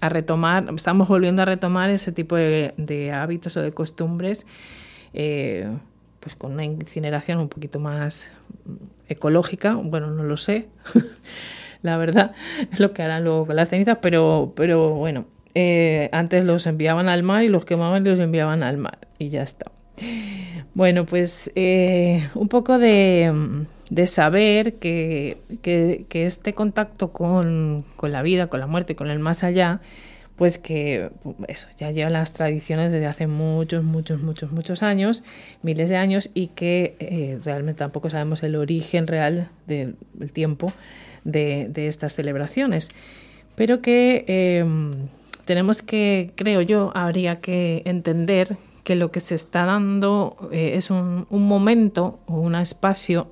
retomar, 0.00 0.68
estamos 0.76 1.08
volviendo 1.08 1.42
a 1.42 1.46
retomar 1.46 1.90
ese 1.90 2.12
tipo 2.12 2.36
de, 2.36 3.12
hábitos 3.12 3.56
o 3.56 3.60
de 3.60 3.72
costumbres, 3.72 4.46
eh, 5.14 5.68
pues 6.20 6.36
con 6.36 6.52
una 6.52 6.64
incineración 6.64 7.40
un 7.40 7.48
poquito 7.48 7.80
más 7.80 8.30
ecológica, 9.08 9.74
bueno, 9.74 10.12
no 10.12 10.22
lo 10.22 10.36
sé, 10.36 10.68
la 11.82 11.96
verdad, 11.96 12.34
es 12.70 12.78
lo 12.78 12.92
que 12.92 13.02
harán 13.02 13.24
luego 13.24 13.46
con 13.46 13.56
las 13.56 13.68
cenizas, 13.68 13.98
pero, 14.00 14.52
pero 14.54 14.90
bueno, 14.90 15.24
eh, 15.54 16.08
antes 16.12 16.44
los 16.44 16.66
enviaban 16.66 17.08
al 17.08 17.22
mar 17.22 17.42
y 17.42 17.48
los 17.48 17.64
quemaban 17.64 18.06
y 18.06 18.08
los 18.08 18.20
enviaban 18.20 18.62
al 18.62 18.78
mar 18.78 18.98
y 19.18 19.28
ya 19.28 19.42
está. 19.42 19.70
Bueno, 20.74 21.04
pues 21.04 21.52
eh, 21.54 22.26
un 22.34 22.48
poco 22.48 22.78
de, 22.78 23.66
saber 24.06 24.74
que, 24.74 25.38
este 26.12 26.54
contacto 26.54 27.12
con, 27.12 27.84
la 28.00 28.22
vida, 28.22 28.46
con 28.46 28.60
la 28.60 28.66
muerte, 28.66 28.96
con 28.96 29.10
el 29.10 29.18
más 29.18 29.44
allá, 29.44 29.80
pues 30.36 30.56
que 30.56 31.10
eso 31.46 31.68
ya 31.76 31.90
lleva 31.90 32.08
las 32.08 32.32
tradiciones 32.32 32.90
desde 32.90 33.06
hace 33.06 33.26
muchos, 33.26 33.84
muchos, 33.84 34.22
muchos, 34.22 34.50
muchos 34.50 34.82
años, 34.82 35.22
miles 35.62 35.90
de 35.90 35.96
años, 35.98 36.30
y 36.32 36.46
que 36.48 36.96
eh, 37.00 37.38
realmente 37.44 37.80
tampoco 37.80 38.08
sabemos 38.08 38.42
el 38.42 38.56
origen 38.56 39.06
real 39.06 39.50
del 39.66 39.96
tiempo 40.32 40.72
de, 41.24 41.70
estas 41.76 42.14
celebraciones. 42.14 42.88
Pero 43.56 43.82
que 43.82 44.64
tenemos 45.44 45.82
que, 45.82 46.32
creo 46.36 46.60
yo, 46.60 46.92
habría 46.94 47.36
que 47.36 47.82
entender 47.84 48.56
que 48.84 48.96
lo 48.96 49.10
que 49.10 49.20
se 49.20 49.34
está 49.34 49.64
dando 49.64 50.36
eh, 50.50 50.74
es 50.76 50.90
un, 50.90 51.26
momento 51.30 52.20
o 52.26 52.40
un 52.40 52.54
espacio 52.54 53.28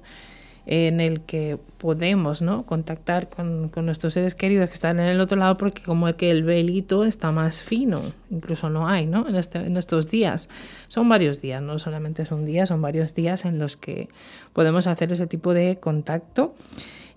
en 0.66 1.00
el 1.00 1.22
que 1.22 1.58
podemos 1.78 2.42
¿no? 2.42 2.64
contactar 2.64 3.28
con, 3.28 3.70
nuestros 3.84 4.14
seres 4.14 4.34
queridos 4.34 4.68
que 4.68 4.74
están 4.74 5.00
en 5.00 5.06
el 5.06 5.20
otro 5.20 5.38
lado 5.38 5.56
porque 5.56 5.82
como 5.82 6.14
que 6.14 6.30
el 6.30 6.44
velito 6.44 7.04
está 7.04 7.32
más 7.32 7.62
fino, 7.62 8.00
incluso 8.30 8.70
no 8.70 8.86
hay 8.86 9.06
¿no? 9.06 9.26
En, 9.26 9.34
este, 9.34 9.58
en 9.58 9.76
estos 9.76 10.10
días. 10.10 10.48
Son 10.88 11.08
varios 11.08 11.40
días, 11.40 11.62
no 11.62 11.78
solamente 11.78 12.22
es 12.22 12.30
un 12.30 12.44
día, 12.44 12.66
son 12.66 12.82
varios 12.82 13.14
días 13.14 13.44
en 13.44 13.58
los 13.58 13.76
que 13.76 14.08
podemos 14.52 14.86
hacer 14.86 15.12
ese 15.12 15.26
tipo 15.26 15.54
de 15.54 15.78
contacto 15.80 16.54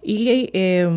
y 0.02 0.50
eh, 0.54 0.90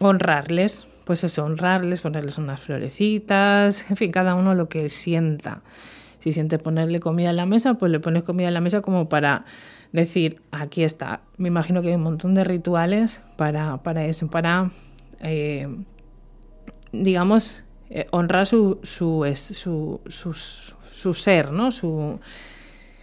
honrarles 0.00 0.86
pues 1.04 1.24
eso, 1.24 1.44
honrarles, 1.44 2.00
ponerles 2.00 2.38
unas 2.38 2.60
florecitas, 2.60 3.90
en 3.90 3.96
fin, 3.96 4.10
cada 4.10 4.34
uno 4.34 4.54
lo 4.54 4.68
que 4.68 4.88
sienta. 4.88 5.62
Si 6.20 6.32
siente 6.32 6.58
ponerle 6.58 7.00
comida 7.00 7.30
en 7.30 7.36
la 7.36 7.46
mesa, 7.46 7.74
pues 7.74 7.90
le 7.90 7.98
pones 7.98 8.22
comida 8.22 8.48
en 8.48 8.54
la 8.54 8.60
mesa 8.60 8.80
como 8.80 9.08
para 9.08 9.44
decir, 9.90 10.40
aquí 10.52 10.84
está. 10.84 11.22
Me 11.36 11.48
imagino 11.48 11.82
que 11.82 11.88
hay 11.88 11.94
un 11.94 12.02
montón 12.02 12.34
de 12.34 12.44
rituales 12.44 13.22
para, 13.36 13.82
para 13.82 14.04
eso, 14.06 14.28
para, 14.28 14.70
eh, 15.20 15.68
digamos, 16.92 17.64
eh, 17.90 18.06
honrar 18.10 18.46
su, 18.46 18.78
su, 18.84 19.24
su, 19.34 20.00
su, 20.92 21.14
ser, 21.14 21.50
¿no? 21.50 21.72
Su, 21.72 22.20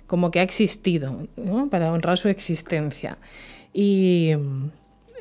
como 0.07 0.31
que 0.31 0.39
ha 0.39 0.43
existido, 0.43 1.27
para 1.69 1.91
honrar 1.91 2.17
su 2.17 2.29
existencia. 2.29 3.17
Y, 3.73 4.31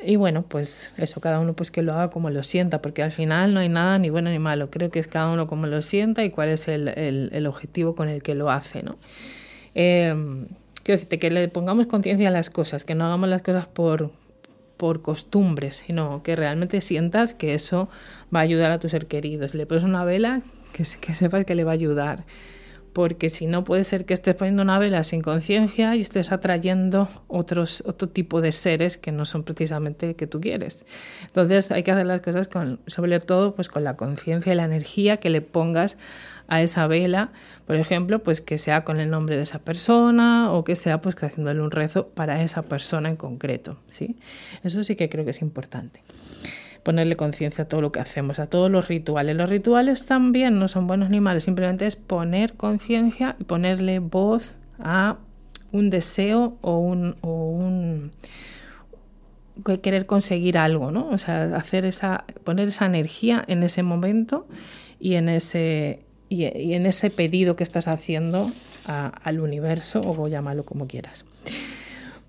y 0.03 0.15
bueno, 0.15 0.43
pues 0.43 0.93
eso, 0.97 1.19
cada 1.21 1.39
uno 1.39 1.53
pues 1.53 1.71
que 1.71 1.81
lo 1.81 1.93
haga 1.93 2.09
como 2.09 2.29
lo 2.29 2.43
sienta, 2.43 2.81
porque 2.81 3.03
al 3.03 3.11
final 3.11 3.53
no 3.53 3.59
hay 3.59 3.69
nada 3.69 3.97
ni 3.99 4.09
bueno 4.09 4.29
ni 4.29 4.39
malo, 4.39 4.69
creo 4.69 4.89
que 4.89 4.99
es 4.99 5.07
cada 5.07 5.31
uno 5.31 5.47
como 5.47 5.67
lo 5.67 5.81
sienta 5.81 6.23
y 6.23 6.29
cuál 6.29 6.49
es 6.49 6.67
el, 6.67 6.87
el, 6.87 7.47
objetivo 7.47 7.95
con 7.95 8.09
el 8.09 8.23
que 8.23 8.35
lo 8.35 8.49
hace, 8.49 8.83
¿no? 8.83 8.97
Eh, 9.75 10.13
quiero 10.83 10.97
decirte, 10.97 11.19
que 11.19 11.29
le 11.29 11.47
pongamos 11.49 11.87
conciencia 11.87 12.29
a 12.29 12.31
las 12.31 12.49
cosas, 12.49 12.85
que 12.85 12.95
no 12.95 13.05
hagamos 13.05 13.29
las 13.29 13.41
cosas 13.41 13.67
por, 13.67 14.11
por 14.77 15.01
costumbre, 15.01 15.71
sino 15.71 16.23
que 16.23 16.35
realmente 16.35 16.81
sientas 16.81 17.33
que 17.33 17.53
eso 17.53 17.89
va 18.33 18.39
a 18.39 18.43
ayudar 18.43 18.71
a 18.71 18.79
tu 18.79 18.89
ser 18.89 19.07
querido. 19.07 19.49
Si 19.49 19.57
le 19.57 19.65
pones 19.65 19.83
una 19.83 20.05
vela, 20.05 20.41
que, 20.73 20.83
que 21.01 21.13
sepas 21.13 21.45
que 21.45 21.55
le 21.55 21.63
va 21.63 21.71
a 21.71 21.73
ayudar 21.75 22.23
porque 22.99 23.29
si 23.29 23.47
no 23.47 23.63
puede 23.63 23.85
ser 23.85 24.03
que 24.03 24.13
estés 24.13 24.35
poniendo 24.35 24.61
una 24.61 24.77
vela 24.77 25.05
sin 25.05 25.21
conciencia 25.21 25.95
y 25.95 26.01
estés 26.01 26.33
atrayendo 26.33 27.07
otros, 27.29 27.81
otro 27.87 28.09
tipo 28.09 28.41
de 28.41 28.51
seres 28.51 28.97
que 28.97 29.13
no 29.13 29.25
son 29.25 29.43
precisamente 29.43 30.05
el 30.05 30.15
que 30.17 30.27
tú 30.27 30.41
quieres. 30.41 30.85
Entonces 31.25 31.71
hay 31.71 31.83
que 31.83 31.91
hacer 31.91 32.05
las 32.05 32.19
cosas 32.19 32.49
con, 32.49 32.81
sobre 32.87 33.21
todo 33.21 33.55
pues 33.55 33.69
con 33.69 33.85
la 33.85 33.95
conciencia 33.95 34.51
y 34.51 34.55
la 34.57 34.65
energía 34.65 35.15
que 35.15 35.29
le 35.29 35.39
pongas 35.39 35.97
a 36.49 36.61
esa 36.61 36.87
vela, 36.87 37.31
por 37.65 37.77
ejemplo, 37.77 38.19
pues 38.21 38.41
que 38.41 38.57
sea 38.57 38.83
con 38.83 38.99
el 38.99 39.09
nombre 39.09 39.37
de 39.37 39.43
esa 39.43 39.59
persona 39.59 40.51
o 40.51 40.65
que 40.65 40.75
sea 40.75 40.99
pues 40.99 41.15
que 41.15 41.27
haciéndole 41.27 41.61
un 41.61 41.71
rezo 41.71 42.09
para 42.09 42.43
esa 42.43 42.63
persona 42.63 43.07
en 43.07 43.15
concreto, 43.15 43.79
¿sí? 43.87 44.17
Eso 44.61 44.83
sí 44.83 44.97
que 44.97 45.07
creo 45.07 45.23
que 45.23 45.31
es 45.31 45.41
importante 45.41 46.01
ponerle 46.89 47.15
conciencia 47.15 47.65
a 47.65 47.67
todo 47.67 47.81
lo 47.81 47.91
que 47.91 47.99
hacemos, 47.99 48.39
a 48.39 48.47
todos 48.47 48.71
los 48.71 48.87
rituales. 48.87 49.35
Los 49.35 49.47
rituales 49.47 50.07
también 50.07 50.57
no 50.57 50.67
son 50.67 50.87
buenos 50.87 51.11
ni 51.11 51.19
malos, 51.19 51.43
simplemente 51.43 51.85
es 51.85 51.95
poner 51.95 52.53
conciencia 52.53 53.35
y 53.37 53.43
ponerle 53.43 53.99
voz 53.99 54.55
a 54.79 55.17
un 55.71 55.91
deseo 55.91 56.57
o 56.61 56.79
un, 56.79 57.15
o 57.21 57.51
un 57.51 58.09
querer 59.83 60.07
conseguir 60.07 60.57
algo, 60.57 60.89
¿no? 60.89 61.07
O 61.09 61.19
sea, 61.19 61.55
hacer 61.55 61.85
esa, 61.85 62.25
poner 62.43 62.69
esa 62.69 62.87
energía 62.87 63.43
en 63.45 63.61
ese 63.61 63.83
momento 63.83 64.47
y 64.99 65.13
en 65.13 65.29
ese, 65.29 65.99
y, 66.27 66.45
en 66.73 66.87
ese 66.87 67.11
pedido 67.11 67.55
que 67.55 67.61
estás 67.61 67.87
haciendo 67.87 68.49
al 68.87 69.39
universo, 69.39 70.01
o 70.01 70.27
llámalo 70.27 70.65
como 70.65 70.87
quieras. 70.87 71.23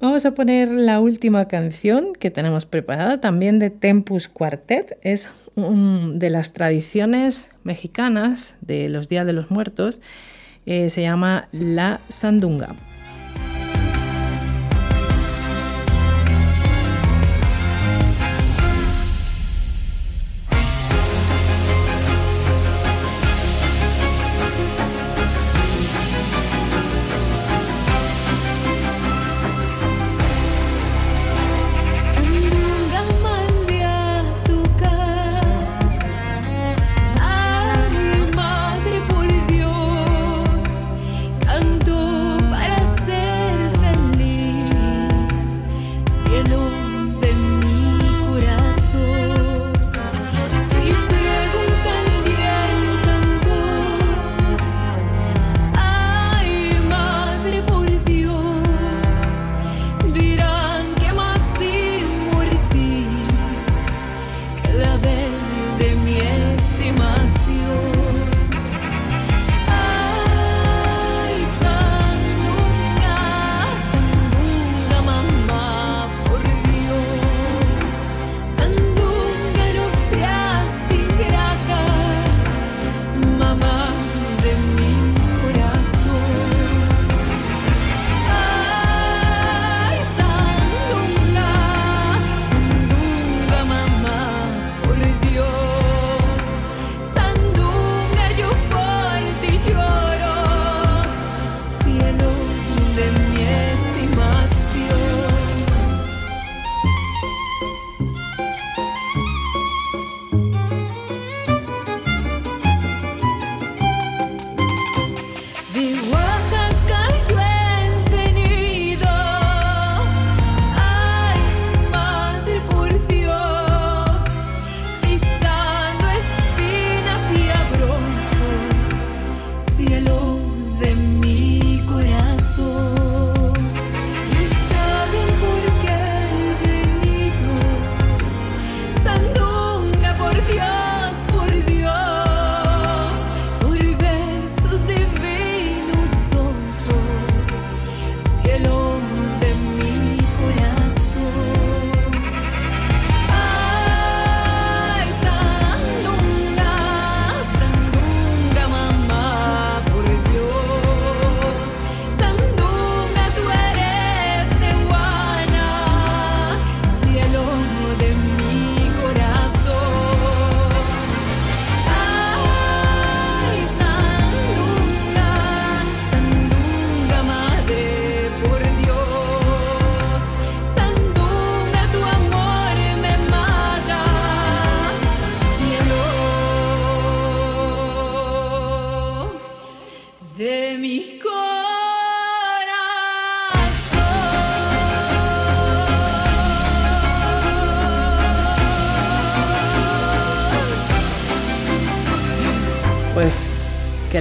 Vamos 0.01 0.24
a 0.24 0.32
poner 0.32 0.70
la 0.70 0.98
última 0.98 1.46
canción 1.46 2.14
que 2.18 2.30
tenemos 2.30 2.64
preparada, 2.64 3.20
también 3.20 3.59
de 3.59 3.68
Tempus 3.68 4.28
Quartet. 4.28 4.98
Es 5.03 5.30
de 5.57 6.30
las 6.30 6.55
tradiciones 6.55 7.51
mexicanas 7.64 8.57
de 8.62 8.88
los 8.88 9.11
Días 9.11 9.26
de 9.26 9.34
los 9.34 9.51
Muertos. 9.51 10.01
Eh, 10.64 10.88
se 10.88 11.03
llama 11.03 11.48
La 11.53 12.01
Sandunga. 12.09 12.76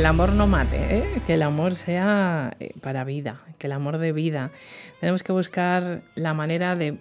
Amor 0.10 0.34
no 0.34 0.48
mate, 0.48 0.78
¿eh? 0.98 1.22
que 1.28 1.36
el 1.36 1.44
amor 1.44 1.76
sea 1.76 2.56
eh, 2.60 2.74
para 2.82 3.04
vida, 3.04 3.42
que 3.60 3.68
el 3.68 3.74
amor 3.74 4.00
de 4.00 4.12
vida. 4.12 4.50
Tenemos 5.00 5.22
que 5.22 5.32
buscar 5.32 6.02
la 6.16 6.34
manera 6.34 6.74
de, 6.76 6.98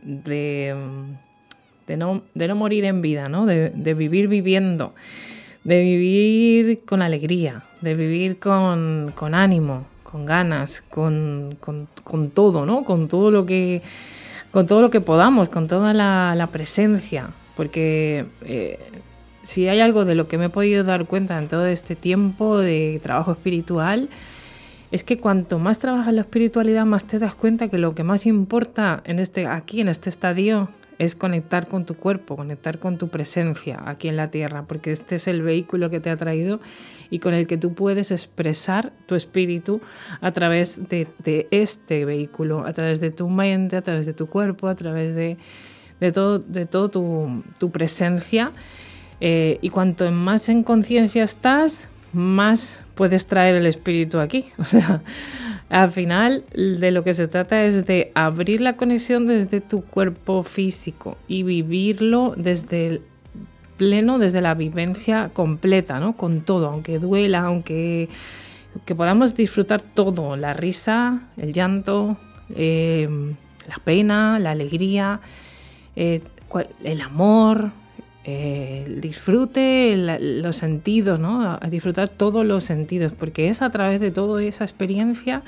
no, 1.96 2.22
morir 2.54 2.84
en 2.84 3.00
vida. 3.00 3.28
De, 3.28 3.94
vivir 3.94 4.28
viviendo, 4.28 4.94
de 5.64 5.80
vivir 5.80 6.80
con 6.84 7.00
alegría, 7.00 7.62
de 7.80 7.94
vivir 7.94 8.38
con, 8.38 9.14
ánimo, 9.34 9.86
con 10.02 10.26
ganas, 10.26 10.82
con, 10.82 11.56
todo, 12.34 12.66
¿no? 12.66 12.84
Con 12.84 13.09
todo 13.09 13.30
lo 13.30 13.46
que, 13.46 13.80
con 14.50 14.66
todo 14.66 14.82
lo 14.82 14.90
que 14.90 15.00
podamos, 15.00 15.48
con 15.48 15.66
toda 15.66 15.94
la, 15.94 16.34
la 16.36 16.48
presencia, 16.48 17.30
porque 17.56 18.26
eh, 18.42 18.78
si 19.49 19.66
hay 19.66 19.80
algo 19.80 20.05
de 20.05 20.14
lo 20.14 20.28
que 20.28 20.36
me 20.36 20.44
he 20.44 20.51
podido 20.51 20.84
dar 20.84 21.07
cuenta 21.07 21.38
en 21.38 21.49
todo 21.49 21.64
este 21.64 21.96
tiempo 21.96 22.59
de 22.59 23.01
trabajo 23.03 23.32
espiritual, 23.32 24.11
es 24.90 25.05
que 25.05 25.16
cuanto 25.16 25.59
más 25.59 25.78
trabajas 25.78 26.12
la 26.12 26.20
espiritualidad, 26.20 26.84
más 26.84 27.07
te 27.07 27.18
das 27.18 27.34
cuenta 27.34 27.68
que 27.68 27.78
lo 27.78 27.94
que 27.94 28.05
más 28.05 28.26
importa 28.26 29.03
en 29.07 29.18
este, 29.18 29.46
aquí, 29.46 29.80
en 29.80 29.88
este 29.88 30.11
estadio, 30.11 30.68
es 30.99 31.14
conectar 31.14 31.66
con 31.66 31.86
tu 31.86 31.94
cuerpo, 31.94 32.36
conectar 32.36 32.78
con 32.78 32.99
tu 32.99 33.09
presencia 33.09 33.80
aquí 33.86 34.09
en 34.09 34.18
la 34.18 34.28
tierra, 34.28 34.64
porque 34.68 34.92
este 34.92 35.14
es 35.14 35.26
el 35.28 35.40
vehículo 35.40 35.88
que 35.88 36.01
te 36.01 36.11
ha 36.11 36.16
traído 36.18 36.61
y 37.09 37.18
con 37.18 37.32
el 37.32 37.46
que 37.46 37.57
tú 37.57 37.72
puedes 37.72 38.11
expresar 38.11 38.92
tu 39.07 39.14
espíritu 39.14 39.80
a 40.20 40.30
través 40.32 40.90
de, 40.90 41.49
este 41.51 42.05
vehículo, 42.05 42.66
a 42.66 42.74
través 42.74 43.01
de 43.01 43.12
tu 43.12 43.30
mente, 43.30 43.78
a 43.78 43.82
través 43.82 44.05
de 44.05 44.12
tu 44.12 44.26
cuerpo, 44.26 44.68
a 44.68 44.74
través 44.74 45.14
de, 45.14 45.38
todo, 46.12 46.38
de 46.38 46.66
todo 46.66 46.90
tu, 46.90 47.70
presencia. 47.70 48.53
Eh, 49.21 49.59
y 49.61 49.71
cuanto 49.71 50.11
más 50.11 50.49
en 50.49 50.62
conciencia 50.62 51.25
estás, 51.25 51.89
más 52.12 52.81
puedes 52.95 53.27
traer 53.27 53.57
el 53.57 53.66
espíritu 53.66 54.19
aquí. 54.19 54.47
O 54.59 54.64
sea, 54.64 55.03
al 55.69 55.91
final 55.91 56.45
de 56.55 56.91
lo 56.91 57.05
que 57.05 57.12
se 57.14 57.29
trata 57.29 57.64
es 57.64 57.85
de 57.87 58.11
abrir 58.14 58.61
la 58.61 58.77
conexión 58.77 59.27
desde 59.27 59.61
tu 59.61 59.83
cuerpo 59.83 60.43
físico 60.43 61.19
y 61.29 61.43
vivirlo 61.43 62.35
desde 62.37 62.87
el 62.87 63.03
pleno, 63.77 64.19
desde 64.19 64.41
la 64.41 64.55
vivencia 64.55 65.31
completa, 65.33 66.01
¿no? 66.01 66.14
Con 66.14 66.41
todo, 66.41 66.69
aunque 66.69 66.99
duela, 66.99 67.41
aunque 67.41 68.09
que 68.85 68.95
podamos 68.95 69.35
disfrutar 69.35 69.81
todo, 69.81 70.37
la 70.37 70.53
risa, 70.53 71.21
el 71.37 71.53
llanto, 71.53 72.16
eh, 72.55 73.09
la 73.69 73.77
pena, 73.85 74.39
la 74.39 74.53
alegría, 74.53 75.21
eh, 75.97 76.23
el 76.85 77.01
amor, 77.01 77.73
disfrute, 79.01 79.95
los 79.97 80.57
sentidos, 80.57 81.20
¿no? 81.20 81.59
A 81.61 81.68
disfrutar 81.68 82.09
todos 82.09 82.45
los 82.45 82.64
sentidos, 82.64 83.12
porque 83.12 83.49
es 83.49 83.62
a 83.62 83.70
través 83.70 84.01
de 84.01 84.11
toda 84.11 84.43
esa 84.43 84.64
experiencia 84.64 85.43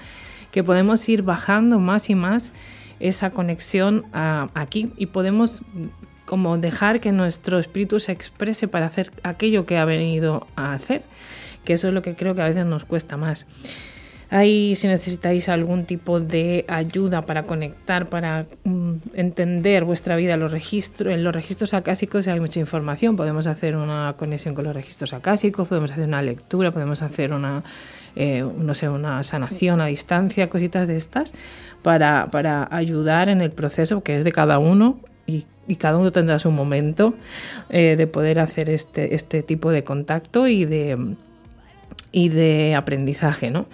que 0.51 0.65
podemos 0.65 1.09
ir 1.09 1.23
bajando 1.23 1.79
más 1.79 2.11
y 2.11 2.15
más 2.15 2.53
esa 2.99 3.31
conexión 3.31 4.05
aquí 4.13 4.93
y 4.97 5.07
podemos 5.07 5.63
como 6.27 6.59
dejar 6.59 7.01
que 7.01 7.13
nuestro 7.13 7.59
espíritu 7.59 7.99
se 7.99 8.13
exprese 8.13 8.69
para 8.69 8.87
hacer 8.87 9.11
aquello 9.23 9.67
que 9.67 9.79
ha 9.79 9.85
venido 9.85 10.47
a 10.55 10.73
hacer, 10.75 11.03
que 11.65 11.73
eso 11.73 11.89
es 11.89 11.95
lo 11.95 12.03
que 12.03 12.15
creo 12.15 12.35
que 12.35 12.43
a 12.43 12.49
veces 12.49 12.67
nos 12.67 12.85
cuesta 12.85 13.17
más. 13.17 13.47
Ahí 14.33 14.77
si 14.77 14.87
necesitáis 14.87 15.49
algún 15.49 15.85
tipo 15.85 16.21
de 16.21 16.65
ayuda 16.69 17.23
para 17.23 17.43
conectar, 17.43 18.09
para 18.09 18.47
mm, 18.63 18.93
entender 19.15 19.85
vuestra 19.85 20.15
vida, 20.15 20.37
los 20.37 20.53
registros, 20.53 21.13
en 21.13 21.25
los 21.25 21.35
registros 21.35 21.75
acásicos 21.75 22.29
hay 22.29 22.39
mucha 22.39 22.61
información. 22.61 23.17
Podemos 23.17 23.49
hacer 23.49 23.77
una 23.77 24.15
conexión 24.17 24.55
con 24.55 24.65
los 24.65 24.75
registros 24.75 25.13
acásicos, 25.15 25.67
podemos 25.67 25.91
hacer 25.91 26.05
una 26.05 26.23
lectura, 26.23 26.71
podemos 26.71 27.03
hacer 27.03 27.33
una, 27.33 27.65
eh, 28.15 28.45
no 28.57 28.73
sé, 28.75 28.89
una 28.89 29.25
sanación 29.25 29.81
a 29.81 29.87
distancia, 29.87 30.49
cositas 30.49 30.87
de 30.87 30.95
estas, 30.95 31.35
para, 31.83 32.29
para 32.31 32.69
ayudar 32.71 33.31
en 33.31 33.41
el 33.41 33.51
proceso 33.51 34.05
que 34.05 34.19
es 34.19 34.25
de 34.25 34.31
cada 34.31 34.61
uno 34.61 35.01
y, 35.27 35.45
cada 35.77 35.99
uno 35.99 36.11
tendrá 36.11 36.41
su 36.41 36.51
momento 36.51 37.15
eh, 37.69 37.95
de 37.97 38.07
poder 38.09 38.41
hacer 38.41 38.69
este, 38.71 39.15
este 39.15 39.45
tipo 39.45 39.71
de 39.71 39.85
contacto 39.85 40.49
y 40.49 40.65
de, 40.65 41.15
y 42.11 42.29
de 42.29 42.75
aprendizaje, 42.75 43.53
¿no? 43.53 43.67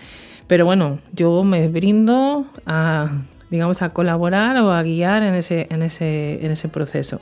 Pero 0.46 0.64
bueno, 0.64 1.00
yo 1.12 1.44
me 1.44 1.68
brindo 1.68 2.46
a, 2.66 3.10
digamos, 3.50 3.82
a 3.82 3.90
colaborar 3.90 4.56
o 4.58 4.72
a 4.72 4.82
guiar 4.82 5.22
en 5.22 5.34
ese, 5.34 5.66
en 5.70 5.82
ese, 5.82 6.44
en 6.44 6.50
ese 6.52 6.68
proceso. 6.68 7.20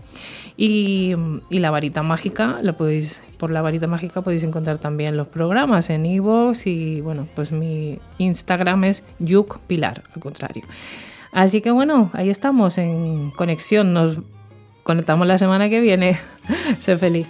Y, 0.57 1.15
la 1.51 1.71
varita 1.71 2.03
mágica, 2.03 2.59
lo 2.63 2.77
podéis, 2.77 3.23
por 3.45 3.51
la 3.51 3.61
varita 3.61 3.87
mágica 3.87 4.23
podéis 4.23 4.43
encontrar 4.43 4.79
también 4.79 5.19
los 5.19 5.27
programas 5.27 5.91
en 5.91 6.07
iVoox 6.07 6.67
y 6.67 7.03
bueno, 7.03 7.29
pues 7.35 7.53
mi 7.53 7.99
Instagram 8.17 8.85
es 8.85 9.05
Yuk 9.19 9.59
Pilar, 9.67 10.03
al 10.15 10.21
contrario. 10.23 10.63
Así 11.31 11.61
que 11.61 11.71
bueno, 11.71 12.09
ahí 12.15 12.31
estamos 12.31 12.79
en 12.79 13.31
conexión, 13.33 13.93
nos 13.93 14.17
conectamos 14.83 15.27
la 15.27 15.37
semana 15.37 15.69
que 15.69 15.81
viene. 15.81 16.17
sé 16.81 16.97
feliz. 16.97 17.29